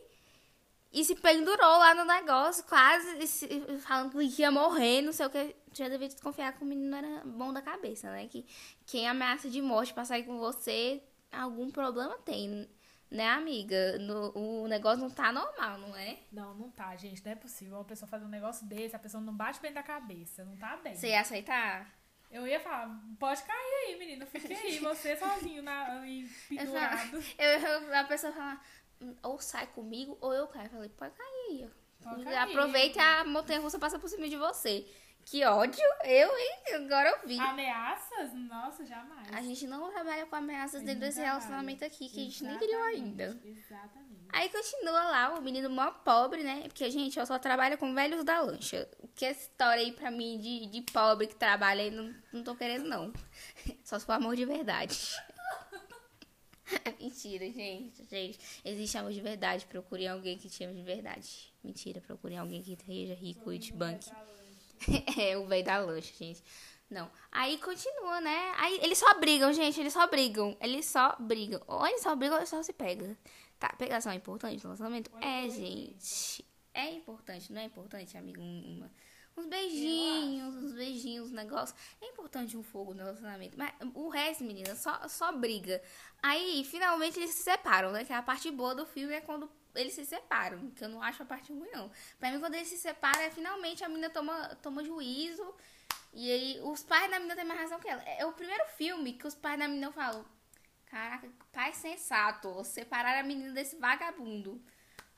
e 0.92 1.04
se 1.04 1.14
pendurou 1.14 1.78
lá 1.78 1.94
no 1.94 2.04
negócio, 2.04 2.64
quase 2.64 3.26
se- 3.26 3.48
falando 3.78 4.10
que 4.10 4.42
ia 4.42 4.50
morrer, 4.50 5.00
não 5.02 5.12
sei 5.12 5.26
o 5.26 5.30
que. 5.30 5.54
Já 5.72 5.88
devia 5.88 6.08
desconfiar 6.08 6.52
que 6.52 6.62
o 6.62 6.66
menino 6.66 6.94
era 6.96 7.22
bom 7.24 7.52
da 7.52 7.62
cabeça, 7.62 8.10
né? 8.10 8.26
Que 8.28 8.44
quem 8.84 9.08
ameaça 9.08 9.48
de 9.48 9.62
morte 9.62 9.94
pra 9.94 10.04
sair 10.04 10.24
com 10.24 10.36
você, 10.38 11.02
algum 11.30 11.70
problema 11.70 12.18
tem, 12.18 12.68
né, 13.10 13.30
amiga? 13.30 13.96
No- 13.98 14.32
o 14.36 14.66
negócio 14.68 14.98
não 15.00 15.08
tá 15.10 15.32
normal, 15.32 15.78
não 15.78 15.96
é? 15.96 16.18
Não, 16.30 16.54
não 16.54 16.70
tá, 16.70 16.94
gente. 16.96 17.24
Não 17.24 17.32
é 17.32 17.36
possível 17.36 17.76
uma 17.78 17.84
pessoa 17.84 18.06
fazer 18.08 18.24
um 18.26 18.28
negócio 18.28 18.66
desse, 18.66 18.94
a 18.96 18.98
pessoa 18.98 19.22
não 19.22 19.32
bate 19.34 19.60
bem 19.62 19.72
da 19.72 19.82
cabeça, 19.82 20.44
não 20.44 20.56
tá 20.56 20.76
bem. 20.76 20.94
Você 20.94 21.08
ia 21.08 21.20
aceitar? 21.20 21.90
Eu 22.32 22.46
ia 22.46 22.58
falar, 22.58 22.88
pode 23.18 23.42
cair 23.42 23.86
aí, 23.88 23.98
menino. 23.98 24.26
Fique 24.26 24.52
aí, 24.52 24.78
você 24.80 25.14
sozinho 25.16 25.62
na, 25.62 25.84
falo- 25.86 26.00
pendurado. 26.48 27.22
Eu, 27.38 27.60
eu- 27.60 27.94
a 27.94 28.04
pessoa 28.04 28.32
fala, 28.32 28.58
"Hum, 29.00 29.14
ou 29.22 29.38
sai 29.38 29.66
comigo, 29.68 30.16
ou 30.20 30.32
eu 30.32 30.48
caio. 30.48 30.66
Eu 30.66 30.70
falei, 30.70 30.88
pode 30.88 31.14
cair. 31.14 31.70
Pode 32.02 32.24
cair. 32.24 32.36
Aproveita 32.38 32.98
e 32.98 33.02
a 33.02 33.24
montanha 33.24 33.60
russa 33.60 33.78
passa 33.78 33.98
por 33.98 34.08
cima 34.08 34.28
de 34.28 34.36
você. 34.36 34.86
Que 35.24 35.44
ódio! 35.44 35.84
Eu, 36.04 36.36
hein? 36.36 36.62
Agora 36.74 37.10
eu 37.10 37.28
vi. 37.28 37.38
Ameaças? 37.38 38.32
Nossa, 38.34 38.84
jamais. 38.84 39.28
A 39.32 39.40
gente 39.40 39.68
não 39.68 39.88
trabalha 39.92 40.26
com 40.26 40.34
ameaças 40.34 40.82
dentro 40.82 40.98
desse 41.00 41.18
trabalha. 41.20 41.34
relacionamento 41.38 41.84
aqui, 41.84 42.08
que 42.08 42.20
a 42.20 42.24
gente 42.24 42.42
nem 42.42 42.58
criou 42.58 42.80
Exatamente, 42.88 43.04
ainda. 43.22 43.40
Exatamente. 43.44 44.11
Aí 44.32 44.48
continua 44.48 45.04
lá, 45.10 45.34
o 45.38 45.42
menino 45.42 45.68
mó 45.68 45.90
pobre, 45.90 46.42
né? 46.42 46.62
Porque, 46.62 46.90
gente, 46.90 47.18
eu 47.18 47.26
só 47.26 47.38
trabalho 47.38 47.76
com 47.76 47.94
velhos 47.94 48.24
da 48.24 48.40
lancha. 48.40 48.88
Que 49.14 49.26
história 49.26 49.84
aí 49.84 49.92
pra 49.92 50.10
mim 50.10 50.38
de, 50.38 50.66
de 50.66 50.80
pobre 50.90 51.26
que 51.26 51.34
trabalha 51.34 51.82
aí, 51.82 51.90
não, 51.90 52.14
não 52.32 52.42
tô 52.42 52.54
querendo, 52.56 52.88
não. 52.88 53.12
Só 53.84 53.98
se 53.98 54.06
for 54.06 54.12
amor 54.12 54.34
de 54.34 54.46
verdade. 54.46 54.98
Mentira, 56.98 57.44
gente, 57.50 58.04
gente. 58.10 58.38
Existe 58.64 58.96
amor 58.96 59.12
de 59.12 59.20
verdade. 59.20 59.66
Procure 59.66 60.08
alguém 60.08 60.38
que 60.38 60.48
te 60.48 60.64
ame 60.64 60.76
de 60.76 60.82
verdade. 60.82 61.52
Mentira, 61.62 62.00
procure 62.00 62.34
alguém 62.36 62.62
que 62.62 62.76
seja 62.86 63.14
rico 63.14 63.52
e 63.52 63.72
banque. 63.72 64.10
é, 65.20 65.36
o 65.36 65.46
velho 65.46 65.64
da 65.64 65.78
lancha, 65.78 66.12
gente. 66.18 66.42
Não. 66.88 67.10
Aí 67.30 67.56
continua, 67.58 68.20
né? 68.20 68.52
Aí 68.56 68.78
eles 68.82 68.98
só 68.98 69.18
brigam, 69.18 69.52
gente. 69.52 69.80
Eles 69.80 69.92
só 69.92 70.06
brigam. 70.06 70.56
Eles 70.60 70.86
só 70.86 71.16
brigam. 71.18 71.62
Ou 71.66 71.86
eles 71.86 72.02
só 72.02 72.14
brigam 72.14 72.38
ou 72.38 72.46
só 72.46 72.62
se 72.62 72.72
pegam. 72.72 73.16
Tá, 73.62 73.68
pegação 73.78 74.10
é 74.10 74.16
importante 74.16 74.56
no 74.56 74.62
relacionamento? 74.62 75.08
É, 75.20 75.48
gente. 75.48 76.44
É 76.74 76.90
importante, 76.90 77.52
não 77.52 77.60
é 77.60 77.64
importante, 77.64 78.18
amigo? 78.18 78.40
Uma, 78.40 78.90
uns 79.36 79.46
beijinhos, 79.46 80.56
uns 80.56 80.72
beijinhos, 80.72 81.30
um 81.30 81.34
negócio. 81.34 81.72
É 82.00 82.06
importante 82.06 82.56
um 82.56 82.62
fogo 82.64 82.92
no 82.92 83.04
relacionamento. 83.04 83.56
Mas 83.56 83.72
o 83.94 84.08
resto, 84.08 84.42
menina, 84.42 84.74
só, 84.74 85.06
só 85.06 85.30
briga. 85.30 85.80
Aí, 86.20 86.64
finalmente, 86.64 87.20
eles 87.20 87.30
se 87.30 87.44
separam, 87.44 87.92
né? 87.92 88.04
Que 88.04 88.12
a 88.12 88.20
parte 88.20 88.50
boa 88.50 88.74
do 88.74 88.84
filme 88.84 89.14
é 89.14 89.20
quando 89.20 89.48
eles 89.76 89.94
se 89.94 90.04
separam. 90.04 90.72
Que 90.72 90.82
eu 90.82 90.88
não 90.88 91.00
acho 91.00 91.22
a 91.22 91.26
parte 91.26 91.52
ruim, 91.52 91.70
não. 91.70 91.88
Pra 92.18 92.32
mim, 92.32 92.40
quando 92.40 92.54
eles 92.54 92.66
se 92.66 92.78
separam, 92.78 93.20
é 93.20 93.30
finalmente 93.30 93.84
a 93.84 93.88
menina 93.88 94.10
toma, 94.10 94.56
toma 94.60 94.82
juízo. 94.82 95.54
E 96.12 96.28
aí, 96.32 96.60
os 96.64 96.82
pais 96.82 97.08
da 97.08 97.20
menina 97.20 97.36
têm 97.36 97.44
mais 97.44 97.60
razão 97.60 97.78
que 97.78 97.88
ela. 97.88 98.02
É 98.02 98.26
o 98.26 98.32
primeiro 98.32 98.64
filme 98.76 99.12
que 99.12 99.26
os 99.28 99.36
pais 99.36 99.56
da 99.56 99.68
menina 99.68 99.92
falam: 99.92 100.26
Caraca, 100.92 101.26
pai 101.50 101.72
sensato, 101.72 102.62
separar 102.64 103.18
a 103.18 103.22
menina 103.22 103.54
desse 103.54 103.76
vagabundo. 103.76 104.62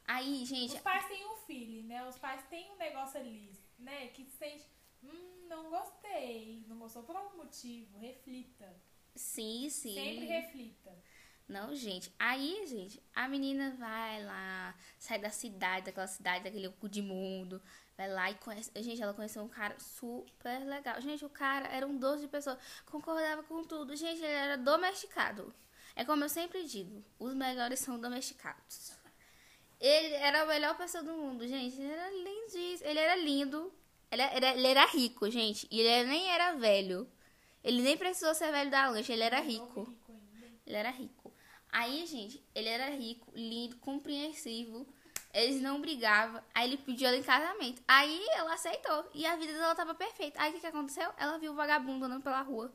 Aí, 0.07 0.45
gente, 0.45 0.77
Os 0.77 0.81
pais 0.81 1.05
têm 1.09 1.27
um 1.27 1.37
feeling, 1.39 1.83
né? 1.83 2.07
Os 2.07 2.17
pais 2.17 2.45
têm 2.49 2.71
um 2.71 2.77
negócio 2.77 3.19
ali, 3.19 3.51
né? 3.77 4.07
Que 4.09 4.25
sente, 4.25 4.65
hum, 5.03 5.49
não 5.49 5.71
gostei. 5.71 6.65
Não 6.69 6.79
gostou 6.79 7.03
por 7.03 7.17
algum 7.17 7.39
motivo. 7.39 7.99
Reflita. 7.99 8.73
sim, 9.17 9.69
sim. 9.69 9.95
Sempre 9.95 10.27
reflita. 10.27 10.97
Não, 11.49 11.75
gente. 11.75 12.15
Aí, 12.21 12.65
gente, 12.69 13.03
a 13.13 13.27
menina 13.27 13.75
vai 13.77 14.23
lá, 14.23 14.77
sai 14.97 15.19
da 15.19 15.31
cidade, 15.31 15.87
daquela 15.87 16.07
cidade, 16.07 16.45
daquele 16.45 16.69
cu 16.69 16.89
de 16.89 17.03
mundo. 17.03 17.61
Vai 17.97 18.09
lá 18.09 18.31
e 18.31 18.37
conhece. 18.37 18.71
Gente, 18.77 19.03
ela 19.03 19.13
conheceu 19.13 19.43
um 19.43 19.49
cara 19.49 19.77
super 19.81 20.61
legal. 20.65 21.01
Gente, 21.01 21.25
o 21.25 21.29
cara 21.31 21.67
era 21.67 21.85
um 21.85 21.99
doce 21.99 22.23
de 22.23 22.29
pessoa. 22.29 22.57
Concordava 22.87 23.43
com 23.43 23.65
tudo. 23.65 23.97
Gente, 23.97 24.23
ele 24.23 24.33
era 24.33 24.57
domesticado. 24.57 25.53
É 25.97 26.05
como 26.05 26.25
eu 26.25 26.29
sempre 26.29 26.65
digo: 26.65 27.05
os 27.19 27.35
melhores 27.35 27.81
são 27.81 27.99
domesticados. 27.99 28.93
Ele 29.81 30.15
era 30.15 30.43
a 30.43 30.47
melhor 30.47 30.77
pessoa 30.77 31.03
do 31.05 31.13
mundo, 31.13 31.47
gente. 31.47 31.81
Ele 31.81 31.93
era 31.93 32.11
lindíssimo. 32.11 32.89
Ele 32.89 32.99
era 32.99 33.17
lindo. 33.17 33.73
Ele 34.11 34.23
era, 34.23 34.55
ele 34.55 34.67
era 34.67 34.87
rico, 34.87 35.31
gente. 35.31 35.67
E 35.71 35.81
ele 35.81 36.09
nem 36.09 36.31
era 36.31 36.55
velho. 36.55 37.07
Ele 37.63 37.83
nem 37.83 37.97
precisou 37.97 38.35
ser 38.35 38.51
velho 38.51 38.71
da 38.71 38.89
lancha. 38.89 39.13
Ele 39.13 39.23
era 39.23 39.41
rico. 39.41 39.93
Ele 40.67 40.77
era 40.77 40.91
rico. 40.91 41.33
Aí, 41.71 42.07
gente, 42.07 42.43
ele 42.55 42.69
era 42.69 42.89
rico, 42.91 43.31
lindo, 43.35 43.77
compreensivo. 43.79 44.87
Eles 45.33 45.61
não 45.61 45.81
brigavam. 45.81 46.41
Aí 46.55 46.69
ele 46.69 46.77
pediu 46.77 47.09
ela 47.09 47.17
em 47.17 47.23
casamento. 47.23 47.83
Aí 47.89 48.25
ela 48.31 48.55
aceitou. 48.55 49.11
E 49.13 49.27
a 49.27 49.35
vida 49.37 49.53
dela 49.53 49.75
tava 49.75 49.95
perfeita. 49.95 50.41
Aí 50.41 50.51
o 50.51 50.55
que, 50.55 50.61
que 50.61 50.67
aconteceu? 50.67 51.11
Ela 51.19 51.37
viu 51.37 51.53
o 51.53 51.57
vagabundo 51.57 52.05
andando 52.05 52.23
pela 52.23 52.41
rua. 52.43 52.73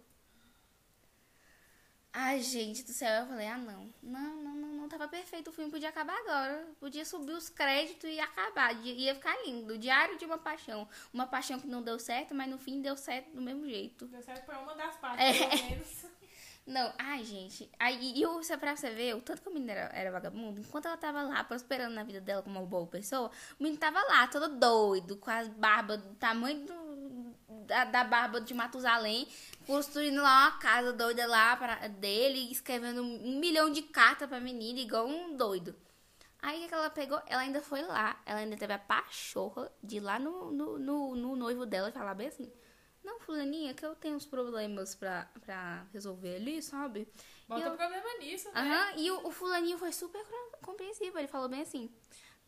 Ai, 2.11 2.41
gente 2.41 2.83
do 2.83 2.91
céu, 2.91 3.21
eu 3.21 3.27
falei, 3.27 3.47
ah, 3.47 3.57
não. 3.57 3.93
Não, 4.01 4.35
não, 4.43 4.55
não, 4.55 4.67
não 4.69 4.89
tava 4.89 5.07
perfeito. 5.07 5.49
O 5.49 5.53
filme 5.53 5.69
podia 5.69 5.89
acabar 5.89 6.17
agora. 6.17 6.67
Podia 6.79 7.05
subir 7.05 7.33
os 7.33 7.49
créditos 7.49 8.09
e 8.09 8.19
acabar. 8.19 8.73
Ia 8.83 9.13
ficar 9.13 9.35
lindo. 9.45 9.77
Diário 9.77 10.17
de 10.17 10.25
uma 10.25 10.37
paixão. 10.37 10.87
Uma 11.13 11.27
paixão 11.27 11.59
que 11.59 11.67
não 11.67 11.83
deu 11.83 11.99
certo, 11.99 12.33
mas 12.33 12.49
no 12.49 12.57
fim 12.57 12.81
deu 12.81 12.97
certo 12.97 13.29
do 13.31 13.41
mesmo 13.41 13.63
jeito. 13.67 14.05
Deu 14.07 14.23
certo 14.23 14.43
pra 14.45 14.59
uma 14.59 14.73
das 14.73 14.95
partes, 14.97 15.23
É. 15.23 15.47
pelo 15.47 15.69
menos. 15.69 16.05
Não, 16.67 16.93
ai, 16.99 17.23
gente. 17.23 17.67
Aí, 17.79 18.13
e 18.15 18.23
o, 18.27 18.39
pra 18.59 18.75
você 18.75 18.91
ver, 18.91 19.15
o 19.15 19.21
tanto 19.21 19.41
que 19.41 19.49
o 19.49 19.51
menino 19.51 19.71
era, 19.71 19.89
era 19.91 20.11
vagabundo, 20.11 20.61
enquanto 20.61 20.85
ela 20.85 20.97
tava 20.97 21.23
lá 21.23 21.43
prosperando 21.43 21.95
na 21.95 22.03
vida 22.03 22.21
dela 22.21 22.43
como 22.43 22.59
uma 22.59 22.65
boa 22.67 22.85
pessoa, 22.85 23.31
o 23.59 23.63
menino 23.63 23.79
tava 23.79 23.99
lá, 24.03 24.27
todo 24.27 24.55
doido, 24.55 25.17
com 25.17 25.31
as 25.31 25.47
barbas 25.47 25.99
do 25.99 26.13
tamanho 26.13 26.67
do, 26.67 26.88
da, 27.69 27.85
da 27.85 28.03
barba 28.03 28.41
de 28.41 28.53
Matusalém, 28.53 29.27
construindo 29.65 30.21
lá 30.21 30.47
uma 30.49 30.57
casa 30.57 30.91
doida 30.91 31.25
lá 31.27 31.55
pra, 31.55 31.87
dele, 31.87 32.51
escrevendo 32.51 33.03
um 33.03 33.39
milhão 33.39 33.69
de 33.71 33.83
cartas 33.83 34.27
pra 34.27 34.39
menina, 34.39 34.79
igual 34.79 35.07
um 35.07 35.37
doido. 35.37 35.75
Aí 36.41 36.67
que 36.67 36.73
ela 36.73 36.89
pegou? 36.89 37.21
Ela 37.27 37.41
ainda 37.43 37.61
foi 37.61 37.81
lá, 37.83 38.19
ela 38.25 38.39
ainda 38.39 38.57
teve 38.57 38.73
a 38.73 38.79
pachorra 38.79 39.71
de 39.83 39.97
ir 39.97 39.99
lá 39.99 40.17
no, 40.17 40.51
no, 40.51 40.79
no, 40.79 41.15
no 41.15 41.35
noivo 41.35 41.65
dela 41.65 41.89
e 41.89 41.91
falar 41.91 42.15
bem 42.15 42.27
assim. 42.27 42.51
Não, 43.03 43.19
fulaninha, 43.19 43.73
que 43.73 43.85
eu 43.85 43.95
tenho 43.95 44.15
uns 44.15 44.25
problemas 44.25 44.95
pra, 44.95 45.29
pra 45.45 45.85
resolver 45.93 46.35
ali, 46.35 46.61
sabe? 46.61 47.07
Bota 47.47 47.67
eu- 47.67 47.75
problema 47.75 48.17
nisso, 48.19 48.51
né? 48.51 48.59
Aham, 48.61 48.93
e 48.97 49.11
o, 49.11 49.27
o 49.27 49.31
fulaninho 49.31 49.77
foi 49.77 49.91
super 49.91 50.21
compreensivo. 50.61 51.17
Ele 51.17 51.27
falou 51.27 51.47
bem 51.47 51.61
assim: 51.61 51.89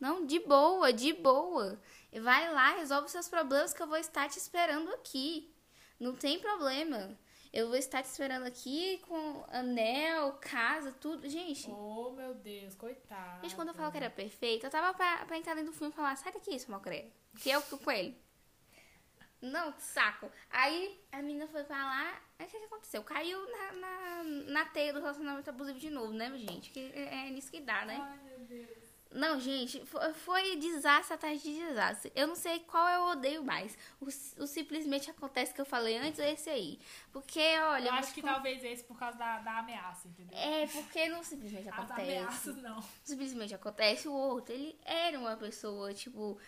Não, 0.02 0.26
de 0.26 0.40
boa, 0.40 0.92
de 0.92 1.12
boa. 1.12 1.80
Vai 2.20 2.52
lá, 2.52 2.72
resolve 2.72 3.06
os 3.06 3.12
seus 3.12 3.28
problemas 3.28 3.72
que 3.72 3.80
eu 3.80 3.86
vou 3.86 3.96
estar 3.98 4.28
te 4.28 4.36
esperando 4.36 4.92
aqui. 4.92 5.54
Não 6.00 6.12
tem 6.16 6.40
problema. 6.40 7.16
Eu 7.52 7.68
vou 7.68 7.76
estar 7.76 8.02
te 8.02 8.06
esperando 8.06 8.44
aqui 8.44 8.98
com 9.06 9.44
anel, 9.48 10.32
casa, 10.40 10.90
tudo. 10.90 11.28
Gente, 11.28 11.70
Oh, 11.70 12.10
meu 12.10 12.34
Deus, 12.34 12.74
coitado. 12.74 13.42
gente, 13.42 13.54
quando 13.54 13.68
eu 13.68 13.74
falo 13.74 13.92
que 13.92 13.96
era 13.98 14.10
perfeito, 14.10 14.66
eu 14.66 14.70
tava 14.70 14.92
pra, 14.92 15.24
pra 15.24 15.38
entrar 15.38 15.54
dentro 15.54 15.70
do 15.70 15.78
filme 15.78 15.92
e 15.92 15.96
falar: 15.96 16.16
Sai 16.16 16.32
daqui, 16.32 16.58
seu 16.58 16.72
malcredo. 16.72 17.08
Que 17.38 17.50
eu 17.50 17.60
fico 17.60 17.78
com 17.78 17.92
ele. 17.92 18.20
Não, 19.40 19.72
saco. 19.78 20.28
Aí 20.50 21.00
a 21.12 21.22
menina 21.22 21.46
foi 21.46 21.62
pra 21.62 21.76
lá. 21.76 22.20
Aí 22.40 22.46
o 22.46 22.48
que, 22.50 22.58
que 22.58 22.64
aconteceu? 22.64 23.04
Caiu 23.04 23.38
na, 23.50 23.72
na, 23.72 24.24
na 24.24 24.64
teia 24.66 24.92
do 24.92 25.00
relacionamento 25.00 25.48
abusivo 25.48 25.78
de 25.78 25.90
novo, 25.90 26.12
né, 26.12 26.28
gente? 26.36 26.70
Que 26.72 26.90
é, 26.92 27.28
é 27.28 27.30
nisso 27.30 27.52
que 27.52 27.60
dá, 27.60 27.84
né? 27.84 27.98
Ai, 28.00 28.18
meu 28.24 28.38
Deus. 28.40 28.81
Não, 29.14 29.38
gente, 29.38 29.84
foi, 30.14 30.56
desastre 30.56 31.14
atrás 31.14 31.42
de 31.42 31.54
desastre. 31.54 32.12
Eu 32.14 32.26
não 32.26 32.34
sei 32.34 32.60
qual 32.60 32.88
eu 32.88 33.02
odeio 33.12 33.44
mais. 33.44 33.76
O, 34.00 34.06
o 34.06 34.46
simplesmente 34.46 35.10
acontece 35.10 35.52
que 35.52 35.60
eu 35.60 35.66
falei 35.66 35.96
antes 35.98 36.18
ou 36.18 36.24
esse 36.24 36.48
aí. 36.48 36.78
Porque, 37.12 37.40
olha. 37.58 37.88
Eu 37.88 37.94
acho 37.94 38.14
que 38.14 38.22
talvez 38.22 38.64
esse 38.64 38.84
por 38.84 38.98
causa 38.98 39.18
da, 39.18 39.38
da 39.38 39.58
ameaça, 39.58 40.08
entendeu? 40.08 40.36
É, 40.38 40.66
porque 40.66 41.08
não 41.08 41.22
simplesmente 41.22 41.68
As 41.68 41.74
acontece. 41.78 42.00
ameaças, 42.00 42.56
não. 42.56 42.82
Simplesmente 43.04 43.54
acontece. 43.54 44.08
O 44.08 44.12
outro, 44.12 44.54
ele 44.54 44.78
era 44.84 45.18
uma 45.18 45.36
pessoa, 45.36 45.92
tipo. 45.92 46.38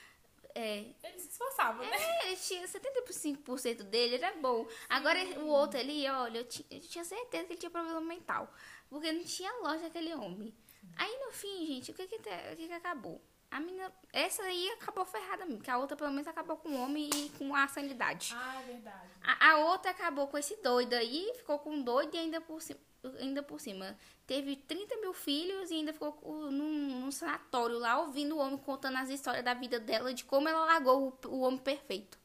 É, 0.57 0.85
Ele 1.03 1.19
se 1.19 1.31
esforçava, 1.31 1.83
né? 1.83 1.91
É, 1.93 2.29
ele 2.29 2.37
tinha 2.37 2.65
75% 2.65 3.83
dele, 3.83 4.15
era 4.15 4.37
bom. 4.37 4.65
Agora 4.89 5.19
o 5.41 5.49
outro 5.49 5.81
ali, 5.81 6.09
olha, 6.09 6.39
eu, 6.39 6.47
eu 6.71 6.81
tinha 6.81 7.05
certeza 7.05 7.45
que 7.45 7.53
ele 7.55 7.59
tinha 7.59 7.71
problema 7.71 8.01
mental. 8.01 8.49
Porque 8.89 9.11
não 9.11 9.25
tinha 9.25 9.53
lógica 9.61 9.89
aquele 9.89 10.15
homem. 10.15 10.55
Aí 10.97 11.19
no 11.25 11.33
fim, 11.33 11.67
gente, 11.67 11.91
o 11.91 11.95
que 11.95 12.07
que, 12.07 12.17
o 12.17 12.57
que, 12.57 12.67
que 12.69 12.73
acabou? 12.73 13.21
A 13.51 13.61
menina. 13.61 13.93
Essa 14.13 14.43
aí 14.43 14.71
acabou 14.71 15.05
ferrada 15.05 15.47
mesmo. 15.47 15.63
Que 15.63 15.71
a 15.71 15.79
outra 15.79 15.97
pelo 15.97 16.11
menos 16.11 16.27
acabou 16.27 16.57
com 16.57 16.71
o 16.71 16.81
homem 16.81 17.09
e 17.15 17.31
com 17.39 17.55
a 17.55 17.69
sanidade. 17.69 18.35
Ah, 18.37 18.61
é 18.61 18.67
verdade. 18.67 19.09
A, 19.23 19.51
a 19.51 19.59
outra 19.59 19.91
acabou 19.93 20.27
com 20.27 20.37
esse 20.37 20.57
doido 20.63 20.95
aí, 20.95 21.33
ficou 21.37 21.59
com 21.59 21.71
um 21.71 21.83
doido 21.83 22.15
e 22.15 22.19
ainda 22.19 22.41
por 22.41 22.61
cima. 22.61 22.81
Ainda 23.21 23.43
por 23.43 23.61
cima, 23.61 23.99
teve 24.27 24.57
30 24.57 24.97
mil 24.97 25.13
filhos 25.13 25.71
e 25.71 25.75
ainda 25.75 25.93
ficou 25.93 26.19
num, 26.51 27.01
num 27.01 27.13
sanatório 27.13 27.79
lá, 27.79 28.01
ouvindo 28.01 28.35
o 28.35 28.39
homem 28.39 28.57
contando 28.57 28.97
as 28.97 29.11
histórias 29.11 29.45
da 29.45 29.53
vida 29.53 29.79
dela, 29.79 30.15
de 30.15 30.25
como 30.25 30.49
ela 30.49 30.65
largou 30.65 31.15
o, 31.23 31.29
o 31.29 31.41
homem 31.41 31.59
perfeito. 31.59 32.19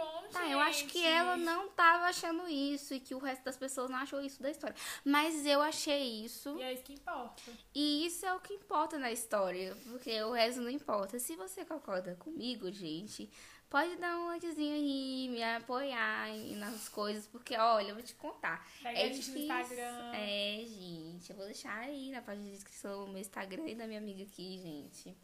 Bom, 0.00 0.22
gente. 0.22 0.32
Tá, 0.32 0.48
eu 0.48 0.58
acho 0.60 0.86
que 0.86 1.04
ela 1.04 1.36
não 1.36 1.68
tava 1.68 2.04
achando 2.04 2.48
isso 2.48 2.94
e 2.94 3.00
que 3.00 3.14
o 3.14 3.18
resto 3.18 3.44
das 3.44 3.56
pessoas 3.56 3.90
não 3.90 3.98
achou 3.98 4.22
isso 4.22 4.42
da 4.42 4.50
história. 4.50 4.74
Mas 5.04 5.44
eu 5.44 5.60
achei 5.60 6.24
isso. 6.24 6.56
E 6.58 6.62
é 6.62 6.72
isso 6.72 6.82
que 6.82 6.94
importa. 6.94 7.42
E 7.74 8.06
isso 8.06 8.24
é 8.24 8.34
o 8.34 8.40
que 8.40 8.54
importa 8.54 8.98
na 8.98 9.12
história, 9.12 9.76
porque 9.84 10.22
o 10.22 10.32
resto 10.32 10.62
não 10.62 10.70
importa. 10.70 11.18
Se 11.18 11.36
você 11.36 11.66
concorda 11.66 12.14
comigo, 12.16 12.72
gente, 12.72 13.30
pode 13.68 13.94
dar 13.96 14.18
um 14.18 14.28
likezinho 14.28 14.74
aí, 14.74 15.28
me 15.28 15.42
apoiar 15.42 16.28
nas 16.56 16.88
coisas, 16.88 17.26
porque 17.26 17.54
olha, 17.56 17.90
eu 17.90 17.94
vou 17.94 18.02
te 18.02 18.14
contar. 18.14 18.66
Pega 18.82 18.98
é 18.98 19.04
a 19.04 19.12
gente 19.12 19.30
no. 19.30 19.38
Instagram. 19.38 20.12
É, 20.14 20.64
gente, 20.66 21.30
eu 21.30 21.36
vou 21.36 21.44
deixar 21.44 21.78
aí 21.78 22.10
na 22.10 22.22
página 22.22 22.46
de 22.46 22.52
descrição 22.52 23.04
o 23.04 23.08
meu 23.08 23.20
Instagram 23.20 23.68
e 23.68 23.74
da 23.74 23.86
minha 23.86 24.00
amiga 24.00 24.22
aqui, 24.22 24.58
gente. 24.58 25.14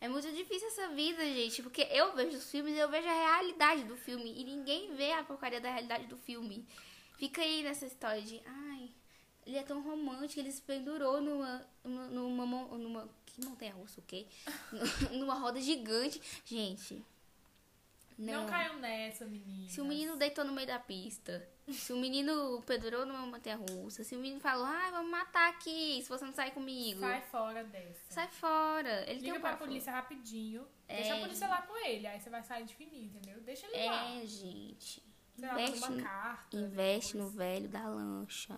É 0.00 0.08
muito 0.08 0.32
difícil 0.32 0.68
essa 0.68 0.88
vida, 0.88 1.22
gente, 1.24 1.62
porque 1.62 1.82
eu 1.90 2.14
vejo 2.14 2.38
os 2.38 2.50
filmes 2.50 2.74
e 2.74 2.78
eu 2.78 2.88
vejo 2.88 3.06
a 3.06 3.12
realidade 3.12 3.84
do 3.84 3.96
filme 3.96 4.32
e 4.34 4.44
ninguém 4.44 4.94
vê 4.94 5.12
a 5.12 5.22
porcaria 5.22 5.60
da 5.60 5.70
realidade 5.70 6.06
do 6.06 6.16
filme. 6.16 6.66
Fica 7.18 7.42
aí 7.42 7.62
nessa 7.62 7.84
história 7.84 8.22
de, 8.22 8.40
ai, 8.46 8.88
ele 9.46 9.58
é 9.58 9.62
tão 9.62 9.82
romântico, 9.82 10.40
ele 10.40 10.50
se 10.50 10.62
pendurou 10.62 11.20
numa, 11.20 11.66
numa, 11.84 12.46
numa, 12.46 12.78
numa 12.78 13.08
que 13.26 13.44
montanha 13.44 13.74
russa, 13.74 14.00
o 14.00 14.04
quê? 14.04 14.26
numa 15.12 15.34
roda 15.34 15.60
gigante. 15.60 16.20
Gente, 16.46 17.04
Não, 18.24 18.46
caiam 18.46 18.76
nessa, 18.78 19.24
menina. 19.24 19.68
Se 19.68 19.80
o 19.80 19.84
menino 19.84 20.16
deitou 20.16 20.44
no 20.44 20.52
meio 20.52 20.66
da 20.66 20.78
pista, 20.78 21.48
se 21.68 21.92
o 21.92 21.96
menino 21.96 22.62
pendurou 22.66 23.06
numa 23.06 23.24
montanha-russa, 23.26 24.04
se 24.04 24.14
o 24.14 24.18
menino 24.18 24.40
falou, 24.40 24.66
ah, 24.66 24.90
vamos 24.90 25.10
matar 25.10 25.48
aqui, 25.50 26.00
se 26.02 26.08
você 26.08 26.24
não 26.24 26.32
sair 26.32 26.50
comigo. 26.50 27.00
Sai 27.00 27.20
fora 27.22 27.64
dessa. 27.64 28.00
Sai 28.12 28.28
fora. 28.28 29.02
Ele 29.10 29.20
tem 29.20 29.32
Liga 29.32 29.38
um 29.38 29.40
pra 29.40 29.56
polícia 29.56 29.92
rapidinho. 29.92 30.66
É. 30.86 30.96
Deixa 30.96 31.14
a 31.14 31.20
polícia 31.20 31.48
lá 31.48 31.62
com 31.62 31.76
ele. 31.86 32.06
Aí 32.06 32.20
você 32.20 32.28
vai 32.30 32.42
sair 32.42 32.64
de 32.64 32.74
fininho, 32.74 33.06
entendeu? 33.06 33.40
Deixa 33.40 33.66
ele 33.66 33.86
lá. 33.86 34.04
É, 34.10 34.26
gente. 34.26 35.02
Lá, 35.38 35.52
Investe, 35.54 35.78
uma 35.78 35.88
no- 35.90 36.02
carta. 36.02 36.56
investe 36.56 37.16
no 37.16 37.28
velho 37.30 37.68
da 37.68 37.88
lancha. 37.88 38.56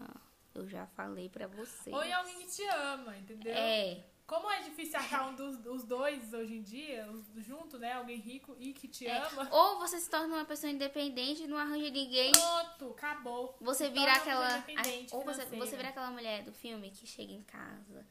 Eu 0.54 0.68
já 0.68 0.86
falei 0.88 1.28
pra 1.28 1.46
você. 1.46 1.90
Ou 1.90 2.02
em 2.04 2.12
alguém 2.12 2.38
que 2.40 2.46
te 2.46 2.62
ama, 2.66 3.16
entendeu? 3.16 3.54
É, 3.54 4.04
Como 4.32 4.50
é 4.50 4.62
difícil 4.62 4.98
achar 4.98 5.28
um 5.28 5.34
dos, 5.34 5.58
dos 5.58 5.84
dois 5.84 6.32
hoje 6.32 6.54
em 6.54 6.62
dia, 6.62 7.06
junto, 7.36 7.78
né? 7.78 7.92
Alguém 7.92 8.16
rico 8.16 8.56
e 8.58 8.72
que 8.72 8.88
te 8.88 9.06
é. 9.06 9.18
ama. 9.18 9.46
Ou 9.52 9.78
você 9.78 10.00
se 10.00 10.08
torna 10.08 10.36
uma 10.36 10.44
pessoa 10.46 10.72
independente 10.72 11.42
e 11.42 11.46
não 11.46 11.58
arranja 11.58 11.90
ninguém. 11.90 12.32
Pronto, 12.32 12.92
acabou. 12.92 13.54
Você 13.60 13.90
vira 13.90 14.10
aquela. 14.10 14.56
independente 14.56 15.14
ou 15.14 15.22
você, 15.22 15.44
você 15.44 15.76
vira 15.76 15.90
aquela 15.90 16.10
mulher 16.10 16.44
do 16.44 16.52
filme 16.54 16.90
que 16.90 17.06
chega 17.06 17.30
em 17.30 17.42
casa, 17.42 18.06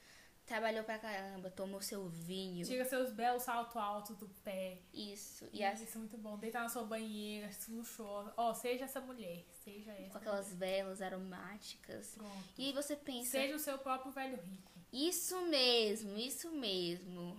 trabalhou 0.46 0.84
pra 0.84 1.00
caramba, 1.00 1.50
tomou 1.50 1.82
seu 1.82 2.08
vinho. 2.08 2.64
Tira 2.68 2.86
seus 2.86 3.12
belos 3.12 3.42
saltos 3.42 3.76
altos 3.76 4.16
do 4.16 4.30
pé. 4.44 4.78
Isso. 4.94 5.50
E 5.52 5.64
as, 5.64 5.82
Isso 5.82 5.98
é 5.98 6.00
muito 6.02 6.20
bom. 6.20 6.38
Deitar 6.38 6.62
na 6.62 6.70
sua 6.70 6.84
banheira, 6.84 7.50
luxuosa. 7.68 8.32
Ó, 8.38 8.54
seja 8.54 8.86
essa 8.86 9.02
mulher. 9.02 9.44
Seja 9.64 9.92
essa. 9.94 10.12
com 10.12 10.18
aquelas 10.20 10.54
velas 10.54 11.02
aromáticas. 11.02 12.14
Pronto. 12.14 12.54
E 12.60 12.68
aí 12.68 12.74
você 12.74 12.96
pensa, 12.96 13.32
Seja 13.32 13.56
o 13.56 13.60
seu 13.60 13.80
próprio 13.80 14.12
velho 14.12 14.40
rico. 14.40 14.71
Isso 14.92 15.40
mesmo, 15.46 16.18
isso 16.18 16.52
mesmo. 16.52 17.38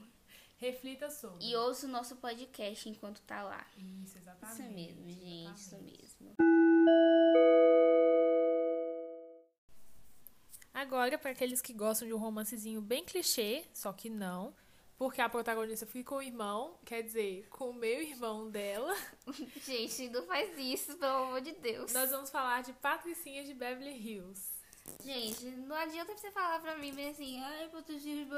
Reflita 0.58 1.10
sobre. 1.10 1.44
E 1.44 1.56
ouça 1.56 1.86
o 1.86 1.90
nosso 1.90 2.16
podcast 2.16 2.88
enquanto 2.88 3.20
tá 3.22 3.42
lá. 3.42 3.66
Isso, 4.04 4.16
exatamente. 4.16 4.62
Isso 4.62 4.72
mesmo, 4.72 5.10
gente, 5.10 5.56
isso 5.56 5.74
exatamente. 5.74 6.14
mesmo. 6.20 6.36
Agora, 10.72 11.18
para 11.18 11.30
aqueles 11.32 11.60
que 11.60 11.72
gostam 11.72 12.08
de 12.08 12.14
um 12.14 12.18
romancezinho 12.18 12.80
bem 12.80 13.04
clichê, 13.04 13.64
só 13.74 13.92
que 13.92 14.08
não, 14.08 14.54
porque 14.96 15.20
a 15.20 15.28
protagonista 15.28 15.84
fica 15.86 16.08
com 16.10 16.16
o 16.16 16.22
irmão, 16.22 16.76
quer 16.84 17.02
dizer, 17.02 17.46
com 17.50 17.70
o 17.70 17.74
meu 17.74 18.00
irmão 18.00 18.48
dela, 18.50 18.94
Gente, 19.66 20.08
não 20.08 20.24
faz 20.24 20.56
isso, 20.58 20.96
pelo 20.96 21.24
amor 21.24 21.40
de 21.40 21.52
Deus. 21.52 21.92
nós 21.92 22.10
vamos 22.10 22.30
falar 22.30 22.62
de 22.62 22.72
Patricinha 22.74 23.44
de 23.44 23.52
Beverly 23.52 23.96
Hills. 23.96 24.51
Gente, 25.04 25.44
não 25.46 25.74
adianta 25.76 26.16
você 26.16 26.30
falar 26.30 26.60
pra 26.60 26.76
mim 26.76 26.94
bem 26.94 27.10
assim, 27.10 27.40
ai, 27.42 27.68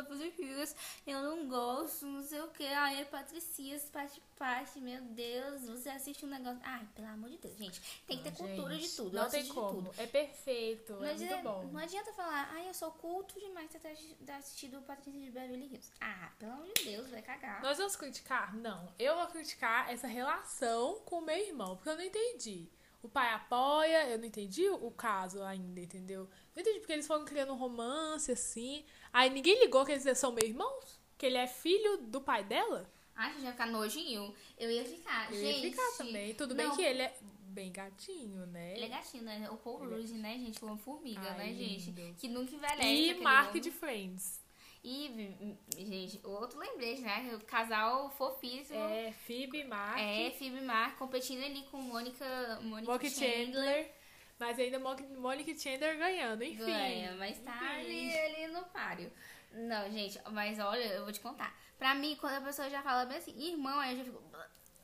fazer 0.09 0.31
filhos, 0.31 0.75
eu 1.07 1.23
não 1.23 1.47
gosto, 1.49 2.07
não 2.07 2.23
sei 2.23 2.41
o 2.41 2.49
que, 2.49 2.67
ai, 2.67 3.01
é 3.03 3.05
Patricinha, 3.05 3.79
parte 3.93 4.23
parte, 4.37 4.81
meu 4.81 5.01
Deus, 5.03 5.63
você 5.63 5.89
assiste 5.91 6.25
um 6.25 6.29
negócio. 6.29 6.59
Ai, 6.63 6.87
pelo 6.95 7.09
amor 7.09 7.31
de 7.31 7.39
Deus, 7.39 7.57
gente, 7.57 7.81
tem 8.07 8.19
que 8.19 8.25
ter 8.25 8.33
cultura 8.37 8.75
de 8.77 8.83
Gente, 8.83 8.97
tudo, 8.97 9.17
eu 9.17 9.23
Não 9.23 9.31
tem 9.31 9.43
de 9.43 9.53
como. 9.53 9.83
tudo. 9.83 9.95
É 9.99 10.07
perfeito, 10.07 10.93
Não 10.95 11.05
é 11.05 11.11
adianta, 11.13 11.35
muito 11.37 11.67
bom. 11.67 11.73
não 11.73 11.81
adianta 11.81 12.13
falar, 12.13 12.49
ai, 12.53 12.69
eu 12.69 12.75
sou 12.75 12.91
culto 12.93 13.39
demais 13.39 13.71
ter 13.71 14.33
assistido 14.33 14.79
o 14.79 14.83
Patricinha 14.83 15.25
de 15.27 15.31
Beverly 15.31 15.67
Hills. 15.67 15.93
Ah, 16.01 16.33
pelo 16.39 16.53
amor 16.53 16.67
de 16.77 16.85
Deus, 16.85 17.11
vai 17.11 17.23
cagar. 17.23 17.63
Nós 17.63 17.79
vamos 17.79 17.97
criticar? 17.97 18.55
Não. 18.57 18.93
Eu 18.99 19.17
vou 19.17 19.27
criticar 19.29 19.91
essa 19.93 20.07
relação 20.07 21.01
com 21.05 21.19
o 21.19 21.23
meu 21.23 21.37
irmão, 21.37 21.77
porque 21.77 21.89
eu 21.91 21.97
não 21.97 22.05
entendi. 22.05 22.69
O 23.05 23.09
pai 23.09 23.35
apoia, 23.35 24.09
eu 24.09 24.19
não 24.19 24.25
entendi 24.25 24.67
o 24.67 24.91
caso 24.91 25.43
ainda, 25.43 25.79
entendeu? 25.79 26.27
Não 26.57 26.63
entendi 26.63 26.79
porque 26.81 26.95
eles 26.95 27.07
foram 27.07 27.27
criando 27.27 27.53
um 27.53 27.57
romance 27.57 28.33
assim. 28.33 28.83
Aí 29.13 29.29
ninguém 29.29 29.61
ligou 29.61 29.85
que 29.85 29.93
eles 29.93 30.19
são 30.19 30.33
meus 30.33 30.49
irmãos? 30.49 30.99
Que 31.19 31.27
ele 31.27 31.37
é 31.37 31.47
filho 31.47 31.99
do 31.99 32.23
pai 32.23 32.43
dela? 32.43 32.91
Ai, 33.15 33.35
gente, 33.35 33.45
ia 33.45 33.53
ficar 33.53 33.67
nojinho. 33.67 34.35
Eu 34.57 34.71
ia 34.71 34.87
ficar, 34.87 35.31
Eu 35.31 35.39
gente. 35.39 35.67
ia 35.67 35.71
ficar 35.71 35.97
também. 35.99 36.35
Tudo 36.35 36.55
bem 36.55 36.67
não. 36.67 36.75
que 36.75 36.83
ele 36.83 37.03
é 37.03 37.15
bem 37.43 37.71
gatinho, 37.71 38.47
né? 38.47 38.75
Ele 38.75 38.87
é 38.87 38.89
gatinho, 38.89 39.23
né? 39.23 39.51
O 39.51 39.57
Paul 39.59 39.85
é- 39.85 39.87
Rudd, 39.87 40.11
né, 40.15 40.39
gente? 40.39 40.65
Uma 40.65 40.79
formiga, 40.79 41.21
Ai, 41.33 41.37
né, 41.37 41.55
gente? 41.55 41.93
Que 42.19 42.27
nunca 42.27 42.55
envelhece. 42.55 42.83
E 42.83 43.11
aquele 43.11 43.21
Mark 43.23 43.55
de 43.55 43.71
Friends. 43.71 44.41
E, 44.87 45.57
gente, 45.79 46.21
outro 46.23 46.59
lembrete, 46.59 47.01
né? 47.01 47.31
O 47.35 47.45
casal 47.47 48.11
fofíssimo. 48.11 48.79
É, 48.79 49.13
Phoebe 49.27 49.65
Mark. 49.65 49.99
É, 49.99 50.31
Phoebe 50.33 50.61
Mark 50.61 50.99
competindo 50.99 51.43
ali 51.43 51.63
com 51.71 51.81
Mônica, 51.81 52.61
Mônica 52.61 53.09
Chandler. 53.09 53.47
Chandler. 53.47 53.95
Mas 54.39 54.59
ainda 54.59 54.79
Monica 54.79 55.57
Chandler 55.57 55.97
ganhando, 55.97 56.45
enfim. 56.45 56.67
Ganha, 56.67 57.15
mas 57.17 57.39
tá 57.39 57.81
Enfim. 57.81 58.11
ali, 58.11 58.19
ali 58.19 58.53
no 58.53 58.63
páreo. 58.65 59.11
Não, 59.53 59.91
gente, 59.91 60.21
mas 60.33 60.59
olha, 60.59 60.85
eu 60.85 61.05
vou 61.05 61.13
te 61.13 61.21
contar. 61.21 61.57
Pra 61.79 61.95
mim, 61.95 62.17
quando 62.21 62.35
a 62.35 62.41
pessoa 62.41 62.69
já 62.69 62.83
fala 62.83 63.07
bem 63.07 63.19
assim, 63.19 63.33
irmão, 63.41 63.79
aí 63.79 63.93
eu 63.93 63.99
já 63.99 64.05
fico. 64.05 64.23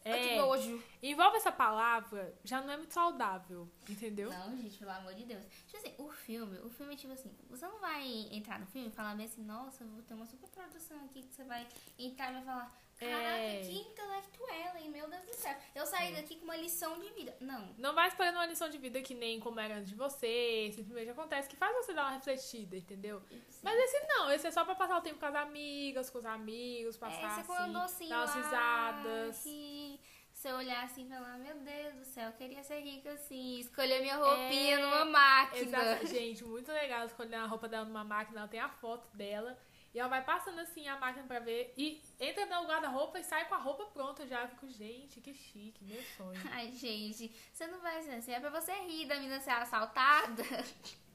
"Ah, 0.04 0.10
que 0.12 0.28
É. 0.30 0.36
nojo. 0.36 0.82
Envolve 1.02 1.36
essa 1.36 1.52
palavra, 1.52 2.34
já 2.44 2.60
não 2.60 2.70
é 2.72 2.76
muito 2.76 2.92
saudável, 2.94 3.68
entendeu? 3.88 4.30
Não, 4.30 4.56
gente, 4.56 4.78
pelo 4.78 4.90
amor 4.90 5.14
de 5.14 5.24
Deus. 5.24 5.44
Tipo 5.66 5.76
assim, 5.76 5.94
o 5.98 6.10
filme, 6.10 6.58
o 6.60 6.70
filme 6.70 6.94
é 6.94 6.96
tipo 6.96 7.12
assim, 7.12 7.30
você 7.48 7.66
não 7.66 7.78
vai 7.80 8.06
entrar 8.32 8.58
no 8.58 8.66
filme 8.66 8.88
e 8.88 8.90
falar 8.90 9.14
bem 9.14 9.26
assim, 9.26 9.42
nossa, 9.44 9.84
vou 9.84 10.02
ter 10.02 10.14
uma 10.14 10.26
super 10.26 10.48
produção 10.48 11.04
aqui 11.04 11.22
que 11.22 11.34
você 11.34 11.44
vai 11.44 11.66
entrar 11.98 12.30
e 12.30 12.34
vai 12.34 12.42
falar, 12.44 12.80
caraca, 13.06 13.42
É. 13.42 13.60
que 13.62 13.78
intelectuela, 13.78 14.78
hein? 14.80 14.90
Meu 14.90 15.08
Deus 15.08 15.22
do 15.24 15.34
céu. 15.34 15.56
Eu 15.74 15.86
saí 15.86 16.14
daqui 16.14 16.36
com 16.36 16.44
uma 16.44 16.56
lição 16.56 16.98
de 16.98 17.08
vida. 17.10 17.34
Não. 17.40 17.74
Não 17.78 17.94
vai 17.94 18.08
esperando 18.08 18.34
uma 18.36 18.46
lição 18.46 18.68
de 18.68 18.78
vida 18.78 19.00
que 19.02 19.14
nem 19.14 19.40
como 19.40 19.58
era 19.60 19.76
antes 19.76 19.88
de 19.90 19.94
você, 19.96 20.70
simplesmente 20.74 21.10
acontece 21.10 21.48
que 21.48 21.56
faz 21.56 21.74
você 21.76 21.92
dar 21.94 22.02
uma 22.04 22.12
refletida, 22.12 22.76
entendeu? 22.76 23.22
Mas 23.62 23.78
esse 23.78 24.06
não, 24.06 24.30
esse 24.30 24.46
é 24.46 24.50
só 24.50 24.64
pra 24.64 24.74
passar 24.74 24.98
o 24.98 25.00
tempo 25.02 25.18
com 25.18 25.26
as 25.26 25.34
amigas, 25.34 26.10
com 26.10 26.18
os 26.18 26.26
amigos, 26.26 26.96
passar 26.96 27.40
é, 27.40 27.42
com 27.44 27.52
um 27.52 27.56
assim, 27.56 27.72
docinho 27.72 28.10
dar 28.10 28.18
umas 28.24 28.34
risadas. 28.34 29.42
que 29.42 30.00
você 30.32 30.52
olhar 30.52 30.84
assim 30.84 31.04
e 31.04 31.08
falar, 31.08 31.36
meu 31.38 31.54
Deus 31.56 31.94
do 31.96 32.04
céu, 32.04 32.28
eu 32.28 32.32
queria 32.32 32.62
ser 32.62 32.80
rica 32.80 33.12
assim, 33.12 33.58
escolher 33.58 34.00
minha 34.00 34.16
roupinha 34.16 34.78
É, 34.78 34.82
numa 34.82 35.04
máquina. 35.04 35.62
Exato, 35.62 36.06
gente, 36.06 36.42
muito 36.44 36.72
legal 36.72 37.04
escolher 37.06 37.34
a 37.36 37.46
roupa 37.46 37.68
dela 37.68 37.84
numa 37.84 38.04
máquina, 38.04 38.40
ela 38.40 38.48
tem 38.48 38.60
a 38.60 38.68
foto 38.68 39.06
dela. 39.14 39.58
E 39.92 39.98
ela 39.98 40.08
vai 40.08 40.24
passando 40.24 40.60
assim 40.60 40.86
a 40.86 40.98
máquina 40.98 41.26
pra 41.26 41.40
ver. 41.40 41.74
E 41.76 42.00
entra 42.18 42.46
no 42.46 42.66
guarda-roupa 42.66 43.18
e 43.18 43.24
sai 43.24 43.48
com 43.48 43.54
a 43.54 43.58
roupa 43.58 43.86
pronta 43.86 44.26
já. 44.26 44.42
Eu 44.42 44.48
fico, 44.48 44.68
gente, 44.68 45.20
que 45.20 45.34
chique, 45.34 45.84
meu 45.84 46.02
sonho. 46.16 46.40
Ai, 46.52 46.70
gente, 46.72 47.34
você 47.52 47.66
não 47.66 47.80
vai 47.80 48.00
ser 48.02 48.12
assim. 48.12 48.32
É 48.32 48.40
pra 48.40 48.50
você 48.50 48.72
rir 48.72 49.06
da 49.06 49.16
menina 49.16 49.40
ser 49.40 49.50
assaltada. 49.50 50.42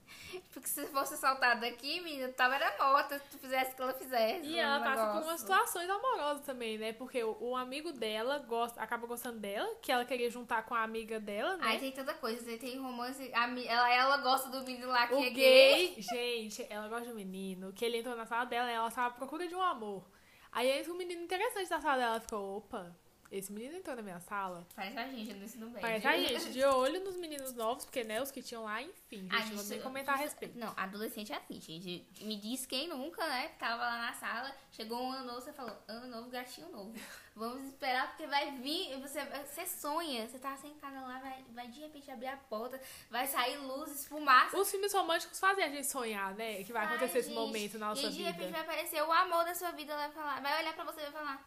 Porque 0.53 0.67
se 0.67 0.85
fosse 0.87 1.15
assaltada 1.15 1.65
aqui, 1.65 2.01
menina, 2.01 2.29
tava 2.29 2.55
era 2.55 2.75
morta 2.77 3.19
se 3.19 3.25
tu 3.29 3.37
fizesse 3.37 3.71
o 3.71 3.75
que 3.75 3.81
ela 3.81 3.93
fizesse. 3.93 4.47
E 4.47 4.59
ela 4.59 4.79
passa 4.79 4.95
por 4.95 5.07
negócio. 5.07 5.29
umas 5.29 5.41
situações 5.41 5.89
amorosas 5.89 6.45
também, 6.45 6.77
né? 6.77 6.93
Porque 6.93 7.23
o, 7.23 7.37
o 7.39 7.55
amigo 7.55 7.91
dela 7.91 8.39
gosta, 8.39 8.81
acaba 8.81 9.07
gostando 9.07 9.39
dela, 9.39 9.75
que 9.81 9.91
ela 9.91 10.05
queria 10.05 10.29
juntar 10.29 10.63
com 10.63 10.73
a 10.75 10.83
amiga 10.83 11.19
dela, 11.19 11.57
né? 11.57 11.65
Aí 11.67 11.79
tem 11.79 11.91
tanta 11.91 12.13
coisa, 12.13 12.49
aí 12.49 12.57
tem 12.57 12.79
romance. 12.79 13.31
a 13.33 13.45
ela, 13.45 13.93
ela 13.93 14.17
gosta 14.17 14.49
do 14.49 14.63
menino 14.63 14.87
lá 14.87 15.07
que 15.07 15.15
o 15.15 15.23
é 15.23 15.29
gay, 15.29 15.95
gente, 15.99 16.65
ela 16.69 16.87
gosta 16.87 17.05
de 17.05 17.11
um 17.11 17.15
menino, 17.15 17.73
que 17.73 17.85
ele 17.85 17.97
entrou 17.97 18.15
na 18.15 18.25
sala 18.25 18.45
dela 18.45 18.69
e 18.69 18.73
ela 18.73 18.87
estava 18.87 19.07
à 19.07 19.11
procura 19.11 19.47
de 19.47 19.55
um 19.55 19.61
amor. 19.61 20.03
Aí 20.51 20.69
eis 20.69 20.87
um 20.87 20.95
menino 20.95 21.21
interessante 21.21 21.69
da 21.69 21.81
sala 21.81 21.97
dela, 21.97 22.11
ela 22.11 22.21
ficou, 22.21 22.57
opa, 22.57 22.95
esse 23.31 23.51
menino 23.51 23.75
entrou 23.75 23.95
na 23.95 24.01
minha 24.01 24.19
sala. 24.19 24.65
Parece 24.75 24.97
a 24.97 25.07
gente 25.07 25.33
no 25.33 25.43
ensino 25.43 25.65
médio. 25.67 25.81
Parece 25.81 26.07
a 26.07 26.17
gente, 26.17 26.51
de 26.51 26.63
olho 26.63 27.03
nos 27.03 27.15
meninos 27.15 27.53
novos, 27.53 27.85
porque 27.85 28.03
né, 28.03 28.21
os 28.21 28.31
que 28.31 28.41
tinham 28.41 28.63
lá, 28.63 28.81
enfim, 28.81 29.27
A 29.31 29.41
gente, 29.41 29.55
não 29.55 29.63
nem 29.63 29.81
comentar 29.81 30.15
a 30.15 30.17
respeito. 30.17 30.57
Não, 30.57 30.73
adolescente 30.77 31.33
é 31.33 31.37
assim, 31.37 31.59
gente. 31.59 32.05
Me 32.21 32.37
diz 32.37 32.65
quem 32.65 32.87
nunca, 32.87 33.25
né? 33.27 33.49
Tava 33.59 33.83
lá 33.83 33.97
na 33.97 34.13
sala, 34.13 34.55
chegou 34.71 35.01
um 35.01 35.11
ano 35.11 35.25
novo, 35.25 35.41
você 35.41 35.51
falou, 35.53 35.75
ano 35.87 36.07
novo, 36.07 36.29
gatinho 36.29 36.69
novo. 36.69 36.93
Vamos 37.35 37.65
esperar, 37.65 38.07
porque 38.09 38.25
vai 38.27 38.51
vir, 38.59 38.97
você, 39.01 39.19
você 39.25 39.65
sonha, 39.65 40.25
você 40.25 40.39
tá 40.39 40.55
sentada 40.55 41.01
lá, 41.01 41.19
vai, 41.19 41.43
vai 41.53 41.67
de 41.67 41.81
repente 41.81 42.09
abrir 42.09 42.27
a 42.27 42.37
porta, 42.37 42.79
vai 43.09 43.27
sair 43.27 43.57
luzes, 43.57 44.07
fumaça. 44.07 44.57
Os 44.57 44.71
filmes 44.71 44.93
românticos 44.93 45.37
fazem 45.37 45.63
a 45.65 45.67
gente 45.67 45.85
sonhar, 45.85 46.33
né? 46.35 46.63
Que 46.63 46.71
vai 46.71 46.85
Ai, 46.85 46.95
acontecer 46.95 47.19
esse 47.19 47.31
momento 47.31 47.77
na 47.77 47.89
nossa 47.89 48.03
E 48.03 48.09
de 48.09 48.21
repente 48.23 48.45
vida. 48.45 48.51
vai 48.51 48.61
aparecer 48.61 49.03
o 49.03 49.11
amor 49.11 49.43
da 49.43 49.53
sua 49.53 49.71
vida, 49.71 49.93
vai 49.95 50.09
falar, 50.11 50.41
vai 50.41 50.61
olhar 50.61 50.73
pra 50.73 50.85
você 50.85 51.01
e 51.01 51.03
vai 51.03 51.11
falar, 51.11 51.45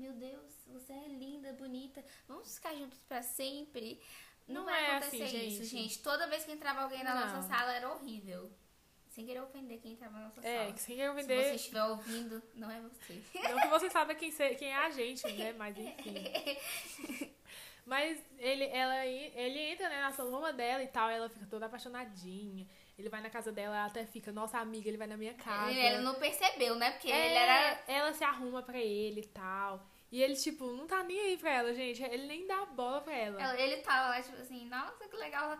meu 0.00 0.12
Deus, 0.14 0.52
você 0.66 0.92
é 0.92 1.08
linda, 1.08 1.52
bonita, 1.52 2.04
vamos 2.26 2.54
ficar 2.56 2.74
juntos 2.74 2.98
pra 3.08 3.22
sempre. 3.22 4.00
Não, 4.48 4.62
Não 4.62 4.64
vai 4.64 4.82
é 4.84 4.96
acontecer 4.96 5.22
assim, 5.22 5.46
isso, 5.48 5.64
gente. 5.64 5.82
gente. 5.82 5.98
Toda 6.02 6.26
vez 6.26 6.44
que 6.44 6.52
entrava 6.52 6.80
alguém 6.82 7.04
na 7.04 7.14
Não. 7.14 7.20
nossa 7.34 7.46
sala 7.48 7.72
era 7.72 7.88
horrível. 7.92 8.50
Sem 9.10 9.26
querer 9.26 9.40
ofender 9.42 9.80
quem 9.80 9.92
entrava 9.92 10.18
na 10.18 10.24
nossa 10.26 10.40
É, 10.46 10.58
sala. 10.62 10.72
que 10.72 10.80
sem 10.80 10.96
querer 10.96 11.22
Se 11.22 11.26
você 11.26 11.54
estiver 11.54 11.84
ouvindo, 11.84 12.42
não 12.54 12.70
é 12.70 12.80
você. 12.80 13.22
Não 13.34 13.60
que 13.60 13.68
você 13.68 13.90
saiba 13.90 14.14
quem, 14.14 14.30
quem 14.32 14.68
é 14.68 14.76
a 14.76 14.90
gente, 14.90 15.30
né? 15.32 15.52
Mas 15.52 15.76
enfim. 15.76 16.14
Mas 17.86 18.22
ele, 18.38 18.64
ela, 18.66 19.04
ele 19.06 19.58
entra 19.58 19.88
né, 19.88 20.00
na 20.00 20.12
saloma 20.12 20.52
dela 20.52 20.82
e 20.82 20.86
tal, 20.86 21.10
ela 21.10 21.28
fica 21.28 21.46
toda 21.46 21.66
apaixonadinha. 21.66 22.66
Ele 23.00 23.08
vai 23.08 23.22
na 23.22 23.30
casa 23.30 23.50
dela, 23.50 23.74
ela 23.76 23.86
até 23.86 24.04
fica, 24.04 24.30
nossa 24.30 24.58
amiga, 24.58 24.88
ele 24.88 24.98
vai 24.98 25.06
na 25.06 25.16
minha 25.16 25.34
casa. 25.34 25.70
Ele, 25.70 25.80
ele 25.80 25.98
não 25.98 26.14
percebeu, 26.14 26.74
né? 26.76 26.90
Porque 26.92 27.10
É, 27.10 27.26
ele 27.26 27.34
era. 27.34 27.82
Ela 27.88 28.12
se 28.12 28.22
arruma 28.22 28.62
pra 28.62 28.78
ele 28.78 29.22
e 29.22 29.26
tal. 29.26 29.84
E 30.12 30.20
ele, 30.20 30.34
tipo, 30.34 30.66
não 30.72 30.88
tá 30.88 31.04
nem 31.04 31.20
aí 31.20 31.36
pra 31.38 31.50
ela, 31.50 31.72
gente. 31.72 32.02
Ele 32.02 32.26
nem 32.26 32.44
dá 32.46 32.66
bola 32.66 33.00
pra 33.00 33.14
ela. 33.14 33.58
Ele 33.60 33.76
tava 33.76 34.08
lá, 34.08 34.20
tipo 34.20 34.36
assim, 34.40 34.66
nossa, 34.68 35.08
que 35.08 35.16
legal. 35.16 35.56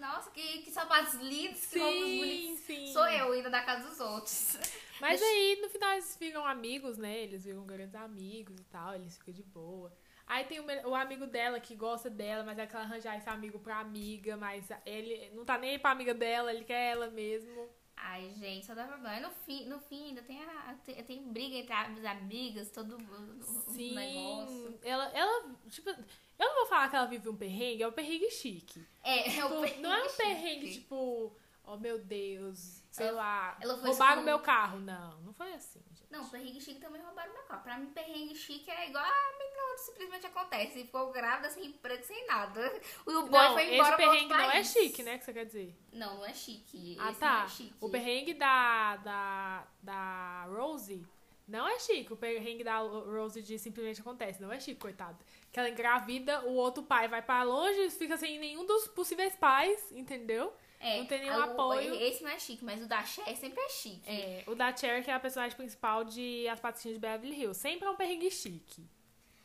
Nossa, 0.00 0.30
que, 0.30 0.62
que 0.62 0.70
sapatos 0.70 1.14
lindos, 1.14 1.66
que 1.66 1.78
roupas 1.78 1.98
sim, 1.98 2.18
bonitas. 2.18 2.64
sim. 2.64 2.92
Sou 2.92 3.06
eu 3.08 3.34
indo 3.34 3.50
da 3.50 3.62
casa 3.62 3.88
dos 3.88 3.98
outros. 3.98 4.58
Mas 5.00 5.20
aí, 5.20 5.58
no 5.60 5.68
final, 5.68 5.92
eles 5.92 6.16
viram 6.18 6.46
amigos, 6.46 6.96
né? 6.96 7.18
Eles 7.18 7.44
viram 7.44 7.66
grandes 7.66 7.96
amigos 7.96 8.60
e 8.60 8.64
tal, 8.64 8.94
eles 8.94 9.18
ficam 9.18 9.34
de 9.34 9.42
boa. 9.42 9.92
Aí 10.26 10.44
tem 10.44 10.58
o, 10.60 10.88
o 10.88 10.94
amigo 10.94 11.26
dela 11.26 11.60
que 11.60 11.74
gosta 11.74 12.08
dela, 12.08 12.42
mas 12.44 12.58
é 12.58 12.66
que 12.66 12.74
ela 12.74 12.84
arranjar 12.84 13.16
esse 13.18 13.28
amigo 13.28 13.58
pra 13.58 13.78
amiga, 13.80 14.36
mas 14.36 14.66
ele 14.86 15.30
não 15.34 15.44
tá 15.44 15.58
nem 15.58 15.70
aí 15.72 15.78
pra 15.78 15.90
amiga 15.90 16.14
dela, 16.14 16.52
ele 16.52 16.64
quer 16.64 16.92
ela 16.92 17.08
mesmo. 17.08 17.68
Ai, 17.96 18.32
gente, 18.38 18.66
só 18.66 18.74
dá 18.74 18.84
problema. 18.86 19.20
No 19.20 19.30
fim, 19.30 19.66
no 19.66 19.78
fim 19.78 20.06
ainda 20.08 20.22
tem, 20.22 20.42
a, 20.42 20.74
tem, 20.84 21.02
tem 21.04 21.22
briga 21.32 21.56
entre 21.56 21.72
as 21.74 22.04
amigas, 22.06 22.70
todo 22.70 22.96
o- 22.96 23.38
o 23.70 23.72
Sim, 23.72 23.94
negócio. 23.94 24.78
ela, 24.82 25.04
ela, 25.14 25.54
tipo, 25.70 25.90
eu 25.90 25.96
não 26.38 26.54
vou 26.56 26.66
falar 26.66 26.88
que 26.88 26.96
ela 26.96 27.06
vive 27.06 27.28
um 27.28 27.36
perrengue, 27.36 27.82
é 27.82 27.88
um 27.88 27.92
perrengue 27.92 28.30
chique. 28.30 28.84
É, 29.02 29.36
é 29.38 29.44
o 29.44 29.48
Tipo, 29.48 29.60
perrengue 29.60 29.80
não 29.82 29.92
é 29.92 30.02
um 30.04 30.08
chique. 30.08 30.16
perrengue, 30.22 30.72
tipo, 30.72 31.36
oh 31.64 31.76
meu 31.76 31.98
Deus, 31.98 32.82
sei 32.90 33.06
Ela- 33.08 33.16
lá, 33.16 33.58
ela 33.60 33.74
roubaram 33.74 34.12
exclu- 34.22 34.24
meu 34.24 34.38
carro. 34.40 34.80
Não, 34.80 35.20
não 35.20 35.32
foi 35.32 35.52
assim. 35.52 35.80
Não, 36.14 36.28
perrengue 36.28 36.60
chique 36.60 36.80
também 36.80 37.02
roubaram 37.02 37.32
meu 37.32 37.42
carro. 37.42 37.64
Pra 37.64 37.76
mim, 37.76 37.86
perrengue 37.86 38.36
chique 38.36 38.70
é 38.70 38.88
igual 38.88 39.04
a 39.04 39.32
menina 39.36 39.78
simplesmente 39.78 40.26
acontece. 40.26 40.78
E 40.78 40.84
ficou 40.84 41.10
grávida, 41.10 41.50
sem 41.50 41.66
emprego, 41.66 42.04
sem 42.04 42.24
nada. 42.28 42.80
O 43.04 43.22
boy 43.22 43.30
não, 43.30 43.52
foi 43.52 43.64
esse 43.64 43.74
embora 43.74 43.90
outro 43.90 44.06
perrengue 44.06 44.28
não 44.28 44.50
é 44.52 44.62
chique, 44.62 45.02
né, 45.02 45.18
que 45.18 45.24
você 45.24 45.32
quer 45.32 45.44
dizer? 45.44 45.74
Não, 45.92 46.18
não 46.18 46.24
é 46.24 46.32
chique. 46.32 46.96
Ah, 47.00 47.10
Esse 47.10 47.18
tá. 47.20 47.42
é 47.44 47.48
chique. 47.48 47.74
O 47.80 47.88
perrengue 47.88 48.34
da, 48.34 48.96
da, 48.98 49.66
da 49.82 50.44
Rosie 50.44 51.04
não 51.48 51.66
é 51.66 51.80
chique. 51.80 52.12
O 52.12 52.16
perrengue 52.16 52.62
da 52.62 52.78
Rosie 52.78 53.42
de 53.42 53.58
simplesmente 53.58 54.00
acontece. 54.00 54.40
Não 54.40 54.52
é 54.52 54.60
chique, 54.60 54.80
coitado. 54.80 55.18
Que 55.54 55.60
ela 55.60 55.68
engravida, 55.70 56.40
o 56.46 56.54
outro 56.54 56.82
pai 56.82 57.06
vai 57.06 57.22
pra 57.22 57.44
longe, 57.44 57.88
fica 57.90 58.16
sem 58.16 58.40
nenhum 58.40 58.66
dos 58.66 58.88
possíveis 58.88 59.36
pais, 59.36 59.92
entendeu? 59.92 60.52
É, 60.80 60.98
não 60.98 61.06
tem 61.06 61.20
nenhum 61.20 61.38
o- 61.38 61.42
apoio. 61.44 61.94
Esse 61.94 62.24
não 62.24 62.30
é 62.30 62.38
chique, 62.40 62.64
mas 62.64 62.82
o 62.82 62.88
da 62.88 63.04
Cher 63.04 63.36
sempre 63.36 63.60
é 63.60 63.68
chique. 63.68 64.02
É, 64.10 64.42
o 64.48 64.56
da 64.56 64.76
Cher, 64.76 65.04
que 65.04 65.10
é 65.12 65.14
a 65.14 65.20
personagem 65.20 65.56
principal 65.56 66.02
de 66.02 66.48
As 66.48 66.58
Patricinhas 66.58 66.96
de 66.96 67.00
Beverly 67.00 67.40
Hills. 67.40 67.60
Sempre 67.60 67.86
é 67.86 67.90
um 67.90 67.94
perrengue 67.94 68.32
chique. 68.32 68.84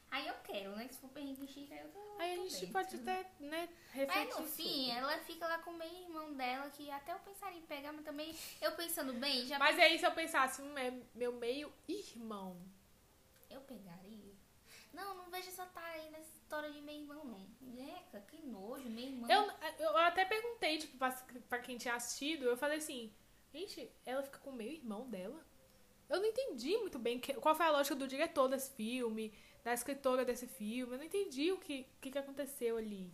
Aí 0.09 0.27
eu 0.27 0.33
quero, 0.43 0.71
né? 0.75 0.87
Se 0.89 0.99
for 0.99 1.09
perrengue 1.11 1.45
chique, 1.47 1.71
aí 1.71 1.79
eu 1.81 1.89
tô. 1.89 1.99
Aí 2.17 2.33
a 2.33 2.35
tô 2.37 2.41
gente 2.47 2.53
dentro. 2.65 2.73
pode 2.73 2.95
até, 2.95 3.25
né, 3.39 3.69
refletir. 3.93 4.25
Mas 4.33 4.39
no 4.39 4.45
fim, 4.47 4.91
ela 4.91 5.15
fica 5.19 5.47
lá 5.47 5.59
com 5.59 5.69
o 5.69 5.77
meio 5.77 5.93
irmão 6.05 6.33
dela, 6.33 6.71
que 6.71 6.89
até 6.89 7.13
eu 7.13 7.19
pensaria 7.19 7.59
em 7.59 7.65
pegar, 7.67 7.93
mas 7.93 8.03
também 8.03 8.35
eu 8.59 8.71
pensando 8.71 9.13
bem, 9.13 9.45
já 9.45 9.59
Mas 9.59 9.77
aí, 9.77 9.97
se 9.99 10.05
eu 10.07 10.11
pensasse, 10.11 10.59
hum, 10.63 10.75
é 10.75 10.91
meu 11.13 11.31
meio 11.33 11.71
irmão. 11.87 12.57
eu 13.47 13.61
pegaria. 13.61 14.28
Não, 14.93 15.15
não 15.15 15.29
vejo 15.29 15.47
essa 15.47 15.65
tá 15.67 15.83
aí 15.85 16.09
nessa 16.09 16.29
história 16.33 16.71
de 16.71 16.81
meio 16.81 17.01
irmão, 17.01 17.23
não. 17.25 17.47
Eca, 17.97 18.19
que 18.21 18.37
nojo, 18.45 18.89
meu 18.89 19.03
irmão. 19.05 19.29
Eu, 19.29 19.51
eu 19.85 19.97
até 19.97 20.25
perguntei, 20.25 20.77
tipo, 20.79 20.97
pra, 20.97 21.11
pra 21.47 21.59
quem 21.59 21.77
tinha 21.77 21.93
assistido, 21.95 22.45
eu 22.45 22.57
falei 22.57 22.79
assim, 22.79 23.13
gente, 23.53 23.91
ela 24.05 24.23
fica 24.23 24.39
com 24.39 24.49
o 24.49 24.53
meio 24.53 24.73
irmão 24.73 25.07
dela? 25.09 25.45
Eu 26.09 26.19
não 26.19 26.25
entendi 26.25 26.75
muito 26.77 26.97
bem 26.97 27.19
que- 27.19 27.35
qual 27.35 27.53
foi 27.55 27.67
a 27.67 27.71
lógica 27.71 27.95
do 27.95 28.07
diretor 28.07 28.47
desse 28.47 28.71
filme, 28.73 29.31
da 29.63 29.73
escritora 29.73 30.25
desse 30.25 30.47
filme. 30.47 30.93
Eu 30.93 30.97
não 30.97 31.05
entendi 31.05 31.51
o 31.51 31.57
que, 31.59 31.85
que, 32.01 32.09
que 32.09 32.17
aconteceu 32.17 32.77
ali. 32.77 33.13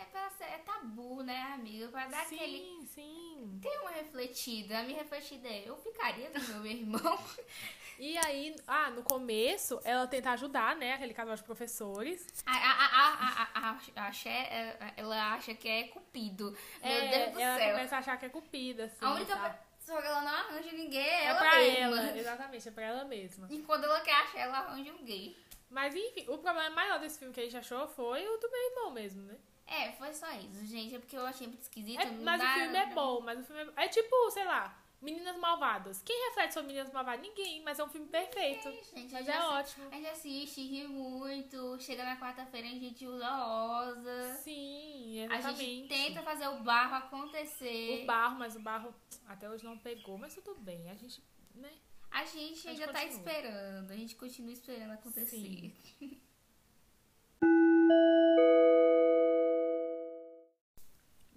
É, 0.00 0.04
pra 0.04 0.30
ser, 0.30 0.44
é 0.44 0.58
tabu, 0.58 1.22
né, 1.22 1.52
amiga? 1.54 1.88
Pra 1.88 2.06
dar 2.06 2.24
sim, 2.24 2.36
aquele. 2.36 2.86
sim. 2.86 3.58
Tem 3.62 3.78
uma 3.80 3.90
refletida. 3.90 4.78
A 4.78 4.82
minha 4.82 4.98
refletida 4.98 5.48
é: 5.48 5.68
eu 5.68 5.76
ficaria 5.76 6.30
com 6.30 6.38
meu 6.38 6.66
irmão. 6.66 7.18
E 8.02 8.16
aí, 8.16 8.56
ah, 8.66 8.88
no 8.88 9.02
começo, 9.02 9.78
ela 9.84 10.06
tenta 10.06 10.30
ajudar, 10.30 10.74
né, 10.74 10.94
aquele 10.94 11.12
casal 11.12 11.36
de 11.36 11.42
professores. 11.42 12.26
A, 12.46 12.52
a, 12.56 12.86
a, 12.86 13.72
a, 13.74 14.08
a, 14.08 14.10
é, 14.26 14.94
ela 14.96 15.34
acha 15.34 15.54
que 15.54 15.68
é 15.68 15.82
cupido. 15.88 16.56
Meu 16.82 16.90
É, 16.90 17.08
Deus 17.26 17.32
do 17.34 17.40
ela 17.40 17.58
céu. 17.58 17.70
começa 17.74 17.96
a 17.96 17.98
achar 17.98 18.16
que 18.16 18.24
é 18.24 18.28
cupida, 18.30 18.84
assim. 18.84 19.04
A 19.04 19.12
única 19.12 19.36
tá? 19.36 19.50
pessoa 19.78 20.00
que 20.00 20.06
ela 20.08 20.22
não 20.22 20.30
arranja 20.34 20.72
ninguém 20.72 20.98
é 21.06 21.24
É 21.24 21.26
ela 21.26 21.38
pra 21.40 21.56
mesma. 21.58 21.78
ela, 22.00 22.16
exatamente, 22.16 22.68
é 22.68 22.70
pra 22.72 22.84
ela 22.84 23.04
mesma. 23.04 23.46
E 23.50 23.58
quando 23.64 23.84
ela 23.84 24.00
quer 24.00 24.14
achar, 24.14 24.38
ela 24.38 24.58
arranja 24.60 24.92
um 24.94 25.04
gay. 25.04 25.36
Mas 25.68 25.94
enfim, 25.94 26.24
o 26.30 26.38
problema 26.38 26.70
maior 26.70 26.98
desse 27.00 27.18
filme 27.18 27.34
que 27.34 27.40
a 27.40 27.44
gente 27.44 27.58
achou 27.58 27.86
foi 27.86 28.26
o 28.26 28.38
do 28.38 28.50
meu 28.50 28.70
irmão 28.70 28.90
mesmo, 28.92 29.22
né? 29.24 29.36
É, 29.70 29.92
foi 29.92 30.12
só 30.12 30.30
isso, 30.32 30.66
gente. 30.66 30.96
É 30.96 30.98
porque 30.98 31.16
eu 31.16 31.24
achei 31.26 31.46
muito 31.46 31.62
esquisito. 31.62 32.00
É, 32.00 32.10
mas 32.10 32.40
dá- 32.40 32.50
o 32.56 32.58
filme 32.60 32.76
é 32.76 32.86
bom, 32.86 33.20
mas 33.20 33.38
o 33.38 33.44
filme 33.44 33.72
é, 33.76 33.84
é 33.84 33.88
tipo, 33.88 34.30
sei 34.32 34.44
lá, 34.44 34.76
Meninas 35.00 35.36
Malvadas. 35.38 36.02
Quem 36.02 36.28
reflete 36.28 36.52
sobre 36.54 36.72
Meninas 36.72 36.92
Malvadas? 36.92 37.22
Ninguém, 37.22 37.62
mas 37.62 37.78
é 37.78 37.84
um 37.84 37.88
filme 37.88 38.08
perfeito. 38.08 38.66
É, 38.68 38.72
gente, 38.72 39.12
mas 39.12 39.28
a 39.28 39.32
é 39.32 39.36
assi- 39.36 39.46
ótimo. 39.48 39.88
A 39.92 39.94
gente 39.96 40.06
assiste, 40.08 40.60
ri 40.60 40.88
muito. 40.88 41.78
Chega 41.80 42.04
na 42.04 42.18
quarta-feira, 42.18 42.66
a 42.66 42.70
gente 42.70 43.06
usa 43.06 43.28
rosa. 43.30 44.34
Sim, 44.42 45.20
A 45.30 45.36
exatamente. 45.38 45.64
gente 45.64 45.88
tenta 45.88 46.22
fazer 46.22 46.48
o 46.48 46.62
barro 46.64 46.96
acontecer. 46.96 48.02
O 48.02 48.06
barro, 48.06 48.38
mas 48.40 48.56
o 48.56 48.60
barro 48.60 48.92
até 49.28 49.48
hoje 49.48 49.64
não 49.64 49.78
pegou, 49.78 50.18
mas 50.18 50.34
tudo 50.34 50.54
bem. 50.60 50.90
A 50.90 50.94
gente, 50.96 51.22
né? 51.54 51.70
A 52.10 52.24
gente 52.24 52.66
A 52.68 52.72
gente 52.72 52.82
ainda 52.82 52.92
tá 52.92 53.00
continua. 53.02 53.18
esperando. 53.20 53.90
A 53.92 53.96
gente 53.96 54.16
continua 54.16 54.52
esperando 54.52 54.90
acontecer. 54.94 55.26
Sim. 55.36 55.72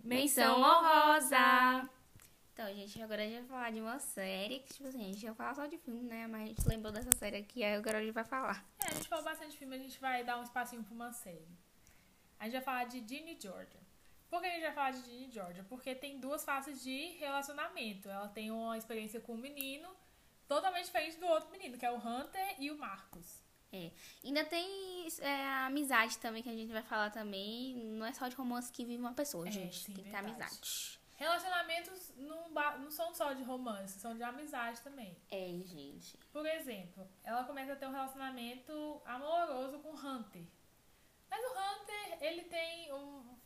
Menção 0.03 0.59
honrosa! 0.59 1.89
Então, 2.51 2.67
gente, 2.75 3.01
agora 3.01 3.23
a 3.23 3.25
gente 3.25 3.39
vai 3.39 3.47
falar 3.47 3.71
de 3.71 3.79
uma 3.79 3.99
série 3.99 4.59
que, 4.59 4.73
tipo 4.73 4.89
assim, 4.89 5.01
a 5.01 5.05
gente 5.05 5.23
ia 5.23 5.33
falar 5.33 5.55
só 5.55 5.65
de 5.65 5.77
filme, 5.77 6.03
né? 6.03 6.27
Mas 6.27 6.41
a 6.41 6.45
gente 6.47 6.67
lembrou 6.67 6.91
dessa 6.91 7.11
série 7.17 7.37
aqui, 7.37 7.63
aí 7.63 7.75
agora 7.75 7.99
a 7.99 8.01
gente 8.01 8.13
vai 8.13 8.25
falar. 8.25 8.65
É, 8.79 8.89
a 8.89 8.93
gente 8.93 9.07
falou 9.07 9.23
bastante 9.23 9.57
filme, 9.57 9.77
a 9.77 9.79
gente 9.79 9.97
vai 10.01 10.23
dar 10.25 10.37
um 10.37 10.43
espacinho 10.43 10.83
pra 10.83 10.93
uma 10.93 11.13
série. 11.13 11.47
A 12.37 12.43
gente 12.43 12.53
vai 12.53 12.61
falar 12.61 12.83
de 12.83 12.97
Ginny 12.99 13.37
Georgia. 13.39 13.79
Por 14.29 14.41
que 14.41 14.47
a 14.47 14.49
gente 14.49 14.63
vai 14.63 14.73
falar 14.73 14.91
de 14.91 15.01
Ginny 15.03 15.31
Georgia? 15.31 15.63
Porque 15.69 15.95
tem 15.95 16.19
duas 16.19 16.43
faces 16.43 16.83
de 16.83 17.13
relacionamento. 17.13 18.09
Ela 18.09 18.27
tem 18.27 18.51
uma 18.51 18.77
experiência 18.77 19.21
com 19.21 19.35
um 19.35 19.37
menino 19.37 19.89
totalmente 20.47 20.85
diferente 20.85 21.17
do 21.17 21.27
outro 21.27 21.49
menino, 21.49 21.77
que 21.77 21.85
é 21.85 21.91
o 21.91 21.97
Hunter 21.97 22.55
e 22.59 22.69
o 22.69 22.77
Marcos. 22.77 23.42
É. 23.73 23.89
Ainda 24.23 24.45
tem 24.45 25.07
é, 25.19 25.45
a 25.47 25.65
amizade 25.65 26.17
também, 26.19 26.43
que 26.43 26.49
a 26.49 26.53
gente 26.53 26.71
vai 26.71 26.83
falar 26.83 27.09
também. 27.09 27.75
Não 27.75 28.05
é 28.05 28.13
só 28.13 28.27
de 28.27 28.35
romance 28.35 28.71
que 28.71 28.85
vive 28.85 29.01
uma 29.01 29.13
pessoa, 29.13 29.47
É, 29.47 29.51
gente. 29.51 29.79
sim, 29.79 29.93
tem 29.93 30.03
que 30.03 30.11
ter 30.11 30.17
amizade. 30.17 30.99
Relacionamentos 31.15 32.11
não, 32.17 32.49
não 32.79 32.91
são 32.91 33.13
só 33.13 33.33
de 33.33 33.43
romance, 33.43 33.99
são 33.99 34.15
de 34.15 34.23
amizade 34.23 34.81
também. 34.81 35.15
É, 35.31 35.47
gente. 35.65 36.17
Por 36.31 36.45
exemplo, 36.45 37.07
ela 37.23 37.43
começa 37.45 37.73
a 37.73 37.75
ter 37.75 37.87
um 37.87 37.91
relacionamento 37.91 39.01
amoroso 39.05 39.79
com 39.79 39.89
o 39.89 39.95
Hunter. 39.95 40.43
Mas 41.29 41.43
o 41.43 41.51
Hunter, 41.51 42.17
ele 42.21 42.43
tem 42.43 42.93
um. 42.93 43.37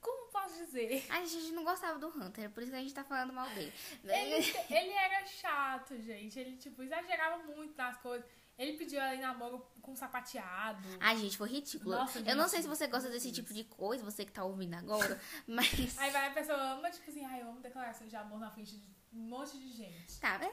Como 0.00 0.30
posso 0.30 0.54
dizer? 0.56 1.04
A 1.10 1.24
gente 1.24 1.52
não 1.52 1.64
gostava 1.64 1.98
do 1.98 2.08
Hunter, 2.08 2.50
por 2.50 2.62
isso 2.62 2.72
que 2.72 2.78
a 2.78 2.80
gente 2.80 2.94
tá 2.94 3.04
falando 3.04 3.32
mal 3.32 3.48
dele. 3.50 3.72
Ele, 4.04 4.54
ele 4.70 4.92
era 4.92 5.24
chato, 5.26 6.00
gente. 6.00 6.38
Ele, 6.38 6.56
tipo, 6.56 6.82
exagerava 6.82 7.42
muito 7.44 7.76
nas 7.76 7.96
coisas. 7.98 8.26
Ele 8.58 8.72
pediu 8.76 8.98
ela 9.00 9.14
em 9.14 9.20
namoro 9.20 9.64
com 9.82 9.94
sapateado. 9.94 10.88
Ai, 10.98 11.16
gente, 11.18 11.36
foi 11.36 11.48
ridículo. 11.48 11.94
Nossa, 11.94 12.18
eu 12.20 12.34
não 12.34 12.44
gente, 12.44 12.50
sei 12.50 12.62
se 12.62 12.68
você 12.68 12.86
gosta 12.86 13.10
desse 13.10 13.30
tipo 13.30 13.52
de 13.52 13.64
coisa, 13.64 14.02
você 14.04 14.24
que 14.24 14.32
tá 14.32 14.44
ouvindo 14.44 14.74
agora, 14.74 15.20
mas. 15.46 15.98
Aí 15.98 16.10
vai 16.10 16.28
a 16.28 16.32
pessoa 16.32 16.56
ama, 16.58 16.90
tipo 16.90 17.10
assim, 17.10 17.24
ai, 17.24 17.42
eu 17.42 17.48
amo 17.48 17.60
declarações 17.60 18.10
de 18.10 18.16
amor 18.16 18.40
na 18.40 18.50
frente 18.50 18.78
de 18.78 18.96
um 19.12 19.28
monte 19.28 19.58
de 19.58 19.70
gente. 19.72 20.18
Tá, 20.20 20.40
é 20.42 20.50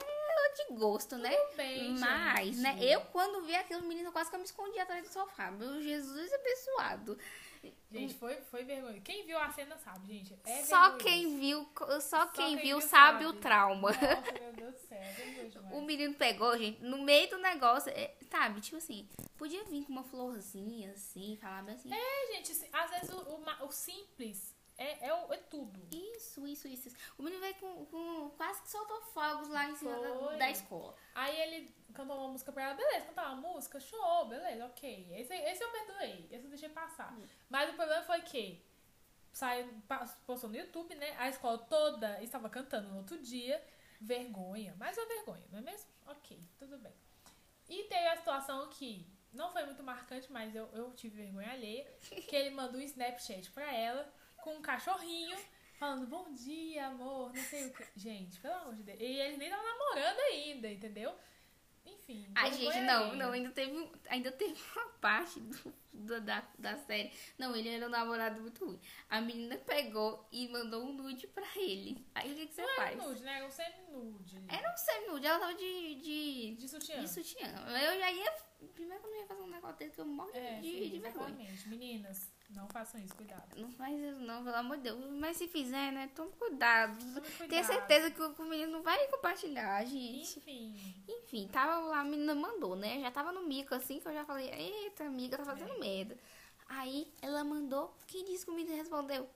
de 0.54 0.76
gosto, 0.76 1.18
né? 1.18 1.32
Tudo 1.36 1.58
bem, 1.58 1.94
Mas, 1.98 2.56
gente. 2.56 2.60
né, 2.60 2.78
eu 2.80 3.02
quando 3.06 3.44
vi 3.44 3.56
aquele 3.56 3.82
menino, 3.88 4.12
quase 4.12 4.30
que 4.30 4.36
eu 4.36 4.40
me 4.40 4.46
escondi 4.46 4.78
atrás 4.80 5.04
do 5.04 5.12
sofá. 5.12 5.50
Meu 5.52 5.82
Jesus 5.82 6.32
abençoado. 6.34 7.18
Gente, 7.92 8.16
foi, 8.16 8.36
foi 8.36 8.64
vergonha. 8.64 9.00
Quem 9.02 9.26
viu 9.26 9.38
a 9.38 9.50
cena 9.52 9.78
sabe, 9.78 10.08
gente. 10.08 10.36
É 10.44 10.64
só 10.64 10.98
quem 10.98 11.40
viu, 11.40 11.68
só, 11.78 12.00
Só 12.02 12.28
quem, 12.28 12.56
quem 12.56 12.66
viu 12.66 12.82
sabe, 12.82 13.24
sabe. 13.24 13.26
o 13.26 13.34
trauma. 13.34 13.92
Nossa, 13.92 14.32
meu 14.42 14.54
Deus 14.54 14.74
do 14.74 14.80
céu. 14.88 14.98
é. 14.98 15.14
O 15.74 15.82
menino 15.82 16.14
pegou, 16.16 16.58
gente, 16.58 16.82
no 16.84 17.04
meio 17.04 17.30
do 17.30 17.38
negócio, 17.38 17.92
é, 17.92 18.16
sabe? 18.32 18.62
Tipo 18.62 18.78
assim, 18.78 19.08
podia 19.38 19.64
vir 19.66 19.86
com 19.86 19.92
uma 19.92 20.04
florzinha 20.04 20.92
assim, 20.92 21.38
falar 21.42 21.64
bem 21.64 21.76
assim. 21.76 21.94
É, 21.94 22.34
gente, 22.34 22.52
assim, 22.52 22.68
às 22.74 22.90
vezes 22.92 23.10
o, 23.10 23.18
o 23.20 23.44
o 23.66 23.72
simples 23.72 24.53
é, 24.78 25.08
é, 25.08 25.10
é 25.10 25.38
tudo. 25.50 25.80
Isso, 25.92 26.48
isso, 26.48 26.68
isso. 26.68 26.90
O 27.18 27.24
menino 27.24 27.42
veio 27.42 27.56
com, 27.56 27.86
com 27.86 28.30
quase 28.32 28.62
que 28.62 28.70
soltou 28.70 29.02
fogos 29.02 29.48
lá 29.50 29.70
em 29.70 29.76
cima 29.76 29.96
da, 30.00 30.38
da 30.38 30.50
escola. 30.50 30.96
Aí 31.14 31.40
ele 31.42 31.76
cantou 31.94 32.18
uma 32.18 32.30
música 32.30 32.52
pra 32.52 32.64
ela, 32.64 32.74
beleza, 32.74 33.06
cantar 33.06 33.34
uma 33.34 33.54
música, 33.54 33.80
show, 33.80 34.26
beleza, 34.26 34.66
ok. 34.66 35.08
Esse, 35.16 35.34
esse 35.34 35.64
eu 35.64 35.72
perdoei, 35.72 36.28
esse 36.32 36.46
eu 36.46 36.50
deixei 36.50 36.70
passar. 36.70 37.16
Mas 37.50 37.70
o 37.70 37.74
problema 37.74 38.04
foi 38.04 38.22
que 38.22 38.64
saiu, 39.32 39.70
postou 40.26 40.50
no 40.50 40.56
YouTube, 40.56 40.96
né? 40.96 41.16
A 41.18 41.30
escola 41.30 41.58
toda 41.58 42.22
estava 42.22 42.50
cantando 42.50 42.90
no 42.90 42.98
outro 42.98 43.18
dia. 43.20 43.64
Vergonha, 44.02 44.76
mais 44.76 44.98
uma 44.98 45.06
vergonha, 45.06 45.46
não 45.50 45.60
é 45.60 45.62
mesmo? 45.62 45.88
Ok, 46.08 46.38
tudo 46.60 46.78
bem. 46.78 46.92
E 47.70 47.84
teve 47.84 48.08
a 48.08 48.18
situação 48.18 48.68
que 48.70 49.08
não 49.32 49.50
foi 49.50 49.64
muito 49.66 49.82
marcante, 49.82 50.30
mas 50.30 50.54
eu, 50.54 50.68
eu 50.74 50.92
tive 50.92 51.24
vergonha 51.24 51.52
alheia. 51.52 51.90
Que 52.02 52.36
ele 52.36 52.50
mandou 52.50 52.82
um 52.82 52.84
Snapchat 52.84 53.50
pra 53.52 53.74
ela 53.74 54.12
com 54.44 54.56
um 54.56 54.62
cachorrinho. 54.62 55.38
Falando, 55.80 56.06
bom 56.08 56.32
dia, 56.34 56.88
amor, 56.88 57.34
não 57.34 57.44
sei 57.44 57.66
o 57.68 57.74
que. 57.74 57.86
Gente, 57.96 58.40
pelo 58.40 58.54
amor 58.56 58.76
de 58.76 58.84
Deus. 58.84 59.00
E 59.00 59.04
eles 59.04 59.38
nem 59.38 59.48
estavam 59.50 59.66
namorando 59.68 60.20
ainda, 60.32 60.70
entendeu? 60.72 61.14
Enfim. 61.86 62.26
Ai, 62.36 62.52
gente, 62.54 62.80
não, 62.82 63.14
não, 63.16 63.32
ainda 63.34 63.52
teve, 63.52 63.72
um- 63.78 63.92
ainda 64.08 64.32
teve 64.32 64.54
uma 64.76 64.86
parte 65.02 65.40
do, 65.42 65.74
do- 65.92 66.22
da, 66.22 66.42
da 66.58 66.78
série. 66.78 67.12
Não, 67.38 67.54
ele 67.56 67.68
era 67.70 67.86
um 67.86 67.90
namorado 67.90 68.40
muito 68.42 68.66
ruim. 68.66 68.80
A 69.10 69.20
menina 69.20 69.58
pegou 69.58 70.26
e 70.32 70.48
mandou 70.48 70.84
um 70.86 70.94
nude 70.94 71.28
pra 71.28 71.46
ele. 71.58 72.06
Aí 72.16 72.32
o 72.32 72.36
que, 72.36 72.48
que 72.48 72.54
você 72.54 72.62
Não 72.62 72.70
era 72.70 72.82
faz? 72.84 72.98
nude, 72.98 73.24
né? 73.24 73.36
Era 73.38 73.46
um 73.46 73.52
semi-nude. 73.52 74.44
Era 74.48 74.74
um 74.74 74.78
semi-nude, 74.78 75.26
ela 75.28 75.40
tava 75.40 75.54
de, 75.56 75.96
de, 75.96 76.56
De 76.56 76.68
sutiã. 76.70 77.00
de 77.02 77.10
sutiã. 77.10 77.48
Eu 77.68 78.00
já 78.00 78.12
ia. 78.12 78.34
Primeiro 78.74 79.02
que 79.02 79.08
eu 79.08 79.12
não 79.12 79.20
ia 79.20 79.28
fazer 79.28 79.42
um 79.42 79.48
negócio 79.48 79.78
desse 79.78 79.92
que 79.96 80.00
eu 80.02 80.06
morro 80.06 80.32
É, 80.34 80.62
de, 80.62 80.72
sim, 80.72 80.90
de 80.90 81.00
vergonha. 81.00 81.50
Meninas, 81.66 82.32
não 82.56 82.68
façam 82.68 83.00
isso, 83.02 83.16
cuidado. 83.16 83.44
Não 83.58 83.72
faz 83.72 84.00
isso, 84.00 84.20
não, 84.22 84.44
pelo 84.44 84.56
amor 84.56 84.78
de 84.78 84.84
Deus. 84.84 85.00
Mas 85.20 85.38
se 85.38 85.48
fizer, 85.48 85.92
né? 85.92 86.10
Tome 86.16 86.32
cuidado. 86.34 86.98
Tome 86.98 87.22
Tenha 87.50 87.64
cuidado. 87.64 87.66
certeza 87.66 88.12
que 88.12 88.22
o, 88.22 88.46
menino 88.46 88.72
não 88.72 88.84
vai 88.84 89.08
compartilhar, 89.08 89.84
gente. 89.86 90.40
Enfim. 90.40 91.04
Enfim, 91.08 91.50
tava 91.52 91.80
lá, 91.80 92.00
a 92.00 92.04
menina 92.04 92.36
mandou, 92.36 92.76
né? 92.76 93.02
Já 93.02 93.12
tava 93.12 93.32
no 93.32 93.44
mico 93.44 93.74
assim, 93.74 94.00
que 94.00 94.08
eu 94.08 94.14
já 94.14 94.26
falei, 94.26 94.50
eita, 94.50 95.04
amiga, 95.06 95.38
tá 95.38 95.46
fazendo 95.46 95.80
merda. 95.80 96.18
Aí 96.68 97.12
ela 97.22 97.44
mandou, 97.44 97.94
quem 98.08 98.24
disse 98.26 98.46
que 98.46 98.52
o 98.52 98.56
menino 98.56 98.76
respondeu? 98.76 99.30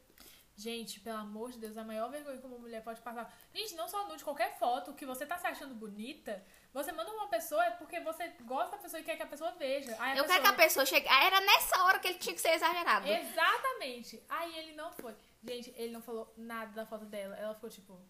Gente, 0.58 1.00
pelo 1.02 1.20
amor 1.20 1.52
de 1.52 1.60
Deus, 1.60 1.78
a 1.78 1.84
maior 1.84 2.10
vergonha 2.10 2.40
que 2.40 2.48
uma 2.48 2.58
mulher 2.58 2.84
pode 2.84 3.00
passar. 3.02 3.32
Gente, 3.54 3.76
não 3.76 3.88
só 3.88 4.08
nude, 4.08 4.24
qualquer 4.24 4.58
foto 4.58 4.92
que 4.92 5.06
você 5.06 5.24
tá 5.24 5.38
se 5.38 5.46
achando 5.46 5.76
bonita, 5.76 6.44
você 6.74 6.92
manda 6.92 7.12
uma 7.12 7.28
pessoa 7.28 7.64
é 7.64 7.70
porque 7.70 8.00
você 8.00 8.28
gosta 8.42 8.72
da 8.76 8.82
pessoa 8.82 9.00
e 9.00 9.04
quer 9.04 9.18
que 9.18 9.22
a 9.22 9.28
pessoa 9.28 9.52
veja. 9.52 9.96
Aí 10.00 10.14
a 10.14 10.18
eu 10.18 10.24
pessoa... 10.24 10.28
quero 10.28 10.42
que 10.42 10.62
a 10.62 10.66
pessoa 10.66 10.86
chegue. 10.88 11.08
Ah, 11.08 11.26
Era 11.26 11.42
nessa 11.42 11.84
hora 11.84 12.00
que 12.00 12.08
ele 12.08 12.18
tinha 12.18 12.34
que 12.34 12.42
ser 12.42 12.56
exagerado. 12.56 13.08
Exatamente. 13.08 14.24
Aí 14.28 14.58
ele 14.58 14.72
não 14.72 14.92
foi. 14.94 15.16
Gente, 15.44 15.72
ele 15.78 15.94
não 15.94 16.02
falou 16.02 16.34
nada 16.36 16.72
da 16.72 16.88
foto 16.88 17.06
dela. 17.06 17.36
Ela 17.38 17.54
ficou 17.54 17.70
tipo, 17.70 18.02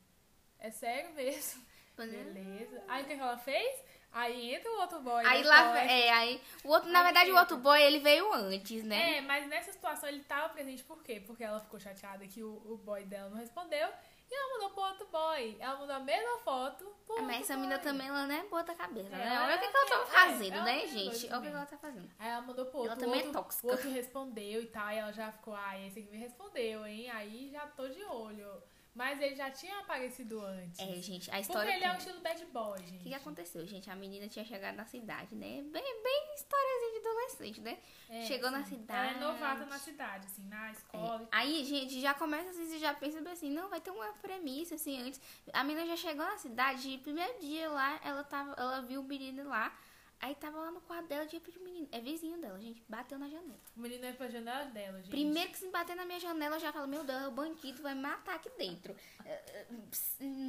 é 0.58 0.72
sério 0.72 1.12
mesmo? 1.16 1.62
Beleza. 1.98 2.82
Aí 2.88 3.04
o 3.04 3.08
que, 3.08 3.16
que 3.16 3.22
ela 3.22 3.38
fez? 3.38 3.84
Aí 4.12 4.56
entra 4.56 4.72
o 4.72 4.80
outro 4.82 5.00
boy. 5.02 5.24
Aí 5.26 5.44
da 5.44 5.50
lá, 5.50 5.60
história. 5.62 5.92
é, 5.92 6.10
aí, 6.12 6.42
o 6.64 6.70
outro, 6.70 6.90
na 6.90 7.00
Aí 7.00 7.06
verdade, 7.06 7.30
o 7.30 7.32
entra. 7.34 7.42
outro 7.42 7.58
boy, 7.58 7.82
ele 7.82 8.00
veio 8.00 8.34
antes, 8.34 8.84
né? 8.84 9.18
É, 9.18 9.22
mas 9.22 9.48
nessa 9.48 9.72
situação 9.72 10.10
ele 10.10 10.24
tava 10.24 10.50
presente 10.50 10.84
por 10.84 11.04
quê? 11.04 11.22
Porque 11.26 11.44
ela 11.44 11.60
ficou 11.60 11.80
chateada 11.80 12.26
que 12.28 12.42
o, 12.44 12.50
o 12.66 12.78
boy 12.78 13.04
dela 13.06 13.30
não 13.30 13.38
respondeu 13.38 13.88
e 14.30 14.34
ela 14.34 14.54
mandou 14.54 14.70
pro 14.72 14.84
outro 14.84 15.08
boy. 15.08 15.58
Ela 15.60 15.78
mandou 15.78 15.96
a 15.96 16.00
mesma 16.00 16.40
foto 16.40 16.86
pro 17.06 17.18
Ah, 17.18 17.22
Mas 17.22 17.42
essa 17.42 17.54
boy. 17.54 17.62
menina 17.62 17.80
também, 17.80 18.08
ela 18.08 18.26
não 18.26 18.36
é 18.36 18.44
boa 18.46 18.64
da 18.64 18.74
cabeça, 18.74 19.14
É, 19.16 19.18
né? 19.18 19.42
Olha 19.44 19.56
o 19.56 19.60
que, 19.60 19.66
é 19.66 19.72
que 19.72 19.78
ela 19.78 19.86
tava 19.90 20.04
é, 20.04 20.08
fazendo, 20.08 20.64
né, 20.64 20.80
tem 20.80 20.88
gente? 20.88 21.04
dois 21.10 21.24
Olha 21.32 21.38
o 21.38 21.42
que, 21.42 21.48
ela 21.50 21.66
tá 21.66 21.78
fazendo. 21.78 22.10
Aí 22.18 22.30
ela 22.30 22.42
mandou 22.42 22.66
pro 22.66 22.78
outro. 22.80 22.92
Ela 22.94 23.00
também 23.00 23.20
o 23.20 23.24
é 23.24 23.26
outro, 23.28 23.42
tóxica. 23.44 23.68
O 23.68 23.72
outro 23.72 23.90
respondeu 23.92 24.62
e 24.64 24.68
tal. 24.68 24.90
E 24.92 24.98
ela 24.98 25.12
já 25.14 25.32
ficou, 25.32 25.54
ah, 25.56 25.78
esse 25.86 26.00
aqui 26.00 26.10
me 26.10 26.18
respondeu, 26.18 26.86
hein? 26.88 27.10
Aí 27.12 27.50
já 27.52 27.68
tô 27.68 27.88
de 27.88 28.04
olho. 28.04 28.64
Mas 28.98 29.22
ele 29.22 29.36
já 29.36 29.52
tinha 29.52 29.78
aparecido 29.78 30.42
antes. 30.42 30.80
É, 30.80 30.96
gente, 31.00 31.30
a 31.30 31.34
Porque 31.34 31.42
história... 31.42 31.72
ele 31.76 31.84
é 31.84 31.92
um 31.92 31.98
estilo 31.98 32.20
bad 32.20 32.46
boy, 32.48 32.80
O 32.80 32.84
gente. 32.84 33.04
que, 33.04 33.10
que 33.10 33.14
aconteceu, 33.14 33.64
gente? 33.68 33.88
A 33.92 33.96
menina 33.96 34.28
tinha 34.28 34.44
chegado 34.44 34.76
na 34.76 34.86
cidade, 34.86 35.36
né? 35.36 35.62
Bem, 35.62 36.02
bem 36.04 36.34
historiazinha 36.34 36.92
de 36.94 37.08
adolescente, 37.08 37.62
né? 37.62 37.78
É, 38.10 38.24
Chegou 38.24 38.50
na 38.50 38.64
sim. 38.64 38.72
cidade. 38.76 39.18
Ela 39.20 39.30
é 39.30 39.32
novata 39.32 39.66
na 39.68 39.78
cidade, 39.78 40.26
assim, 40.26 40.48
na 40.48 40.72
escola. 40.72 41.22
É. 41.22 41.28
Aí, 41.32 41.64
gente, 41.64 42.02
já 42.02 42.16
começa 42.16 42.50
assim, 42.50 42.66
você 42.66 42.80
já 42.80 42.92
pensa 42.92 43.22
bem 43.22 43.34
assim, 43.34 43.52
não, 43.52 43.70
vai 43.70 43.80
ter 43.80 43.92
uma 43.92 44.12
premissa, 44.14 44.74
assim, 44.74 45.00
antes. 45.00 45.22
A 45.54 45.64
menina 45.64 45.86
já 45.86 45.96
chegou 45.96 46.26
na 46.26 46.38
cidade, 46.40 46.90
e 46.90 46.98
primeiro 46.98 47.40
dia 47.40 47.70
lá, 47.70 48.00
ela 48.04 48.24
tava, 48.24 48.56
ela 48.58 48.82
viu 48.82 49.02
o 49.02 49.04
menino 49.04 49.48
lá, 49.48 49.78
aí 50.20 50.36
tava 50.36 50.58
lá 50.58 50.72
no 50.72 50.82
quarto 50.82 51.08
dela, 51.08 51.26
de 51.26 51.36
repente 51.36 51.58
o 51.58 51.64
menino, 51.64 51.88
é 51.92 52.00
vizinho 52.00 52.40
dela, 52.40 52.60
gente, 52.60 52.84
bateu 52.88 53.18
na 53.18 53.30
janela. 53.30 53.60
O 53.76 53.80
menino 53.80 54.06
é 54.06 54.14
pra 54.14 54.28
janela 54.28 54.66
dela, 54.66 54.98
gente. 54.98 55.10
Primeiro 55.10 55.52
que 55.52 55.58
se 55.58 55.70
bater 55.70 55.96
na 55.96 56.06
minha 56.06 56.20
janela, 56.20 56.56
eu 56.56 56.60
já 56.60 56.72
falo, 56.72 56.88
meu 56.88 57.04
Deus, 57.04 57.28
o 57.28 57.32
bandido 57.32 57.82
vai 57.82 57.96
matar 57.96 58.36
aqui 58.36 58.50
dentro. 58.58 58.96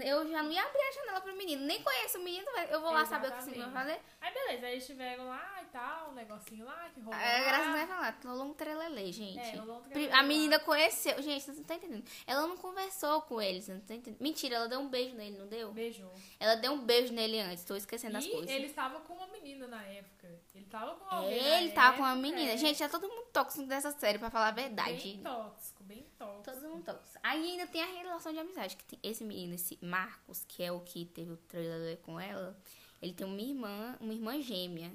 Eu 0.04 0.28
já 0.28 0.42
não 0.42 0.52
ia 0.52 0.62
abrir 0.62 0.81
a 0.81 0.92
janela 0.92 1.20
pro 1.20 1.37
menino, 1.37 1.64
nem 1.64 1.83
conheço 1.83 2.18
o 2.18 2.22
menino, 2.22 2.46
eu 2.70 2.81
vou 2.81 2.92
lá 2.92 3.04
saber 3.04 3.28
o 3.28 3.33
que 3.33 3.38
esse 3.38 3.50
menino 3.50 3.70
vai 3.70 3.85
fazer. 3.85 4.00
Aí 4.20 4.33
beleza, 4.33 4.66
aí 4.66 4.72
eles 4.72 4.85
estiveram 4.85 5.28
lá 5.28 5.62
e 5.62 5.66
tal, 5.66 6.11
um 6.11 6.14
negocinho 6.14 6.64
lá 6.64 6.88
que 6.94 7.00
rolou. 7.00 7.18
É, 7.18 7.48
a 7.48 7.57
Deus, 7.57 7.72
vai 7.72 7.87
lá, 7.87 8.18
rolou 8.24 8.46
um 8.46 8.54
trelelê, 8.54 9.12
gente. 9.12 9.38
É, 9.38 9.57
rolou 9.57 9.78
um 9.78 9.83
trelelê 9.83 10.12
A 10.12 10.22
menina 10.22 10.59
conheceu, 10.59 11.20
gente, 11.22 11.42
vocês 11.42 11.57
não 11.57 11.62
estão 11.62 11.76
entendendo. 11.76 12.04
Ela 12.26 12.46
não 12.46 12.57
conversou 12.57 13.22
com 13.22 13.40
ele, 13.40 13.61
você 13.61 13.72
não 13.72 13.81
tá 13.81 13.94
entendendo. 13.94 14.20
Mentira, 14.20 14.57
ela 14.57 14.68
deu 14.68 14.81
um 14.81 14.88
beijo 14.88 15.14
nele, 15.14 15.38
não 15.38 15.46
deu? 15.46 15.72
Beijou. 15.72 16.12
Ela 16.38 16.54
deu 16.57 16.72
um 16.72 16.85
beijo 16.85 17.12
nele 17.12 17.40
antes, 17.40 17.64
tô 17.64 17.76
esquecendo 17.76 18.16
as 18.16 18.24
e 18.24 18.31
coisas. 18.31 18.50
ele 18.50 18.66
estava 18.66 19.00
com 19.00 19.14
uma 19.14 19.26
menina 19.28 19.58
na 19.66 19.83
época. 19.83 20.29
Ele 20.55 20.66
tava 20.66 20.94
com 20.97 21.05
alguém 21.14 21.40
na 21.42 21.49
É, 21.49 21.62
ele 21.62 21.73
tava 21.73 21.97
com 21.97 22.03
uma 22.03 22.12
época, 22.12 22.23
menina. 22.29 22.53
é. 22.53 22.57
Gente, 22.57 22.83
é 22.83 22.88
todo 22.88 23.09
mundo 23.09 23.27
tóxico 23.33 23.66
dessa 23.66 23.90
série, 23.92 24.18
pra 24.18 24.31
falar 24.31 24.49
a 24.49 24.53
verdade. 24.53 25.03
Bem 25.14 25.23
tóxico, 25.23 25.83
bem 25.85 26.07
tóxico. 26.18 26.42
Todo 26.61 26.68
mundo 26.71 26.85
tóxico. 26.85 27.18
Aí 27.23 27.51
ainda 27.51 27.66
tem 27.66 27.83
a 27.83 27.87
relação 27.87 28.33
de 28.33 28.38
amizade, 28.38 28.77
que 28.77 28.85
tem 28.85 28.99
esse 29.03 29.25
menino, 29.25 29.55
esse 29.55 29.79
Marcos, 29.83 30.44
que 30.47 30.62
é 30.62 30.71
o 30.71 30.81
que 30.81 31.05
teve 31.07 31.33
o 31.33 31.37
trailer 31.37 31.97
com 31.99 32.21
ela, 32.21 32.57
ele 33.03 33.12
tem 33.12 33.27
uma 33.27 33.40
irmã, 33.40 33.97
uma 34.01 34.12
irmã 34.12 34.40
gêmea. 34.40 34.92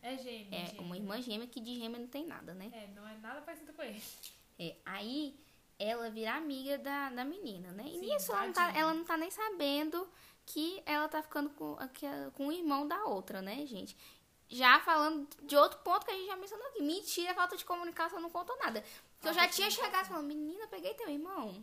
É 0.00 0.16
gêmeo, 0.16 0.54
É, 0.54 0.66
gêmeo. 0.66 0.82
uma 0.82 0.96
irmã 0.96 1.20
gêmea 1.20 1.46
que 1.46 1.60
de 1.60 1.74
gêmea 1.78 1.98
não 1.98 2.06
tem 2.06 2.24
nada, 2.26 2.54
né? 2.54 2.70
É, 2.72 2.86
não 2.94 3.06
é 3.06 3.16
nada 3.18 3.40
parecido 3.42 3.72
com 3.72 3.82
ele. 3.82 4.00
É, 4.58 4.76
aí 4.84 5.38
ela 5.78 6.10
vira 6.10 6.34
amiga 6.34 6.76
da, 6.78 7.10
da 7.10 7.24
menina, 7.24 7.70
né? 7.72 7.84
E 7.86 7.98
Sim, 7.98 8.00
nisso 8.00 8.32
ela 8.32 8.46
não, 8.46 8.52
tá, 8.52 8.72
ela 8.76 8.94
não 8.94 9.04
tá 9.04 9.16
nem 9.16 9.30
sabendo 9.30 10.08
que 10.48 10.82
ela 10.86 11.08
tá 11.08 11.22
ficando 11.22 11.50
com, 11.50 11.76
é- 11.80 12.30
com 12.30 12.48
o 12.48 12.52
irmão 12.52 12.88
da 12.88 13.04
outra, 13.04 13.42
né, 13.42 13.66
gente? 13.66 13.94
Já 14.48 14.80
falando 14.80 15.28
de 15.42 15.54
outro 15.56 15.78
ponto 15.80 16.06
que 16.06 16.10
a 16.10 16.14
gente 16.14 16.26
já 16.26 16.36
mencionou 16.36 16.66
aqui. 16.68 16.82
Mentira, 16.82 17.34
falta 17.34 17.54
de 17.56 17.64
comunicação, 17.66 18.18
não 18.18 18.30
contou 18.30 18.56
nada. 18.58 18.82
Porque 19.12 19.28
eu 19.28 19.34
já 19.34 19.46
tinha 19.46 19.70
chegado 19.70 20.06
falando, 20.06 20.26
menina, 20.26 20.66
peguei 20.68 20.94
teu 20.94 21.08
irmão. 21.10 21.62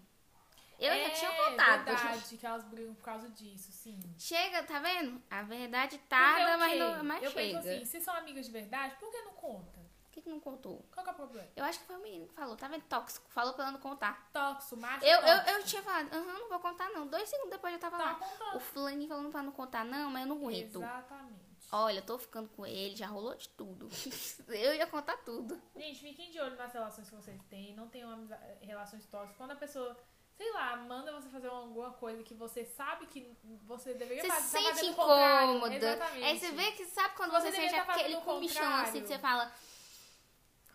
Eu 0.77 0.91
é, 0.91 1.05
já 1.05 1.09
tinha 1.11 1.31
contado. 1.31 1.85
verdade 1.85 2.37
que 2.37 2.45
elas 2.45 2.63
brigam 2.65 2.93
por 2.93 3.03
causa 3.03 3.29
disso, 3.29 3.71
sim. 3.71 3.99
Chega, 4.19 4.61
tá 4.63 4.77
vendo? 4.79 5.21
A 5.31 5.41
verdade 5.41 5.97
tarda, 6.09 6.57
o 6.57 6.59
mas, 6.59 6.79
não, 6.79 7.03
mas 7.03 7.23
Eu 7.23 7.31
chega. 7.31 7.59
penso 7.59 7.69
assim, 7.69 7.85
se 7.85 8.01
são 8.01 8.13
amigas 8.13 8.45
de 8.45 8.51
verdade, 8.51 8.95
por 8.99 9.09
que 9.09 9.21
não 9.21 9.33
conta? 9.33 9.74
Que, 10.25 10.29
não 10.31 10.39
contou? 10.39 10.83
Qual 10.91 11.03
que 11.03 11.09
é 11.11 11.13
o 11.13 11.15
problema? 11.15 11.47
Eu 11.55 11.63
acho 11.65 11.79
que 11.79 11.85
foi 11.85 11.95
o 11.97 12.01
menino 12.01 12.25
que 12.27 12.33
falou, 12.33 12.55
tá 12.55 12.67
vendo? 12.67 12.81
Tóxico. 12.85 13.29
Falou 13.29 13.53
pra 13.53 13.65
ela 13.65 13.73
não 13.73 13.79
contar. 13.79 14.27
Tóxico, 14.33 14.75
macho 14.77 15.05
Eu, 15.05 15.19
eu, 15.19 15.21
tóxico. 15.37 15.49
eu 15.51 15.63
tinha 15.63 15.83
falado, 15.83 16.11
aham, 16.13 16.39
não 16.39 16.49
vou 16.49 16.59
contar 16.59 16.89
não. 16.89 17.05
Dois 17.07 17.29
segundos 17.29 17.51
depois 17.51 17.71
eu 17.73 17.79
tava 17.79 17.95
Tá 17.97 18.03
lá. 18.05 18.15
contando. 18.15 18.55
O 18.55 18.59
fulaninho 18.59 19.07
falando 19.07 19.29
pra 19.31 19.43
não 19.43 19.51
contar, 19.51 19.85
não, 19.85 20.09
mas 20.09 20.23
eu 20.23 20.27
não 20.29 20.37
aguento. 20.37 20.77
Exatamente. 20.77 21.45
Olha, 21.71 21.99
eu 21.99 22.05
tô 22.05 22.17
ficando 22.17 22.49
com 22.49 22.65
ele, 22.65 22.95
já 22.95 23.05
rolou 23.07 23.35
de 23.35 23.49
tudo. 23.49 23.87
eu 24.49 24.73
ia 24.75 24.87
contar 24.87 25.17
tudo. 25.17 25.61
Gente, 25.75 25.99
fiquem 25.99 26.31
de 26.31 26.39
olho 26.39 26.55
nas 26.57 26.73
relações 26.73 27.07
que 27.09 27.15
vocês 27.15 27.39
têm. 27.49 27.75
Não 27.75 27.87
tenham 27.87 28.27
relações 28.61 29.05
tóxicas. 29.05 29.35
Quando 29.37 29.51
a 29.51 29.55
pessoa, 29.55 29.95
sei 30.37 30.51
lá, 30.53 30.75
manda 30.77 31.11
você 31.13 31.29
fazer 31.29 31.47
alguma 31.49 31.91
coisa 31.93 32.23
que 32.23 32.33
você 32.33 32.65
sabe 32.65 33.05
que 33.07 33.35
você 33.63 33.93
deveria 33.93 34.23
Você 34.23 34.29
fazer. 34.29 34.41
se 34.47 34.51
tá 34.53 34.59
sente 34.59 34.69
fazendo 34.75 34.91
o 34.91 34.95
contrário. 34.95 35.49
incômoda. 35.49 35.75
Exatamente. 35.75 36.23
Aí 36.23 36.39
você 36.39 36.51
vê 36.51 36.71
que 36.71 36.85
sabe 36.85 37.15
quando 37.15 37.31
Você 37.31 37.51
você, 37.51 37.55
sente 37.57 37.75
tá 37.75 37.81
aquele 37.93 38.15
comichão 38.21 38.75
assim 38.77 39.01
que 39.01 39.07
você 39.07 39.19
fala. 39.19 39.51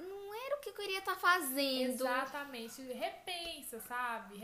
Não 0.01 0.35
era 0.35 0.57
o 0.57 0.61
que 0.61 0.71
eu 0.71 0.75
queria 0.75 0.99
estar 0.99 1.17
fazendo. 1.17 1.91
Exatamente. 1.91 2.83
Repensa, 2.83 3.81
sabe? 3.81 4.41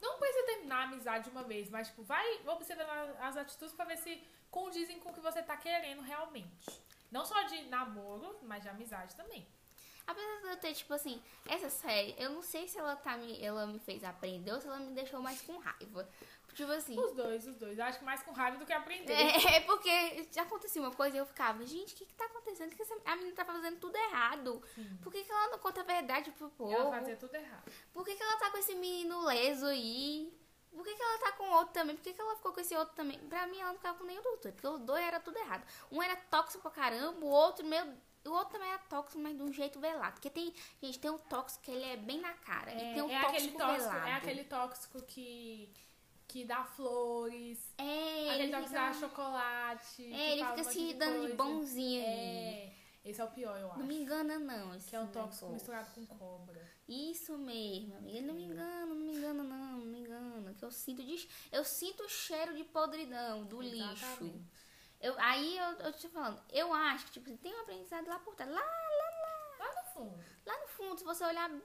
Não 0.00 0.18
precisa 0.18 0.46
terminar 0.46 0.80
a 0.80 0.84
amizade 0.84 1.24
de 1.24 1.30
uma 1.30 1.44
vez, 1.44 1.70
mas 1.70 1.88
tipo, 1.88 2.02
vai 2.02 2.24
observando 2.46 3.16
as 3.20 3.36
atitudes 3.36 3.74
pra 3.74 3.84
ver 3.84 3.98
se 3.98 4.22
condizem 4.50 4.98
com 5.00 5.10
o 5.10 5.12
que 5.12 5.20
você 5.20 5.42
tá 5.42 5.56
querendo 5.56 6.02
realmente. 6.02 6.66
Não 7.10 7.24
só 7.24 7.42
de 7.44 7.62
namoro, 7.64 8.38
mas 8.42 8.62
de 8.62 8.68
amizade 8.68 9.14
também. 9.14 9.46
Apesar 10.08 10.40
de 10.40 10.48
eu 10.48 10.56
ter, 10.56 10.72
tipo 10.72 10.94
assim, 10.94 11.22
essa 11.46 11.68
série, 11.68 12.14
eu 12.18 12.30
não 12.30 12.40
sei 12.40 12.66
se 12.66 12.78
ela, 12.78 12.96
tá 12.96 13.14
me, 13.18 13.44
ela 13.44 13.66
me 13.66 13.78
fez 13.78 14.02
aprender 14.02 14.50
ou 14.50 14.58
se 14.58 14.66
ela 14.66 14.78
me 14.78 14.94
deixou 14.94 15.20
mais 15.20 15.42
com 15.42 15.58
raiva. 15.58 16.08
Tipo 16.54 16.72
assim. 16.72 16.98
Os 16.98 17.12
dois, 17.12 17.46
os 17.46 17.56
dois. 17.56 17.78
Eu 17.78 17.84
acho 17.84 17.98
que 17.98 18.06
mais 18.06 18.22
com 18.22 18.32
raiva 18.32 18.56
do 18.56 18.64
que 18.64 18.72
aprender. 18.72 19.12
É, 19.12 19.56
é 19.56 19.60
porque 19.60 20.26
já 20.32 20.44
acontecia 20.44 20.80
uma 20.80 20.92
coisa 20.92 21.14
e 21.14 21.18
eu 21.18 21.26
ficava, 21.26 21.62
gente, 21.66 21.92
o 21.92 21.96
que 21.98 22.06
que 22.06 22.14
tá 22.14 22.24
acontecendo? 22.24 22.74
Que 22.74 22.80
essa, 22.80 22.96
a 23.04 23.16
menina 23.16 23.36
tá 23.36 23.44
fazendo 23.44 23.78
tudo 23.78 23.94
errado. 23.96 24.62
Sim. 24.74 24.98
Por 25.02 25.12
que, 25.12 25.22
que 25.24 25.30
ela 25.30 25.50
não 25.50 25.58
conta 25.58 25.82
a 25.82 25.84
verdade 25.84 26.30
pro 26.30 26.48
povo? 26.48 26.72
Ela 26.72 26.90
fazia 26.90 27.16
tudo 27.16 27.34
errado. 27.34 27.70
Por 27.92 28.02
que, 28.02 28.16
que 28.16 28.22
ela 28.22 28.38
tá 28.38 28.50
com 28.50 28.56
esse 28.56 28.74
menino 28.74 29.26
leso 29.26 29.66
aí? 29.66 30.34
Por 30.72 30.84
que, 30.84 30.94
que 30.94 31.02
ela 31.02 31.18
tá 31.18 31.32
com 31.32 31.50
outro 31.50 31.74
também? 31.74 31.96
Por 31.96 32.02
que, 32.02 32.14
que 32.14 32.20
ela 32.20 32.34
ficou 32.34 32.54
com 32.54 32.60
esse 32.60 32.74
outro 32.74 32.94
também? 32.94 33.18
Pra 33.28 33.46
mim, 33.46 33.60
ela 33.60 33.70
não 33.70 33.76
ficava 33.76 33.98
com 33.98 34.04
nenhum 34.04 34.22
dos 34.22 34.40
dois. 34.40 34.54
Porque 34.54 34.66
os 34.68 34.80
dois 34.80 35.04
era 35.04 35.20
tudo 35.20 35.36
errado. 35.36 35.66
Um 35.92 36.02
era 36.02 36.16
tóxico 36.16 36.62
pra 36.62 36.70
caramba, 36.70 37.24
o 37.26 37.28
outro, 37.28 37.66
meu. 37.66 37.86
O 38.28 38.32
outro 38.32 38.52
também 38.52 38.68
era 38.68 38.78
tóxico, 38.78 39.18
mas 39.18 39.36
de 39.36 39.42
um 39.42 39.52
jeito 39.52 39.80
velado. 39.80 40.12
Porque 40.12 40.30
tem. 40.30 40.52
Gente, 40.82 40.98
tem 40.98 41.10
um 41.10 41.18
tóxico 41.18 41.64
que 41.64 41.70
ele 41.70 41.84
é 41.84 41.96
bem 41.96 42.20
na 42.20 42.32
cara. 42.34 42.72
e 42.72 42.94
tem 42.94 43.02
um 43.02 43.10
é 43.10 43.16
aquele 43.16 43.52
tóxico, 43.52 43.58
tóxico, 43.58 43.90
velado. 43.90 44.06
é 44.06 44.12
aquele 44.14 44.44
tóxico 44.44 45.02
que, 45.02 45.68
que 46.26 46.44
dá 46.44 46.64
flores. 46.64 47.58
É, 47.78 48.30
aquele 48.30 48.42
ele 48.44 48.52
tóxico 48.52 48.68
fica, 48.68 48.80
dá 48.80 48.92
chocolate. 48.94 50.12
é, 50.12 50.32
ele 50.32 50.44
fica 50.44 50.64
se 50.64 50.94
dando 50.94 51.26
de 51.26 51.32
bonzinho. 51.34 52.02
É, 52.04 52.72
esse 53.04 53.20
é 53.20 53.24
o 53.24 53.28
pior, 53.28 53.58
eu 53.58 53.70
acho. 53.70 53.78
Não 53.78 53.86
me 53.86 53.96
engana, 53.96 54.38
não. 54.38 54.74
Esse 54.74 54.90
Que 54.90 54.96
é 54.96 55.00
um 55.00 55.06
tóxico 55.06 55.46
negócio. 55.46 55.50
misturado 55.50 55.88
com 55.94 56.06
cobra. 56.18 56.68
Isso 56.86 57.36
mesmo, 57.38 57.96
amiga. 57.96 58.18
Ele 58.18 58.26
não 58.26 58.34
me 58.34 58.44
engana, 58.44 58.86
não 58.86 58.96
me 58.96 59.12
engana, 59.12 59.42
não, 59.42 59.78
não 59.78 59.86
me 59.86 59.98
engana. 60.00 60.54
Que 60.54 60.64
eu 60.64 60.70
sinto 60.70 61.02
de, 61.02 61.28
eu 61.52 61.64
sinto 61.64 62.02
o 62.02 62.08
cheiro 62.08 62.54
de 62.54 62.64
podridão, 62.64 63.44
do 63.44 63.60
lixo. 63.60 64.32
Eu, 65.00 65.14
aí 65.18 65.56
eu, 65.56 65.64
eu 65.64 65.92
tô 65.92 65.98
te 65.98 66.08
falando, 66.08 66.42
eu 66.50 66.72
acho 66.72 67.06
que 67.06 67.12
tipo, 67.12 67.36
tem 67.38 67.54
um 67.54 67.60
aprendizado 67.60 68.08
lá 68.08 68.18
por 68.18 68.34
trás. 68.34 68.50
Lá, 68.50 68.60
lá, 68.60 69.10
lá. 69.22 69.38
Lá 69.58 69.74
no 69.74 69.90
fundo. 69.92 70.24
Lá 70.46 70.60
no 70.60 70.68
fundo, 70.68 70.98
se 70.98 71.04
você 71.04 71.24
olhar 71.24 71.48
bem 71.48 71.58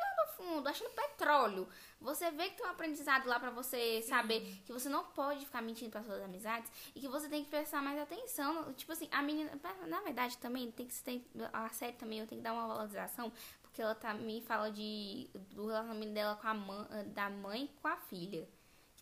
lá 0.00 0.24
no 0.24 0.32
fundo, 0.32 0.68
achando 0.68 0.90
petróleo. 0.90 1.68
Você 2.00 2.30
vê 2.30 2.50
que 2.50 2.56
tem 2.56 2.66
um 2.66 2.70
aprendizado 2.70 3.26
lá 3.26 3.40
pra 3.40 3.50
você 3.50 4.02
saber 4.02 4.40
que 4.64 4.72
você 4.72 4.88
não 4.88 5.04
pode 5.04 5.44
ficar 5.44 5.62
mentindo 5.62 5.90
para 5.90 6.02
suas 6.02 6.22
amizades 6.22 6.70
e 6.94 7.00
que 7.00 7.08
você 7.08 7.28
tem 7.28 7.44
que 7.44 7.50
prestar 7.50 7.82
mais 7.82 7.98
atenção. 7.98 8.72
Tipo 8.74 8.92
assim, 8.92 9.08
a 9.10 9.22
menina, 9.22 9.50
na 9.86 10.00
verdade 10.00 10.36
também 10.38 10.70
tem 10.70 10.86
que 10.86 11.02
tem, 11.02 11.26
a 11.52 11.68
série 11.70 11.96
também 11.96 12.20
eu 12.20 12.26
tenho 12.26 12.40
que 12.40 12.44
dar 12.44 12.52
uma 12.52 12.66
valorização, 12.66 13.32
porque 13.62 13.80
ela 13.80 13.94
também 13.94 14.42
fala 14.42 14.70
de 14.70 15.30
do 15.32 15.66
relacionamento 15.66 16.12
dela 16.12 16.36
com 16.36 16.48
a 16.48 16.54
mãe, 16.54 17.08
da 17.08 17.30
mãe 17.30 17.70
com 17.80 17.88
a 17.88 17.96
filha. 17.96 18.48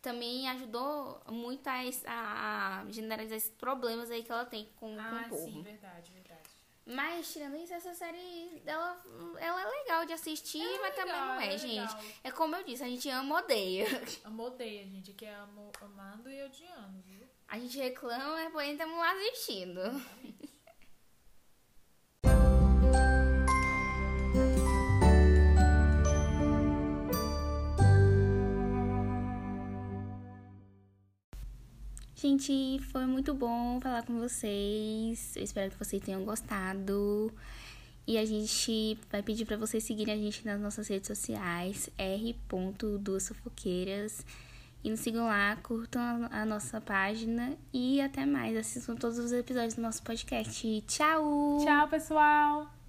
Que 0.01 0.09
também 0.09 0.49
ajudou 0.49 1.21
muito 1.29 1.67
a, 1.69 1.83
a, 2.07 2.85
generalizar 2.89 3.37
esses 3.37 3.51
problemas 3.51 4.11
aí 4.11 4.23
que 4.23 4.33
ela 4.33 4.47
tem 4.47 4.67
com, 4.77 4.99
ah, 4.99 5.11
com 5.11 5.17
o 5.17 5.29
povo. 5.29 5.53
Sim, 5.53 5.63
verdade, 5.63 6.11
verdade. 6.13 6.41
Mas, 6.87 7.33
tirando 7.33 7.57
isso, 7.57 7.75
essa 7.75 7.95
série, 7.95 8.63
ela, 8.67 9.01
ela 9.39 9.63
é 9.63 9.67
legal 9.67 10.07
de 10.07 10.13
assistir, 10.13 10.63
é 10.63 10.79
mas 10.79 10.97
legal, 10.97 11.07
também 11.07 11.21
não 11.21 11.41
é, 11.41 11.55
é 11.55 11.59
gente. 11.59 11.97
É 12.25 12.31
como 12.31 12.57
eu 12.57 12.65
disse, 12.65 12.83
a 12.83 12.89
gente 12.89 13.09
ama 13.11 13.39
odeia. 13.39 13.87
Amo 14.25 14.45
odeia, 14.45 14.87
gente. 14.87 15.11
Aqui 15.11 15.27
é 15.27 15.35
amo, 15.35 15.71
amando 15.81 16.31
e 16.31 16.43
odiando, 16.43 17.01
viu? 17.03 17.21
A 17.47 17.59
gente 17.59 17.79
reclama, 17.79 18.51
porém 18.51 18.73
estamos 18.73 18.97
lá 18.97 19.13
assistindo. 19.13 19.81
Gente, 32.21 32.79
foi 32.93 33.07
muito 33.07 33.33
bom 33.33 33.81
falar 33.81 34.03
com 34.03 34.19
vocês. 34.19 35.35
Eu 35.35 35.43
espero 35.43 35.71
que 35.71 35.79
vocês 35.79 36.03
tenham 36.03 36.23
gostado. 36.23 37.33
E 38.07 38.19
a 38.19 38.27
gente 38.27 38.99
vai 39.11 39.23
pedir 39.23 39.47
para 39.47 39.57
vocês 39.57 39.83
seguirem 39.83 40.13
a 40.13 40.19
gente 40.19 40.45
nas 40.45 40.61
nossas 40.61 40.87
redes 40.87 41.07
sociais, 41.07 41.89
r.duassofoqueiras. 41.97 44.27
E 44.85 44.91
nos 44.91 45.01
sigam 45.01 45.29
lá, 45.29 45.57
curtam 45.63 46.29
a 46.31 46.45
nossa 46.45 46.79
página 46.79 47.57
e 47.73 48.03
até 48.03 48.27
mais. 48.27 48.55
Assistam 48.55 48.97
todos 48.97 49.19
os 49.19 49.33
episódios 49.33 49.73
do 49.73 49.81
nosso 49.81 50.03
podcast. 50.03 50.85
Tchau! 50.87 51.61
Tchau, 51.65 51.89
pessoal! 51.89 52.80